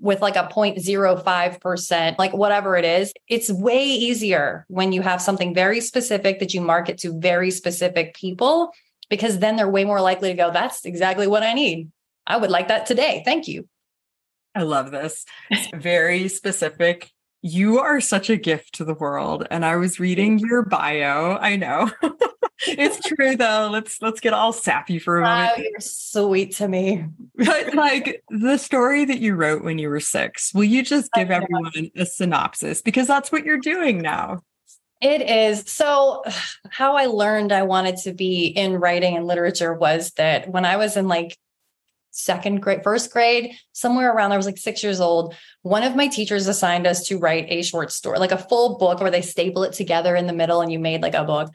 with 0.00 0.20
like 0.20 0.36
a 0.36 0.48
0.05%, 0.52 2.18
like 2.18 2.32
whatever 2.34 2.76
it 2.76 2.84
is. 2.84 3.12
It's 3.28 3.50
way 3.50 3.84
easier 3.84 4.66
when 4.68 4.92
you 4.92 5.02
have 5.02 5.22
something 5.22 5.54
very 5.54 5.80
specific 5.80 6.40
that 6.40 6.52
you 6.52 6.60
market 6.60 6.98
to 6.98 7.18
very 7.18 7.50
specific 7.50 8.14
people, 8.14 8.72
because 9.08 9.38
then 9.38 9.56
they're 9.56 9.68
way 9.68 9.84
more 9.84 10.00
likely 10.00 10.30
to 10.30 10.36
go, 10.36 10.50
that's 10.50 10.84
exactly 10.84 11.26
what 11.26 11.42
I 11.42 11.52
need. 11.54 11.90
I 12.26 12.36
would 12.36 12.50
like 12.50 12.68
that 12.68 12.86
today. 12.86 13.22
Thank 13.24 13.48
you. 13.48 13.68
I 14.54 14.62
love 14.62 14.90
this. 14.90 15.24
It's 15.50 15.68
very 15.74 16.28
specific. 16.28 17.10
You 17.42 17.80
are 17.80 18.00
such 18.00 18.30
a 18.30 18.36
gift 18.36 18.74
to 18.74 18.84
the 18.84 18.94
world. 18.94 19.46
And 19.50 19.64
I 19.64 19.76
was 19.76 20.00
reading 20.00 20.38
your 20.38 20.62
bio. 20.62 21.36
I 21.36 21.56
know. 21.56 21.90
it's 22.66 23.00
true 23.08 23.36
though. 23.36 23.68
Let's 23.70 24.00
let's 24.00 24.20
get 24.20 24.32
all 24.32 24.52
sappy 24.52 24.98
for 24.98 25.18
a 25.18 25.22
moment. 25.22 25.52
Oh, 25.56 25.62
you're 25.62 25.80
sweet 25.80 26.52
to 26.56 26.68
me. 26.68 27.06
But 27.36 27.74
like 27.74 28.22
the 28.30 28.58
story 28.58 29.04
that 29.04 29.18
you 29.18 29.34
wrote 29.34 29.64
when 29.64 29.78
you 29.78 29.88
were 29.88 30.00
six, 30.00 30.54
will 30.54 30.64
you 30.64 30.82
just 30.82 31.10
oh, 31.14 31.20
give 31.20 31.30
everyone 31.30 31.72
a 31.96 32.06
synopsis? 32.06 32.82
Because 32.82 33.06
that's 33.06 33.32
what 33.32 33.44
you're 33.44 33.58
doing 33.58 34.00
now. 34.00 34.42
It 35.00 35.22
is. 35.22 35.64
So, 35.70 36.22
how 36.70 36.96
I 36.96 37.06
learned 37.06 37.52
I 37.52 37.62
wanted 37.62 37.98
to 37.98 38.12
be 38.12 38.46
in 38.46 38.74
writing 38.80 39.16
and 39.16 39.26
literature 39.26 39.74
was 39.74 40.12
that 40.12 40.48
when 40.48 40.64
I 40.64 40.76
was 40.76 40.96
in 40.96 41.08
like 41.08 41.36
second 42.10 42.62
grade, 42.62 42.82
first 42.82 43.12
grade, 43.12 43.52
somewhere 43.72 44.12
around 44.12 44.32
I 44.32 44.36
was 44.36 44.46
like 44.46 44.56
six 44.56 44.82
years 44.82 45.00
old. 45.00 45.34
One 45.62 45.82
of 45.82 45.96
my 45.96 46.06
teachers 46.06 46.46
assigned 46.46 46.86
us 46.86 47.06
to 47.08 47.18
write 47.18 47.46
a 47.48 47.62
short 47.62 47.92
story, 47.92 48.18
like 48.18 48.32
a 48.32 48.38
full 48.38 48.78
book 48.78 49.00
where 49.00 49.10
they 49.10 49.22
staple 49.22 49.64
it 49.64 49.72
together 49.72 50.16
in 50.16 50.26
the 50.26 50.32
middle 50.32 50.60
and 50.60 50.72
you 50.72 50.78
made 50.78 51.02
like 51.02 51.14
a 51.14 51.24
book. 51.24 51.50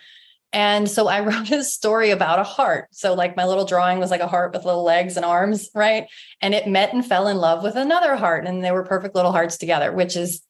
And 0.51 0.89
so 0.89 1.07
I 1.07 1.19
wrote 1.25 1.51
a 1.51 1.63
story 1.63 2.11
about 2.11 2.39
a 2.39 2.43
heart. 2.43 2.87
So, 2.91 3.13
like, 3.13 3.35
my 3.35 3.45
little 3.45 3.65
drawing 3.65 3.99
was 3.99 4.11
like 4.11 4.21
a 4.21 4.27
heart 4.27 4.53
with 4.53 4.65
little 4.65 4.83
legs 4.83 5.15
and 5.15 5.25
arms, 5.25 5.69
right? 5.73 6.07
And 6.41 6.53
it 6.53 6.67
met 6.67 6.93
and 6.93 7.05
fell 7.05 7.27
in 7.27 7.37
love 7.37 7.63
with 7.63 7.75
another 7.75 8.15
heart, 8.15 8.45
and 8.45 8.63
they 8.63 8.71
were 8.71 8.83
perfect 8.83 9.15
little 9.15 9.31
hearts 9.31 9.57
together, 9.57 9.91
which 9.91 10.15
is, 10.15 10.41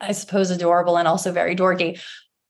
I 0.00 0.12
suppose, 0.12 0.50
adorable 0.50 0.98
and 0.98 1.08
also 1.08 1.32
very 1.32 1.56
dorky. 1.56 2.00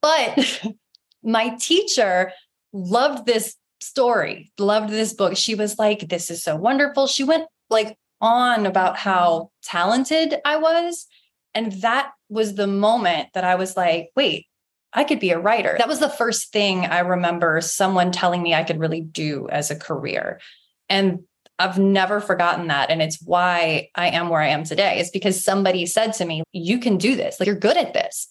But 0.01 0.63
my 1.23 1.55
teacher 1.59 2.31
loved 2.71 3.25
this 3.25 3.55
story, 3.81 4.51
loved 4.57 4.89
this 4.89 5.13
book. 5.13 5.37
She 5.37 5.55
was 5.55 5.79
like, 5.79 6.09
This 6.09 6.29
is 6.29 6.43
so 6.43 6.55
wonderful. 6.55 7.07
She 7.07 7.23
went 7.23 7.47
like 7.69 7.97
on 8.21 8.65
about 8.65 8.97
how 8.97 9.51
talented 9.63 10.35
I 10.45 10.57
was. 10.57 11.07
And 11.55 11.71
that 11.81 12.11
was 12.29 12.55
the 12.55 12.67
moment 12.67 13.29
that 13.33 13.43
I 13.43 13.55
was 13.55 13.75
like, 13.75 14.09
wait, 14.15 14.45
I 14.93 15.03
could 15.03 15.19
be 15.19 15.31
a 15.31 15.39
writer. 15.39 15.75
That 15.77 15.87
was 15.87 15.99
the 15.99 16.09
first 16.09 16.51
thing 16.51 16.85
I 16.85 16.99
remember 16.99 17.61
someone 17.61 18.11
telling 18.11 18.41
me 18.41 18.53
I 18.53 18.63
could 18.63 18.79
really 18.79 19.01
do 19.01 19.47
as 19.49 19.69
a 19.69 19.75
career. 19.75 20.39
And 20.89 21.19
I've 21.59 21.77
never 21.77 22.19
forgotten 22.21 22.67
that. 22.67 22.89
And 22.89 23.01
it's 23.01 23.21
why 23.21 23.89
I 23.93 24.09
am 24.09 24.29
where 24.29 24.41
I 24.41 24.47
am 24.47 24.63
today. 24.63 24.99
It's 24.99 25.11
because 25.11 25.43
somebody 25.43 25.85
said 25.85 26.13
to 26.13 26.25
me, 26.25 26.43
You 26.53 26.79
can 26.79 26.97
do 26.97 27.15
this. 27.15 27.39
Like, 27.39 27.47
you're 27.47 27.55
good 27.55 27.77
at 27.77 27.93
this. 27.93 28.27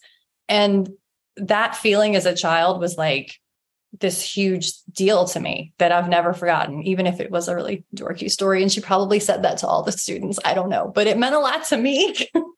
And 0.49 0.91
that 1.37 1.77
feeling 1.77 2.17
as 2.17 2.27
a 2.27 2.35
child 2.35 2.81
was 2.81 2.97
like, 2.97 3.39
this 4.01 4.23
huge 4.23 4.73
deal 4.93 5.25
to 5.27 5.41
me 5.41 5.73
that 5.79 5.93
I've 5.93 6.09
never 6.09 6.35
forgotten, 6.35 6.83
even 6.83 7.07
if 7.07 7.21
it 7.21 7.31
was 7.31 7.49
a 7.49 7.55
really 7.55 7.85
dorky 7.95 8.31
story. 8.31 8.63
And 8.63 8.71
she 8.71 8.81
probably 8.81 9.19
said 9.19 9.43
that 9.43 9.59
to 9.59 9.67
all 9.67 9.83
the 9.83 9.93
students. 9.93 10.39
I 10.45 10.55
don't 10.55 10.69
know, 10.69 10.93
but 10.95 11.07
it 11.07 11.19
meant 11.19 11.35
a 11.35 11.39
lot 11.39 11.65
to 11.65 11.77
me. 11.77 12.15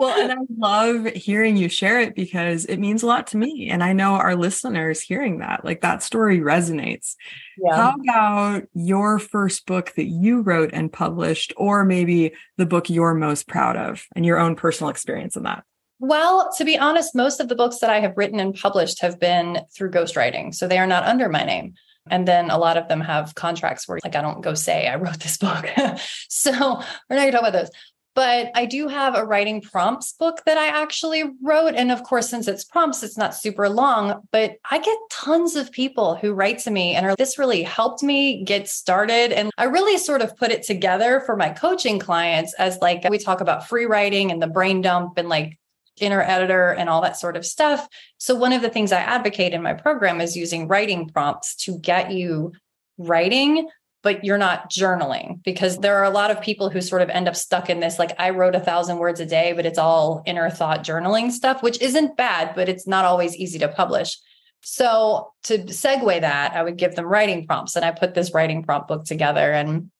well, 0.00 0.18
and 0.18 0.32
I 0.32 0.36
love 0.56 1.12
hearing 1.12 1.58
you 1.58 1.68
share 1.68 2.00
it 2.00 2.14
because 2.14 2.64
it 2.64 2.78
means 2.78 3.02
a 3.02 3.06
lot 3.06 3.26
to 3.28 3.36
me. 3.36 3.68
And 3.68 3.84
I 3.84 3.92
know 3.92 4.14
our 4.14 4.34
listeners 4.34 4.98
hearing 4.98 5.40
that, 5.40 5.62
like 5.62 5.82
that 5.82 6.02
story 6.02 6.38
resonates. 6.38 7.16
Yeah. 7.62 7.76
How 7.76 7.94
about 8.00 8.62
your 8.72 9.18
first 9.18 9.66
book 9.66 9.92
that 9.96 10.06
you 10.06 10.40
wrote 10.40 10.70
and 10.72 10.90
published, 10.90 11.52
or 11.58 11.84
maybe 11.84 12.32
the 12.56 12.64
book 12.64 12.88
you're 12.88 13.12
most 13.12 13.46
proud 13.46 13.76
of 13.76 14.06
and 14.16 14.24
your 14.24 14.38
own 14.38 14.56
personal 14.56 14.88
experience 14.88 15.36
in 15.36 15.42
that? 15.42 15.64
Well, 15.98 16.50
to 16.56 16.64
be 16.64 16.78
honest, 16.78 17.14
most 17.14 17.38
of 17.38 17.50
the 17.50 17.54
books 17.54 17.80
that 17.80 17.90
I 17.90 18.00
have 18.00 18.16
written 18.16 18.40
and 18.40 18.54
published 18.54 19.02
have 19.02 19.20
been 19.20 19.58
through 19.76 19.90
ghostwriting. 19.90 20.54
So 20.54 20.66
they 20.66 20.78
are 20.78 20.86
not 20.86 21.04
under 21.04 21.28
my 21.28 21.44
name. 21.44 21.74
And 22.08 22.26
then 22.26 22.48
a 22.48 22.56
lot 22.56 22.78
of 22.78 22.88
them 22.88 23.02
have 23.02 23.34
contracts 23.34 23.86
where, 23.86 23.98
like, 24.02 24.16
I 24.16 24.22
don't 24.22 24.40
go 24.40 24.54
say 24.54 24.88
I 24.88 24.96
wrote 24.96 25.20
this 25.20 25.36
book. 25.36 25.66
so 26.30 26.50
we're 26.50 27.16
not 27.16 27.18
going 27.18 27.26
to 27.26 27.32
talk 27.32 27.40
about 27.42 27.52
those. 27.52 27.70
But 28.14 28.50
I 28.54 28.66
do 28.66 28.88
have 28.88 29.14
a 29.14 29.24
writing 29.24 29.60
prompts 29.60 30.12
book 30.12 30.42
that 30.44 30.58
I 30.58 30.66
actually 30.66 31.24
wrote. 31.42 31.74
And 31.74 31.92
of 31.92 32.02
course, 32.02 32.28
since 32.28 32.48
it's 32.48 32.64
prompts, 32.64 33.02
it's 33.02 33.16
not 33.16 33.34
super 33.34 33.68
long, 33.68 34.26
but 34.32 34.56
I 34.68 34.78
get 34.78 34.98
tons 35.10 35.54
of 35.54 35.70
people 35.70 36.16
who 36.16 36.34
write 36.34 36.58
to 36.60 36.70
me 36.70 36.94
and 36.94 37.06
are 37.06 37.14
this 37.16 37.38
really 37.38 37.62
helped 37.62 38.02
me 38.02 38.42
get 38.42 38.68
started. 38.68 39.32
And 39.32 39.50
I 39.56 39.64
really 39.64 39.96
sort 39.96 40.22
of 40.22 40.36
put 40.36 40.50
it 40.50 40.64
together 40.64 41.20
for 41.20 41.36
my 41.36 41.50
coaching 41.50 41.98
clients 42.00 42.52
as 42.54 42.78
like 42.78 43.08
we 43.08 43.18
talk 43.18 43.40
about 43.40 43.68
free 43.68 43.84
writing 43.84 44.32
and 44.32 44.42
the 44.42 44.48
brain 44.48 44.80
dump 44.80 45.16
and 45.16 45.28
like 45.28 45.56
inner 46.00 46.22
editor 46.22 46.70
and 46.70 46.88
all 46.88 47.02
that 47.02 47.18
sort 47.18 47.36
of 47.36 47.46
stuff. 47.46 47.86
So, 48.18 48.34
one 48.34 48.52
of 48.52 48.62
the 48.62 48.70
things 48.70 48.92
I 48.92 49.00
advocate 49.00 49.52
in 49.52 49.62
my 49.62 49.74
program 49.74 50.20
is 50.20 50.36
using 50.36 50.66
writing 50.66 51.08
prompts 51.08 51.54
to 51.64 51.78
get 51.78 52.10
you 52.10 52.52
writing, 52.98 53.68
but 54.02 54.24
you're 54.24 54.38
not 54.38 54.70
journaling 54.70 55.42
because 55.44 55.78
there 55.78 55.96
are 55.98 56.04
a 56.04 56.10
lot 56.10 56.30
of 56.30 56.40
people 56.40 56.70
who 56.70 56.80
sort 56.80 57.02
of 57.02 57.10
end 57.10 57.28
up 57.28 57.36
stuck 57.36 57.68
in 57.68 57.80
this 57.80 57.98
like, 57.98 58.12
I 58.18 58.30
wrote 58.30 58.54
a 58.54 58.60
thousand 58.60 58.98
words 58.98 59.20
a 59.20 59.26
day, 59.26 59.52
but 59.52 59.66
it's 59.66 59.78
all 59.78 60.22
inner 60.26 60.48
thought 60.48 60.84
journaling 60.84 61.30
stuff, 61.30 61.62
which 61.62 61.80
isn't 61.80 62.16
bad, 62.16 62.54
but 62.54 62.68
it's 62.68 62.86
not 62.86 63.04
always 63.04 63.36
easy 63.36 63.58
to 63.58 63.68
publish. 63.68 64.16
So, 64.62 65.32
to 65.44 65.58
segue 65.58 66.20
that, 66.20 66.52
I 66.54 66.62
would 66.62 66.76
give 66.76 66.94
them 66.94 67.06
writing 67.06 67.46
prompts. 67.46 67.76
And 67.76 67.84
I 67.84 67.92
put 67.92 68.12
this 68.12 68.34
writing 68.34 68.62
prompt 68.62 68.88
book 68.88 69.04
together. 69.04 69.52
And 69.52 69.90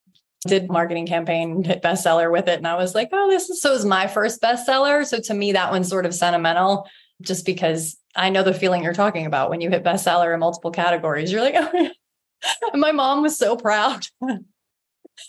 did 0.47 0.71
marketing 0.71 1.07
campaign 1.07 1.63
hit 1.63 1.83
bestseller 1.83 2.33
with 2.33 2.49
it 2.49 2.57
and 2.57 2.67
i 2.67 2.75
was 2.75 2.95
like 2.95 3.11
oh 3.13 3.29
this 3.29 3.51
is 3.51 3.61
so 3.61 3.75
is 3.75 3.85
my 3.85 4.07
first 4.07 4.41
bestseller 4.41 5.05
so 5.05 5.21
to 5.21 5.35
me 5.35 5.53
that 5.53 5.71
one's 5.71 5.89
sort 5.89 6.07
of 6.07 6.15
sentimental 6.15 6.89
just 7.21 7.45
because 7.45 7.99
i 8.17 8.31
know 8.31 8.43
the 8.43 8.55
feeling 8.55 8.83
you're 8.83 8.95
talking 8.95 9.27
about 9.27 9.51
when 9.51 9.61
you 9.61 9.69
hit 9.69 9.85
bestseller 9.85 10.33
in 10.33 10.41
multiple 10.41 10.71
categories 10.71 11.31
you're 11.31 11.43
like 11.43 11.55
oh 11.59 11.91
and 12.73 12.81
my 12.81 12.93
mom 12.93 13.23
was 13.23 13.39
so 13.39 13.57
proud. 13.57 14.07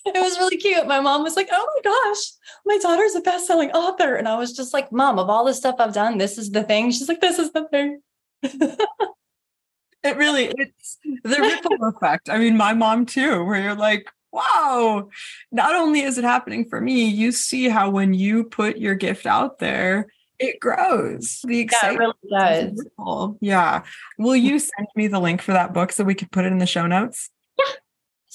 It 0.05 0.13
was 0.15 0.39
really 0.39 0.55
cute. 0.55 0.87
My 0.87 1.01
mom 1.01 1.21
was 1.21 1.35
like 1.35 1.49
oh 1.51 1.67
my 1.75 1.91
gosh 1.91 2.31
my 2.65 2.77
daughter's 2.81 3.13
a 3.13 3.19
best-selling 3.19 3.71
author. 3.71 4.15
And 4.15 4.25
i 4.25 4.37
was 4.37 4.53
just 4.53 4.73
like 4.73 4.89
mom 4.89 5.19
of 5.19 5.29
all 5.29 5.43
the 5.43 5.53
stuff 5.53 5.75
i've 5.79 5.93
done 5.93 6.17
this 6.17 6.37
is 6.37 6.49
the 6.49 6.63
thing. 6.63 6.91
She's 6.91 7.09
like 7.09 7.19
this 7.19 7.39
is 7.39 7.51
the 7.51 7.67
thing. 7.67 8.01
It 8.41 10.15
really 10.15 10.49
it's 10.55 10.97
the 11.03 11.41
ripple 11.41 11.85
effect. 11.89 12.29
I 12.29 12.37
mean 12.37 12.55
my 12.55 12.73
mom 12.73 13.05
too 13.05 13.43
where 13.43 13.61
you're 13.61 13.75
like 13.75 14.09
wow, 14.31 15.09
not 15.51 15.75
only 15.75 16.01
is 16.01 16.17
it 16.17 16.23
happening 16.23 16.65
for 16.65 16.79
me, 16.79 17.05
you 17.05 17.31
see 17.31 17.67
how 17.69 17.89
when 17.89 18.13
you 18.13 18.45
put 18.45 18.77
your 18.77 18.95
gift 18.95 19.25
out 19.25 19.59
there, 19.59 20.07
it 20.41 20.59
grows. 20.59 21.41
The 21.45 21.59
excitement 21.59 22.15
yeah, 22.23 22.49
it 22.49 22.73
really 22.73 22.75
does. 22.97 23.37
Yeah. 23.41 23.83
Will 24.17 24.35
you 24.35 24.59
send 24.59 24.87
me 24.95 25.07
the 25.07 25.19
link 25.19 25.41
for 25.41 25.53
that 25.53 25.73
book 25.73 25.91
so 25.91 26.03
we 26.03 26.15
can 26.15 26.29
put 26.29 26.45
it 26.45 26.51
in 26.51 26.57
the 26.57 26.65
show 26.65 26.87
notes? 26.87 27.29
Yeah. 27.57 27.73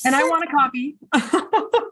And 0.07 0.14
I 0.14 0.22
want 0.22 0.44
a 0.44 0.52
copy. 0.52 0.96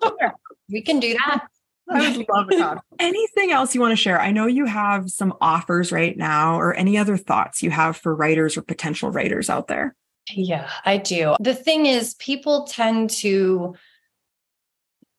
sure. 0.02 0.34
We 0.70 0.82
can 0.82 1.00
do 1.00 1.14
that. 1.14 1.46
I 1.90 2.16
would 2.16 2.26
love 2.28 2.48
a 2.50 2.56
copy. 2.56 2.80
Anything 2.98 3.50
else 3.50 3.74
you 3.74 3.80
want 3.80 3.92
to 3.92 3.96
share? 3.96 4.20
I 4.20 4.30
know 4.30 4.46
you 4.46 4.66
have 4.66 5.10
some 5.10 5.34
offers 5.40 5.92
right 5.92 6.16
now, 6.16 6.58
or 6.58 6.72
any 6.74 6.96
other 6.96 7.16
thoughts 7.16 7.62
you 7.62 7.70
have 7.70 7.96
for 7.96 8.14
writers 8.14 8.56
or 8.56 8.62
potential 8.62 9.10
writers 9.10 9.50
out 9.50 9.68
there. 9.68 9.94
Yeah, 10.30 10.70
I 10.86 10.96
do. 10.96 11.36
The 11.40 11.54
thing 11.54 11.84
is, 11.84 12.14
people 12.14 12.64
tend 12.64 13.10
to 13.10 13.74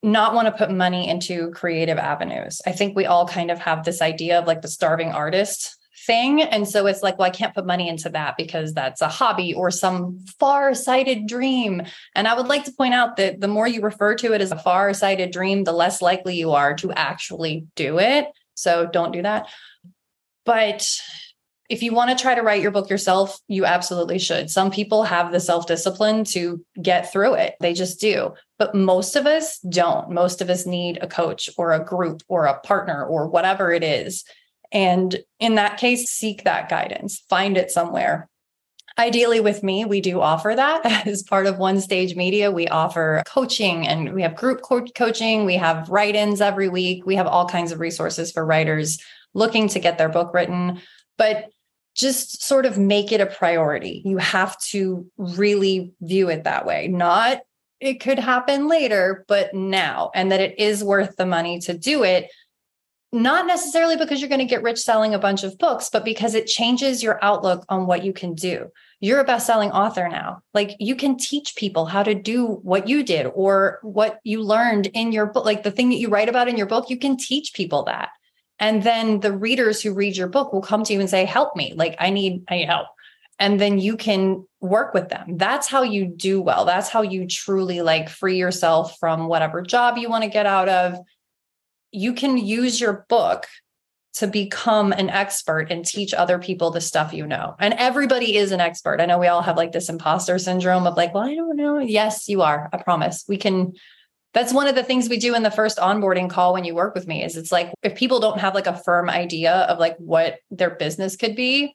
not 0.05 0.35
want 0.35 0.47
to 0.47 0.51
put 0.51 0.71
money 0.71 1.09
into 1.09 1.49
creative 1.51 1.97
avenues. 1.97 2.61
I 2.65 2.71
think 2.71 2.95
we 2.95 3.05
all 3.05 3.27
kind 3.27 3.49
of 3.49 3.59
have 3.59 3.83
this 3.83 4.01
idea 4.01 4.39
of 4.39 4.45
like 4.45 4.61
the 4.61 4.67
starving 4.67 5.11
artist 5.11 5.77
thing. 6.05 6.43
And 6.43 6.67
so 6.67 6.85
it's 6.85 7.01
like, 7.01 7.17
well, 7.17 7.27
I 7.27 7.31
can't 7.31 7.55
put 7.55 7.65
money 7.65 7.89
into 7.89 8.09
that 8.09 8.37
because 8.37 8.73
that's 8.73 9.01
a 9.01 9.07
hobby 9.07 9.53
or 9.55 9.71
some 9.71 10.19
far 10.39 10.75
sighted 10.75 11.27
dream. 11.27 11.81
And 12.13 12.27
I 12.27 12.35
would 12.35 12.47
like 12.47 12.65
to 12.65 12.71
point 12.71 12.93
out 12.93 13.17
that 13.17 13.41
the 13.41 13.47
more 13.47 13.67
you 13.67 13.81
refer 13.81 14.13
to 14.15 14.33
it 14.33 14.41
as 14.41 14.51
a 14.51 14.59
far 14.59 14.93
sighted 14.93 15.31
dream, 15.31 15.63
the 15.63 15.71
less 15.71 16.01
likely 16.03 16.35
you 16.35 16.51
are 16.51 16.75
to 16.75 16.91
actually 16.91 17.65
do 17.75 17.99
it. 17.99 18.27
So 18.53 18.85
don't 18.85 19.11
do 19.11 19.23
that. 19.23 19.47
But 20.45 20.87
if 21.67 21.81
you 21.81 21.93
want 21.93 22.15
to 22.15 22.21
try 22.21 22.35
to 22.35 22.43
write 22.43 22.61
your 22.61 22.71
book 22.71 22.89
yourself, 22.91 23.39
you 23.47 23.65
absolutely 23.65 24.19
should. 24.19 24.51
Some 24.51 24.69
people 24.69 25.03
have 25.03 25.31
the 25.31 25.39
self 25.39 25.65
discipline 25.65 26.23
to 26.25 26.63
get 26.79 27.11
through 27.11 27.33
it, 27.35 27.55
they 27.59 27.73
just 27.73 27.99
do. 27.99 28.33
But 28.57 28.73
most 28.73 29.15
of 29.15 29.25
us 29.25 29.59
don't. 29.59 30.11
Most 30.11 30.41
of 30.41 30.49
us 30.49 30.65
need 30.65 30.97
a 31.01 31.07
coach 31.07 31.49
or 31.57 31.71
a 31.73 31.83
group 31.83 32.23
or 32.27 32.45
a 32.45 32.59
partner 32.59 33.05
or 33.05 33.27
whatever 33.27 33.71
it 33.71 33.83
is. 33.83 34.23
And 34.71 35.17
in 35.39 35.55
that 35.55 35.77
case, 35.77 36.09
seek 36.09 36.43
that 36.43 36.69
guidance, 36.69 37.23
find 37.29 37.57
it 37.57 37.71
somewhere. 37.71 38.29
Ideally, 38.97 39.41
with 39.41 39.61
me, 39.61 39.83
we 39.83 39.99
do 39.99 40.21
offer 40.21 40.53
that 40.55 40.85
as 41.07 41.21
part 41.23 41.47
of 41.47 41.57
One 41.57 41.81
Stage 41.81 42.15
Media. 42.15 42.51
We 42.51 42.67
offer 42.67 43.23
coaching 43.25 43.87
and 43.87 44.13
we 44.13 44.21
have 44.21 44.35
group 44.35 44.61
co- 44.61 44.85
coaching. 44.95 45.45
We 45.45 45.55
have 45.57 45.89
write 45.89 46.15
ins 46.15 46.39
every 46.39 46.69
week. 46.69 47.05
We 47.05 47.15
have 47.15 47.27
all 47.27 47.47
kinds 47.47 47.71
of 47.71 47.79
resources 47.79 48.31
for 48.31 48.45
writers 48.45 48.99
looking 49.33 49.67
to 49.69 49.79
get 49.79 49.97
their 49.97 50.09
book 50.09 50.33
written. 50.33 50.79
But 51.17 51.49
just 51.93 52.43
sort 52.43 52.65
of 52.65 52.77
make 52.77 53.11
it 53.11 53.21
a 53.21 53.25
priority. 53.25 54.01
You 54.05 54.17
have 54.17 54.57
to 54.71 55.09
really 55.17 55.93
view 56.01 56.29
it 56.29 56.43
that 56.43 56.65
way, 56.65 56.87
not 56.87 57.41
it 57.79 57.99
could 57.99 58.19
happen 58.19 58.67
later, 58.67 59.25
but 59.27 59.53
now, 59.53 60.11
and 60.15 60.31
that 60.31 60.41
it 60.41 60.59
is 60.59 60.83
worth 60.83 61.15
the 61.17 61.25
money 61.25 61.59
to 61.59 61.77
do 61.77 62.03
it. 62.03 62.29
Not 63.11 63.47
necessarily 63.47 63.95
because 63.95 64.19
you're 64.19 64.29
going 64.29 64.39
to 64.39 64.45
get 64.45 64.63
rich 64.63 64.79
selling 64.79 65.13
a 65.13 65.19
bunch 65.19 65.43
of 65.43 65.57
books, 65.57 65.89
but 65.91 66.03
because 66.03 66.33
it 66.35 66.47
changes 66.47 67.01
your 67.01 67.23
outlook 67.23 67.63
on 67.69 67.87
what 67.87 68.03
you 68.03 68.11
can 68.11 68.33
do. 68.33 68.69
You're 68.99 69.19
a 69.19 69.25
best 69.25 69.45
selling 69.45 69.71
author 69.71 70.09
now. 70.09 70.41
Like 70.53 70.75
you 70.79 70.95
can 70.95 71.17
teach 71.17 71.55
people 71.55 71.85
how 71.85 72.03
to 72.03 72.13
do 72.13 72.45
what 72.45 72.89
you 72.89 73.03
did 73.03 73.27
or 73.33 73.79
what 73.83 74.19
you 74.23 74.41
learned 74.41 74.87
in 74.87 75.11
your 75.11 75.27
book. 75.27 75.45
Like 75.45 75.63
the 75.63 75.71
thing 75.71 75.89
that 75.89 75.97
you 75.97 76.09
write 76.09 76.27
about 76.27 76.47
in 76.47 76.57
your 76.57 76.65
book, 76.65 76.89
you 76.89 76.97
can 76.97 77.15
teach 77.15 77.53
people 77.53 77.83
that. 77.83 78.09
And 78.59 78.83
then 78.83 79.19
the 79.19 79.33
readers 79.33 79.81
who 79.81 79.93
read 79.93 80.17
your 80.17 80.27
book 80.27 80.51
will 80.51 80.61
come 80.61 80.83
to 80.83 80.93
you 80.93 80.99
and 80.99 81.09
say, 81.09 81.25
help 81.25 81.55
me. 81.55 81.73
Like 81.75 81.95
I 81.99 82.09
need, 82.09 82.43
I 82.49 82.55
need 82.55 82.67
help. 82.67 82.87
And 83.37 83.59
then 83.59 83.79
you 83.79 83.97
can 83.97 84.45
work 84.61 84.93
with 84.93 85.09
them. 85.09 85.37
That's 85.37 85.67
how 85.67 85.83
you 85.83 86.05
do 86.05 86.41
well. 86.41 86.65
That's 86.65 86.89
how 86.89 87.01
you 87.01 87.27
truly 87.27 87.81
like 87.81 88.09
free 88.09 88.37
yourself 88.37 88.97
from 88.99 89.27
whatever 89.27 89.61
job 89.61 89.97
you 89.97 90.09
want 90.09 90.23
to 90.23 90.29
get 90.29 90.45
out 90.45 90.69
of. 90.69 90.97
You 91.91 92.13
can 92.13 92.37
use 92.37 92.79
your 92.79 93.05
book 93.09 93.45
to 94.15 94.27
become 94.27 94.93
an 94.93 95.09
expert 95.09 95.69
and 95.69 95.85
teach 95.85 96.13
other 96.13 96.39
people 96.39 96.71
the 96.71 96.79
stuff 96.79 97.13
you 97.13 97.27
know. 97.27 97.55
And 97.59 97.73
everybody 97.73 98.37
is 98.37 98.51
an 98.51 98.61
expert. 98.61 99.01
I 99.01 99.05
know 99.05 99.19
we 99.19 99.27
all 99.27 99.41
have 99.41 99.57
like 99.57 99.73
this 99.73 99.89
imposter 99.89 100.39
syndrome 100.39 100.87
of 100.87 100.95
like, 100.95 101.13
well, 101.13 101.25
I 101.25 101.35
don't 101.35 101.57
know. 101.57 101.79
Yes, 101.79 102.29
you 102.29 102.41
are. 102.41 102.69
I 102.71 102.77
promise. 102.77 103.25
We 103.27 103.37
can 103.37 103.73
that's 104.33 104.53
one 104.53 104.67
of 104.67 104.75
the 104.75 104.83
things 104.83 105.07
we 105.07 105.17
do 105.17 105.33
in 105.33 105.43
the 105.43 105.51
first 105.51 105.77
onboarding 105.77 106.29
call 106.29 106.51
when 106.51 106.65
you 106.65 106.75
work 106.75 106.93
with 106.93 107.07
me 107.07 107.23
is 107.23 107.37
it's 107.37 107.53
like 107.53 107.73
if 107.83 107.95
people 107.95 108.19
don't 108.19 108.39
have 108.39 108.53
like 108.53 108.67
a 108.67 108.75
firm 108.75 109.09
idea 109.09 109.53
of 109.53 109.79
like 109.79 109.95
what 109.97 110.39
their 110.51 110.71
business 110.71 111.15
could 111.15 111.37
be 111.37 111.73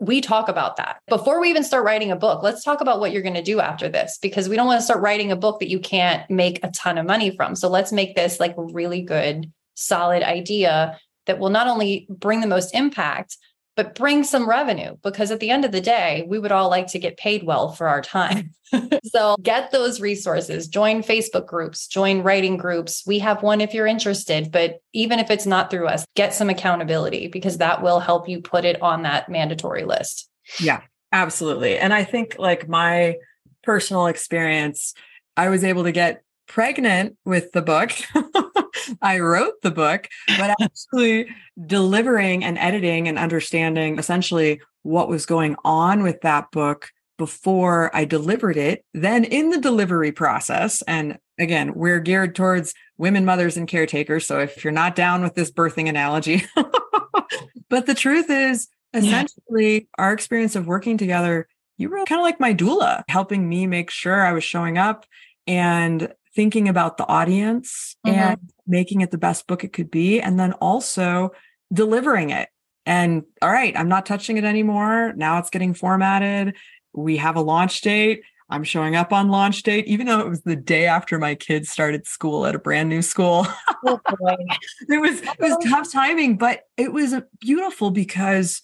we 0.00 0.20
talk 0.20 0.48
about 0.48 0.76
that. 0.76 0.98
Before 1.08 1.40
we 1.40 1.50
even 1.50 1.64
start 1.64 1.84
writing 1.84 2.10
a 2.10 2.16
book 2.16 2.42
let's 2.42 2.64
talk 2.64 2.80
about 2.80 3.00
what 3.00 3.12
you're 3.12 3.22
going 3.22 3.34
to 3.34 3.42
do 3.42 3.60
after 3.60 3.88
this 3.88 4.18
because 4.20 4.48
we 4.48 4.56
don't 4.56 4.66
want 4.66 4.78
to 4.78 4.84
start 4.84 5.00
writing 5.00 5.30
a 5.32 5.36
book 5.36 5.60
that 5.60 5.70
you 5.70 5.78
can't 5.78 6.28
make 6.30 6.62
a 6.62 6.70
ton 6.70 6.98
of 6.98 7.06
money 7.06 7.34
from. 7.34 7.54
So 7.54 7.68
let's 7.68 7.92
make 7.92 8.16
this 8.16 8.40
like 8.40 8.54
really 8.56 9.02
good 9.02 9.52
solid 9.74 10.22
idea 10.22 10.98
that 11.26 11.38
will 11.38 11.50
not 11.50 11.66
only 11.66 12.06
bring 12.08 12.40
the 12.40 12.46
most 12.46 12.74
impact 12.74 13.36
but 13.76 13.94
bring 13.94 14.24
some 14.24 14.48
revenue 14.48 14.96
because 15.02 15.30
at 15.30 15.40
the 15.40 15.50
end 15.50 15.64
of 15.64 15.72
the 15.72 15.80
day, 15.80 16.24
we 16.28 16.38
would 16.38 16.52
all 16.52 16.70
like 16.70 16.88
to 16.88 16.98
get 16.98 17.16
paid 17.16 17.42
well 17.42 17.72
for 17.72 17.88
our 17.88 18.00
time. 18.00 18.54
so 19.04 19.36
get 19.42 19.70
those 19.70 20.00
resources, 20.00 20.68
join 20.68 21.02
Facebook 21.02 21.46
groups, 21.46 21.86
join 21.86 22.22
writing 22.22 22.56
groups. 22.56 23.04
We 23.06 23.18
have 23.20 23.42
one 23.42 23.60
if 23.60 23.74
you're 23.74 23.86
interested, 23.86 24.50
but 24.50 24.80
even 24.92 25.18
if 25.18 25.30
it's 25.30 25.46
not 25.46 25.70
through 25.70 25.88
us, 25.88 26.04
get 26.14 26.34
some 26.34 26.50
accountability 26.50 27.28
because 27.28 27.58
that 27.58 27.82
will 27.82 28.00
help 28.00 28.28
you 28.28 28.40
put 28.40 28.64
it 28.64 28.80
on 28.82 29.02
that 29.02 29.28
mandatory 29.28 29.84
list. 29.84 30.28
Yeah, 30.60 30.82
absolutely. 31.12 31.78
And 31.78 31.92
I 31.92 32.04
think 32.04 32.36
like 32.38 32.68
my 32.68 33.16
personal 33.62 34.06
experience, 34.06 34.94
I 35.36 35.48
was 35.48 35.64
able 35.64 35.84
to 35.84 35.92
get 35.92 36.23
pregnant 36.46 37.16
with 37.24 37.52
the 37.52 37.62
book. 37.62 37.90
I 39.02 39.20
wrote 39.20 39.62
the 39.62 39.70
book, 39.70 40.08
but 40.38 40.54
actually 40.60 41.28
delivering 41.66 42.44
and 42.44 42.58
editing 42.58 43.08
and 43.08 43.18
understanding 43.18 43.98
essentially 43.98 44.60
what 44.82 45.08
was 45.08 45.26
going 45.26 45.56
on 45.64 46.02
with 46.02 46.20
that 46.22 46.50
book 46.50 46.90
before 47.16 47.94
I 47.94 48.04
delivered 48.04 48.56
it, 48.56 48.84
then 48.92 49.24
in 49.24 49.50
the 49.50 49.60
delivery 49.60 50.12
process. 50.12 50.82
And 50.82 51.18
again, 51.38 51.74
we're 51.74 52.00
geared 52.00 52.34
towards 52.34 52.74
women, 52.98 53.24
mothers, 53.24 53.56
and 53.56 53.68
caretakers. 53.68 54.26
So 54.26 54.40
if 54.40 54.64
you're 54.64 54.72
not 54.72 54.96
down 54.96 55.22
with 55.22 55.34
this 55.34 55.50
birthing 55.50 55.88
analogy, 55.88 56.44
but 57.68 57.86
the 57.86 57.94
truth 57.94 58.30
is, 58.30 58.68
essentially, 58.92 59.74
yeah. 59.74 59.80
our 59.98 60.12
experience 60.12 60.56
of 60.56 60.66
working 60.66 60.98
together, 60.98 61.48
you 61.76 61.88
were 61.88 62.04
kind 62.04 62.20
of 62.20 62.24
like 62.24 62.40
my 62.40 62.54
doula, 62.54 63.02
helping 63.08 63.48
me 63.48 63.66
make 63.66 63.90
sure 63.90 64.24
I 64.24 64.32
was 64.32 64.44
showing 64.44 64.78
up 64.78 65.06
and 65.46 66.12
thinking 66.34 66.68
about 66.68 66.96
the 66.96 67.06
audience 67.06 67.96
mm-hmm. 68.06 68.18
and 68.18 68.40
making 68.66 69.00
it 69.00 69.10
the 69.10 69.18
best 69.18 69.46
book 69.46 69.64
it 69.64 69.72
could 69.72 69.90
be. 69.90 70.20
And 70.20 70.38
then 70.38 70.52
also 70.54 71.32
delivering 71.72 72.30
it. 72.30 72.48
And 72.86 73.22
all 73.40 73.50
right, 73.50 73.76
I'm 73.76 73.88
not 73.88 74.06
touching 74.06 74.36
it 74.36 74.44
anymore. 74.44 75.12
Now 75.16 75.38
it's 75.38 75.50
getting 75.50 75.74
formatted. 75.74 76.54
We 76.92 77.16
have 77.16 77.36
a 77.36 77.40
launch 77.40 77.80
date. 77.80 78.22
I'm 78.50 78.62
showing 78.62 78.94
up 78.94 79.12
on 79.12 79.30
launch 79.30 79.62
date, 79.62 79.86
even 79.86 80.06
though 80.06 80.20
it 80.20 80.28
was 80.28 80.42
the 80.42 80.54
day 80.54 80.86
after 80.86 81.18
my 81.18 81.34
kids 81.34 81.70
started 81.70 82.06
school 82.06 82.44
at 82.46 82.54
a 82.54 82.58
brand 82.58 82.88
new 82.88 83.02
school. 83.02 83.46
Oh, 83.86 84.00
it 84.88 84.98
was 84.98 85.20
it 85.20 85.38
was 85.38 85.62
tough 85.68 85.92
timing, 85.92 86.38
but 86.38 86.62
it 86.78 86.90
was 86.90 87.14
beautiful 87.38 87.90
because 87.90 88.62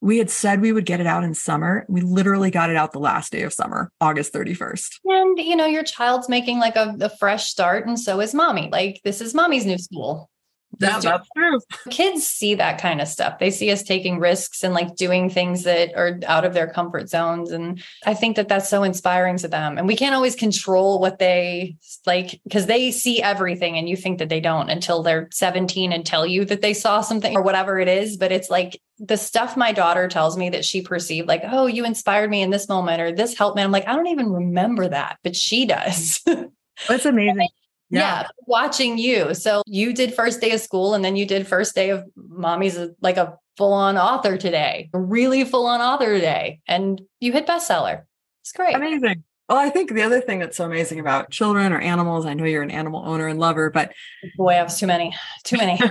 we 0.00 0.18
had 0.18 0.30
said 0.30 0.60
we 0.60 0.72
would 0.72 0.86
get 0.86 1.00
it 1.00 1.06
out 1.06 1.24
in 1.24 1.34
summer. 1.34 1.84
We 1.88 2.00
literally 2.00 2.50
got 2.50 2.70
it 2.70 2.76
out 2.76 2.92
the 2.92 2.98
last 2.98 3.32
day 3.32 3.42
of 3.42 3.52
summer, 3.52 3.90
August 4.00 4.32
31st. 4.32 5.00
And, 5.04 5.38
you 5.38 5.56
know, 5.56 5.66
your 5.66 5.84
child's 5.84 6.28
making 6.28 6.58
like 6.58 6.76
a, 6.76 6.96
a 7.00 7.08
fresh 7.08 7.48
start, 7.48 7.86
and 7.86 7.98
so 7.98 8.20
is 8.20 8.34
mommy. 8.34 8.68
Like, 8.70 9.00
this 9.04 9.20
is 9.20 9.34
mommy's 9.34 9.66
new 9.66 9.78
school. 9.78 10.30
That, 10.78 11.02
that's 11.02 11.28
true. 11.34 11.58
Kids 11.90 12.26
see 12.26 12.54
that 12.56 12.80
kind 12.80 13.00
of 13.00 13.08
stuff. 13.08 13.38
They 13.38 13.50
see 13.50 13.70
us 13.70 13.82
taking 13.82 14.18
risks 14.18 14.62
and 14.62 14.74
like 14.74 14.94
doing 14.94 15.30
things 15.30 15.62
that 15.62 15.94
are 15.94 16.20
out 16.26 16.44
of 16.44 16.52
their 16.52 16.66
comfort 16.66 17.08
zones. 17.08 17.50
And 17.50 17.82
I 18.04 18.12
think 18.14 18.36
that 18.36 18.48
that's 18.48 18.68
so 18.68 18.82
inspiring 18.82 19.38
to 19.38 19.48
them. 19.48 19.78
And 19.78 19.86
we 19.86 19.96
can't 19.96 20.14
always 20.14 20.36
control 20.36 21.00
what 21.00 21.18
they 21.18 21.76
like 22.04 22.40
because 22.44 22.66
they 22.66 22.90
see 22.90 23.22
everything 23.22 23.78
and 23.78 23.88
you 23.88 23.96
think 23.96 24.18
that 24.18 24.28
they 24.28 24.40
don't 24.40 24.68
until 24.68 25.02
they're 25.02 25.28
17 25.32 25.92
and 25.92 26.04
tell 26.04 26.26
you 26.26 26.44
that 26.44 26.60
they 26.60 26.74
saw 26.74 27.00
something 27.00 27.34
or 27.34 27.42
whatever 27.42 27.78
it 27.78 27.88
is. 27.88 28.18
But 28.18 28.32
it's 28.32 28.50
like 28.50 28.80
the 28.98 29.16
stuff 29.16 29.56
my 29.56 29.72
daughter 29.72 30.08
tells 30.08 30.36
me 30.36 30.50
that 30.50 30.64
she 30.64 30.82
perceived, 30.82 31.26
like, 31.26 31.42
oh, 31.44 31.66
you 31.66 31.86
inspired 31.86 32.28
me 32.28 32.42
in 32.42 32.50
this 32.50 32.68
moment 32.68 33.00
or 33.00 33.12
this 33.12 33.36
helped 33.36 33.56
me. 33.56 33.62
I'm 33.62 33.72
like, 33.72 33.88
I 33.88 33.94
don't 33.94 34.08
even 34.08 34.30
remember 34.30 34.88
that, 34.88 35.18
but 35.22 35.36
she 35.36 35.64
does. 35.64 36.22
That's 36.88 37.06
amazing 37.06 37.48
yeah. 37.90 38.22
yeah. 38.22 38.28
watching 38.46 38.98
you. 38.98 39.34
So 39.34 39.62
you 39.66 39.92
did 39.92 40.14
first 40.14 40.40
day 40.40 40.52
of 40.52 40.60
school 40.60 40.94
and 40.94 41.04
then 41.04 41.16
you 41.16 41.26
did 41.26 41.46
first 41.46 41.74
day 41.74 41.90
of 41.90 42.04
mommy's 42.16 42.76
uh, 42.76 42.88
like 43.00 43.16
a 43.16 43.36
full-on 43.56 43.96
author 43.96 44.36
today 44.36 44.90
really 44.92 45.42
full-on 45.42 45.80
author 45.80 46.12
today 46.12 46.60
and 46.66 47.00
you 47.20 47.32
hit 47.32 47.46
bestseller. 47.46 48.02
It's 48.42 48.52
great. 48.52 48.74
Amazing. 48.74 49.24
Well 49.48 49.58
i 49.58 49.70
think 49.70 49.94
the 49.94 50.02
other 50.02 50.20
thing 50.20 50.40
that's 50.40 50.56
so 50.56 50.64
amazing 50.64 50.98
about 50.98 51.30
children 51.30 51.72
or 51.72 51.78
animals 51.78 52.26
i 52.26 52.34
know 52.34 52.44
you're 52.44 52.64
an 52.64 52.70
animal 52.72 53.04
owner 53.06 53.28
and 53.28 53.38
lover 53.38 53.70
but 53.70 53.92
boy 54.36 54.50
i 54.50 54.54
have 54.54 54.76
too 54.76 54.88
many 54.88 55.14
too 55.44 55.56
many. 55.56 55.78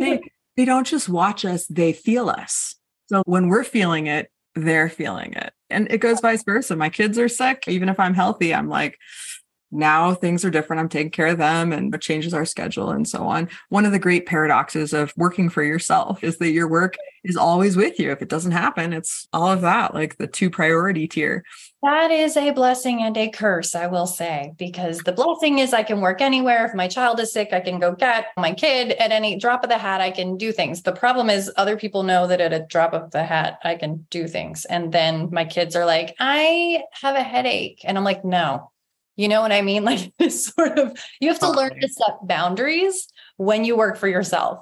They, 0.00 0.20
they 0.56 0.64
don't 0.64 0.86
just 0.86 1.08
watch 1.08 1.44
us 1.44 1.66
they 1.66 1.92
feel 1.92 2.28
us. 2.28 2.74
So 3.08 3.22
when 3.24 3.48
we're 3.48 3.62
feeling 3.62 4.08
it 4.08 4.32
they're 4.56 4.88
feeling 4.88 5.34
it. 5.34 5.52
And 5.68 5.86
it 5.92 5.98
goes 5.98 6.20
vice 6.20 6.42
versa. 6.42 6.76
My 6.76 6.88
kids 6.88 7.18
are 7.18 7.28
sick. 7.28 7.64
Even 7.68 7.88
if 7.88 8.00
i'm 8.00 8.14
healthy 8.14 8.52
i'm 8.52 8.68
like 8.68 8.98
now 9.70 10.14
things 10.14 10.44
are 10.44 10.50
different. 10.50 10.80
I'm 10.80 10.88
taking 10.88 11.10
care 11.10 11.28
of 11.28 11.38
them 11.38 11.72
and 11.72 11.94
it 11.94 12.00
changes 12.00 12.34
our 12.34 12.44
schedule 12.44 12.90
and 12.90 13.06
so 13.06 13.26
on. 13.26 13.48
One 13.68 13.84
of 13.84 13.92
the 13.92 13.98
great 13.98 14.26
paradoxes 14.26 14.92
of 14.92 15.12
working 15.16 15.48
for 15.48 15.62
yourself 15.62 16.22
is 16.22 16.38
that 16.38 16.50
your 16.50 16.68
work 16.68 16.96
is 17.24 17.36
always 17.36 17.76
with 17.76 17.98
you. 17.98 18.10
If 18.12 18.22
it 18.22 18.28
doesn't 18.28 18.52
happen, 18.52 18.92
it's 18.92 19.26
all 19.32 19.50
of 19.50 19.62
that, 19.62 19.94
like 19.94 20.16
the 20.16 20.26
two 20.28 20.48
priority 20.48 21.08
tier. 21.08 21.44
That 21.82 22.10
is 22.10 22.36
a 22.36 22.52
blessing 22.52 23.02
and 23.02 23.16
a 23.16 23.28
curse, 23.28 23.74
I 23.74 23.86
will 23.86 24.06
say, 24.06 24.52
because 24.58 24.98
the 24.98 25.12
blessing 25.12 25.58
is 25.58 25.72
I 25.72 25.82
can 25.82 26.00
work 26.00 26.20
anywhere. 26.20 26.64
If 26.64 26.74
my 26.74 26.88
child 26.88 27.20
is 27.20 27.32
sick, 27.32 27.52
I 27.52 27.60
can 27.60 27.78
go 27.78 27.94
get 27.94 28.26
my 28.36 28.52
kid 28.52 28.92
at 28.92 29.12
any 29.12 29.36
drop 29.38 29.62
of 29.62 29.70
the 29.70 29.78
hat. 29.78 30.00
I 30.00 30.10
can 30.10 30.36
do 30.36 30.52
things. 30.52 30.82
The 30.82 30.92
problem 30.92 31.28
is 31.28 31.52
other 31.56 31.76
people 31.76 32.02
know 32.02 32.26
that 32.26 32.40
at 32.40 32.52
a 32.52 32.66
drop 32.68 32.92
of 32.92 33.10
the 33.10 33.24
hat, 33.24 33.58
I 33.64 33.74
can 33.74 34.06
do 34.10 34.26
things. 34.26 34.64
And 34.64 34.92
then 34.92 35.28
my 35.32 35.44
kids 35.44 35.76
are 35.76 35.86
like, 35.86 36.14
I 36.18 36.82
have 37.00 37.16
a 37.16 37.22
headache. 37.22 37.80
And 37.84 37.98
I'm 37.98 38.04
like, 38.04 38.24
no, 38.24 38.70
you 39.16 39.28
know 39.28 39.40
what 39.40 39.52
I 39.52 39.62
mean? 39.62 39.84
Like 39.86 40.12
this 40.18 40.46
sort 40.46 40.78
of, 40.78 40.98
you 41.20 41.28
have 41.28 41.38
to 41.38 41.50
learn 41.50 41.80
to 41.80 41.88
set 41.88 42.26
boundaries 42.26 43.06
when 43.36 43.64
you 43.64 43.76
work 43.76 43.96
for 43.96 44.08
yourself. 44.08 44.60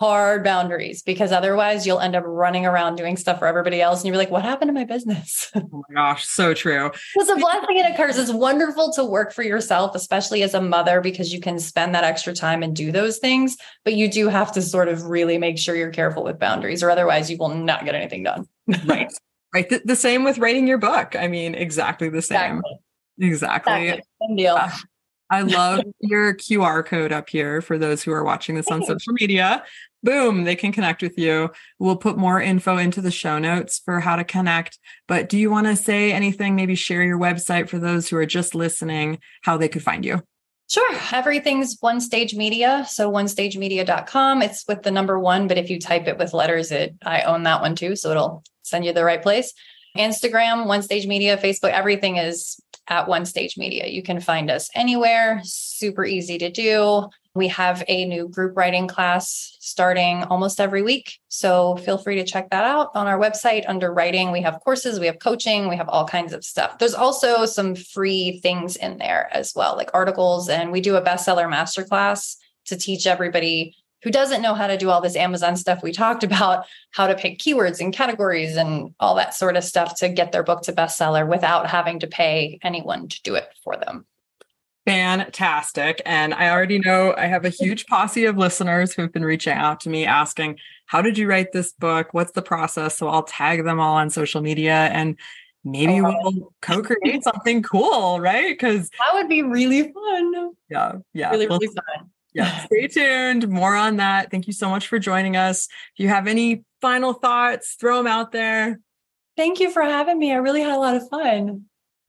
Hard 0.00 0.42
boundaries, 0.42 1.02
because 1.02 1.30
otherwise 1.30 1.86
you'll 1.86 2.00
end 2.00 2.16
up 2.16 2.24
running 2.26 2.66
around 2.66 2.96
doing 2.96 3.16
stuff 3.16 3.38
for 3.38 3.46
everybody 3.46 3.80
else. 3.80 4.00
And 4.00 4.08
you're 4.08 4.16
like, 4.16 4.32
what 4.32 4.42
happened 4.42 4.68
to 4.68 4.72
my 4.72 4.84
business? 4.84 5.50
Oh 5.56 5.84
my 5.88 5.94
gosh, 5.94 6.26
so 6.26 6.54
true. 6.54 6.90
It's 7.14 7.30
a 7.30 7.36
blessing 7.36 7.78
and 7.78 7.94
a 7.94 7.96
curse. 7.96 8.18
It's 8.18 8.32
wonderful 8.32 8.92
to 8.94 9.04
work 9.04 9.32
for 9.32 9.44
yourself, 9.44 9.94
especially 9.94 10.42
as 10.42 10.54
a 10.54 10.60
mother, 10.60 11.00
because 11.00 11.32
you 11.32 11.40
can 11.40 11.60
spend 11.60 11.94
that 11.94 12.04
extra 12.04 12.34
time 12.34 12.64
and 12.64 12.74
do 12.74 12.90
those 12.90 13.18
things. 13.18 13.56
But 13.84 13.94
you 13.94 14.10
do 14.10 14.28
have 14.28 14.50
to 14.52 14.62
sort 14.62 14.88
of 14.88 15.04
really 15.04 15.38
make 15.38 15.56
sure 15.56 15.76
you're 15.76 15.90
careful 15.90 16.24
with 16.24 16.40
boundaries, 16.40 16.82
or 16.82 16.90
otherwise 16.90 17.30
you 17.30 17.36
will 17.36 17.54
not 17.54 17.84
get 17.84 17.94
anything 17.94 18.24
done. 18.24 18.48
right. 18.86 19.12
Right. 19.54 19.68
The, 19.68 19.82
the, 19.84 19.96
same 19.96 20.24
with 20.24 20.38
writing 20.38 20.66
your 20.66 20.78
book. 20.78 21.14
I 21.14 21.28
mean, 21.28 21.54
exactly 21.54 22.08
the 22.08 22.22
same. 22.22 22.38
Exactly. 22.38 22.78
Exactly. 23.22 24.02
Deal. 24.36 24.56
Uh, 24.56 24.70
I 25.30 25.40
love 25.42 25.80
your 26.00 26.34
QR 26.34 26.84
code 26.84 27.10
up 27.10 27.30
here 27.30 27.62
for 27.62 27.78
those 27.78 28.02
who 28.02 28.12
are 28.12 28.24
watching 28.24 28.54
this 28.54 28.70
on 28.70 28.84
social 28.84 29.14
media. 29.14 29.64
Boom, 30.02 30.44
they 30.44 30.56
can 30.56 30.72
connect 30.72 31.00
with 31.00 31.16
you. 31.16 31.50
We'll 31.78 31.96
put 31.96 32.18
more 32.18 32.40
info 32.42 32.76
into 32.76 33.00
the 33.00 33.12
show 33.12 33.38
notes 33.38 33.80
for 33.82 34.00
how 34.00 34.16
to 34.16 34.24
connect. 34.24 34.78
But 35.08 35.30
do 35.30 35.38
you 35.38 35.50
want 35.50 35.68
to 35.68 35.76
say 35.76 36.12
anything? 36.12 36.56
Maybe 36.56 36.74
share 36.74 37.02
your 37.02 37.18
website 37.18 37.70
for 37.70 37.78
those 37.78 38.08
who 38.08 38.16
are 38.16 38.26
just 38.26 38.54
listening, 38.54 39.20
how 39.42 39.56
they 39.56 39.68
could 39.68 39.82
find 39.82 40.04
you. 40.04 40.20
Sure. 40.68 40.96
Everything's 41.12 41.76
one 41.80 42.00
stage 42.00 42.34
media. 42.34 42.84
So 42.88 43.10
onestagemedia.com. 43.10 44.42
It's 44.42 44.64
with 44.66 44.82
the 44.82 44.90
number 44.90 45.18
one, 45.18 45.46
but 45.46 45.56
if 45.56 45.70
you 45.70 45.78
type 45.78 46.08
it 46.08 46.18
with 46.18 46.34
letters, 46.34 46.72
it 46.72 46.94
I 47.04 47.22
own 47.22 47.44
that 47.44 47.60
one 47.62 47.76
too. 47.76 47.94
So 47.94 48.10
it'll 48.10 48.42
send 48.62 48.84
you 48.84 48.92
the 48.92 49.04
right 49.04 49.22
place. 49.22 49.54
Instagram, 49.96 50.66
One 50.66 50.82
Stage 50.82 51.06
Media, 51.06 51.36
Facebook, 51.36 51.72
everything 51.72 52.16
is 52.16 52.60
at 52.92 53.08
One 53.08 53.24
Stage 53.24 53.56
Media. 53.56 53.86
You 53.86 54.02
can 54.02 54.20
find 54.20 54.50
us 54.50 54.68
anywhere, 54.74 55.40
super 55.44 56.04
easy 56.04 56.36
to 56.36 56.50
do. 56.50 57.08
We 57.34 57.48
have 57.48 57.82
a 57.88 58.04
new 58.04 58.28
group 58.28 58.54
writing 58.54 58.86
class 58.86 59.56
starting 59.60 60.24
almost 60.24 60.60
every 60.60 60.82
week. 60.82 61.18
So 61.28 61.76
feel 61.78 61.96
free 61.96 62.16
to 62.16 62.24
check 62.24 62.50
that 62.50 62.64
out 62.64 62.90
on 62.94 63.06
our 63.06 63.18
website 63.18 63.64
under 63.66 63.90
writing. 63.90 64.30
We 64.30 64.42
have 64.42 64.60
courses, 64.60 65.00
we 65.00 65.06
have 65.06 65.20
coaching, 65.20 65.70
we 65.70 65.76
have 65.76 65.88
all 65.88 66.06
kinds 66.06 66.34
of 66.34 66.44
stuff. 66.44 66.76
There's 66.78 66.92
also 66.92 67.46
some 67.46 67.74
free 67.74 68.40
things 68.40 68.76
in 68.76 68.98
there 68.98 69.30
as 69.32 69.54
well, 69.56 69.74
like 69.74 69.88
articles. 69.94 70.50
And 70.50 70.70
we 70.70 70.82
do 70.82 70.96
a 70.96 71.02
bestseller 71.02 71.50
masterclass 71.50 72.36
to 72.66 72.76
teach 72.76 73.06
everybody 73.06 73.74
who 74.02 74.10
doesn't 74.10 74.42
know 74.42 74.54
how 74.54 74.66
to 74.66 74.76
do 74.76 74.90
all 74.90 75.00
this 75.00 75.16
Amazon 75.16 75.56
stuff 75.56 75.82
we 75.82 75.92
talked 75.92 76.24
about, 76.24 76.66
how 76.90 77.06
to 77.06 77.14
pick 77.14 77.38
keywords 77.38 77.80
and 77.80 77.92
categories 77.92 78.56
and 78.56 78.94
all 79.00 79.14
that 79.14 79.34
sort 79.34 79.56
of 79.56 79.64
stuff 79.64 79.96
to 79.98 80.08
get 80.08 80.32
their 80.32 80.42
book 80.42 80.62
to 80.62 80.72
bestseller 80.72 81.26
without 81.26 81.68
having 81.68 82.00
to 82.00 82.06
pay 82.06 82.58
anyone 82.62 83.08
to 83.08 83.22
do 83.22 83.34
it 83.34 83.48
for 83.62 83.76
them. 83.76 84.04
Fantastic. 84.84 86.02
And 86.04 86.34
I 86.34 86.50
already 86.50 86.80
know 86.80 87.14
I 87.16 87.26
have 87.26 87.44
a 87.44 87.50
huge 87.50 87.86
posse 87.86 88.24
of 88.24 88.36
listeners 88.36 88.92
who've 88.92 89.12
been 89.12 89.24
reaching 89.24 89.52
out 89.52 89.78
to 89.80 89.88
me 89.88 90.04
asking, 90.04 90.58
How 90.86 91.00
did 91.00 91.16
you 91.16 91.28
write 91.28 91.52
this 91.52 91.72
book? 91.72 92.08
What's 92.10 92.32
the 92.32 92.42
process? 92.42 92.98
So 92.98 93.06
I'll 93.06 93.22
tag 93.22 93.64
them 93.64 93.78
all 93.78 93.94
on 93.94 94.10
social 94.10 94.42
media 94.42 94.74
and 94.74 95.16
maybe 95.62 96.00
oh, 96.00 96.12
we'll 96.24 96.52
co-create 96.62 97.22
something 97.22 97.62
cool, 97.62 98.18
right? 98.18 98.58
Because 98.58 98.90
that 98.90 99.10
would 99.12 99.28
be 99.28 99.42
really 99.42 99.92
fun. 99.92 100.54
Yeah, 100.68 100.94
yeah. 101.12 101.30
Really, 101.30 101.46
really 101.46 101.68
fun 101.68 102.10
yeah, 102.34 102.58
stay 102.66 102.88
tuned. 102.88 103.48
More 103.48 103.74
on 103.74 103.96
that. 103.96 104.30
Thank 104.30 104.46
you 104.46 104.52
so 104.52 104.68
much 104.68 104.88
for 104.88 104.98
joining 104.98 105.36
us. 105.36 105.68
If 105.94 106.02
you 106.02 106.08
have 106.08 106.26
any 106.26 106.64
final 106.80 107.12
thoughts, 107.12 107.76
throw 107.78 107.98
them 107.98 108.06
out 108.06 108.32
there. 108.32 108.80
Thank 109.36 109.60
you 109.60 109.70
for 109.70 109.82
having 109.82 110.18
me. 110.18 110.32
I 110.32 110.36
really 110.36 110.60
had 110.60 110.74
a 110.74 110.78
lot 110.78 110.94
of 110.94 111.08
fun. 111.08 111.64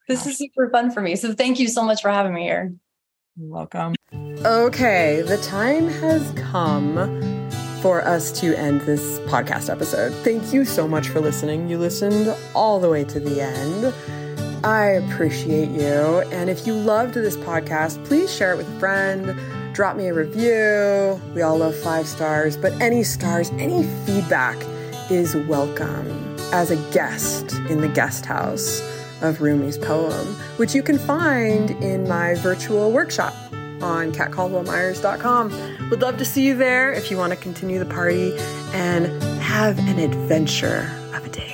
This 0.08 0.26
is 0.28 0.38
super 0.38 0.70
fun 0.70 0.92
for 0.92 1.02
me. 1.02 1.16
So 1.16 1.34
thank 1.34 1.60
you 1.60 1.70
so 1.70 1.84
much 1.84 2.02
for 2.02 2.10
having 2.10 2.34
me 2.34 2.44
here. 2.44 2.74
You're 3.38 3.50
welcome. 3.50 3.96
Okay, 4.46 5.24
the 5.26 5.38
time 5.38 5.88
has 5.88 6.32
come 6.36 6.96
for 7.82 8.02
us 8.02 8.32
to 8.42 8.58
end 8.58 8.82
this 8.82 9.20
podcast 9.22 9.70
episode. 9.70 10.14
Thank 10.24 10.54
you 10.54 10.66
so 10.66 10.88
much 10.88 11.08
for 11.08 11.22
listening. 11.22 11.70
You 11.70 11.78
listened 11.78 12.36
all 12.54 12.80
the 12.80 12.90
way 12.90 13.06
to 13.06 13.20
the 13.20 13.42
end. 13.42 13.94
I 14.66 14.86
appreciate 14.86 15.70
you. 15.70 16.22
And 16.32 16.50
if 16.50 16.68
you 16.68 16.74
loved 16.74 17.14
this 17.14 17.38
podcast, 17.38 18.04
please 18.06 18.34
share 18.34 18.54
it 18.54 18.58
with 18.58 18.68
a 18.68 18.80
friend 18.80 19.38
drop 19.74 19.98
me 19.98 20.08
a 20.08 20.14
review. 20.14 21.20
We 21.34 21.42
all 21.42 21.58
love 21.58 21.76
five 21.76 22.08
stars, 22.08 22.56
but 22.56 22.72
any 22.74 23.04
stars, 23.04 23.50
any 23.58 23.84
feedback 24.06 24.58
is 25.10 25.36
welcome 25.48 26.38
as 26.54 26.72
a 26.72 26.76
guest 26.92 27.54
in 27.70 27.82
the 27.82 27.88
guest 27.88 28.26
house 28.26 28.82
of 29.22 29.42
Rumi's 29.42 29.78
poem, 29.78 30.28
which 30.58 30.76
you 30.76 30.84
can 30.84 31.00
find 31.00 31.72
in 31.84 32.08
my 32.08 32.36
virtual 32.36 32.92
workshop 32.92 33.34
on 33.82 34.12
katcaldwellmyers.com. 34.12 35.90
Would 35.90 36.02
love 36.02 36.18
to 36.18 36.26
see 36.26 36.46
you 36.46 36.56
there 36.56 36.94
if 36.94 37.10
you 37.10 37.18
want 37.18 37.34
to 37.34 37.38
continue 37.38 37.80
the 37.80 37.86
party 37.86 38.38
and 38.74 39.08
have 39.42 39.80
an 39.80 40.00
adventure 40.00 40.90
of 41.14 41.26
a 41.26 41.30
day. 41.30 41.53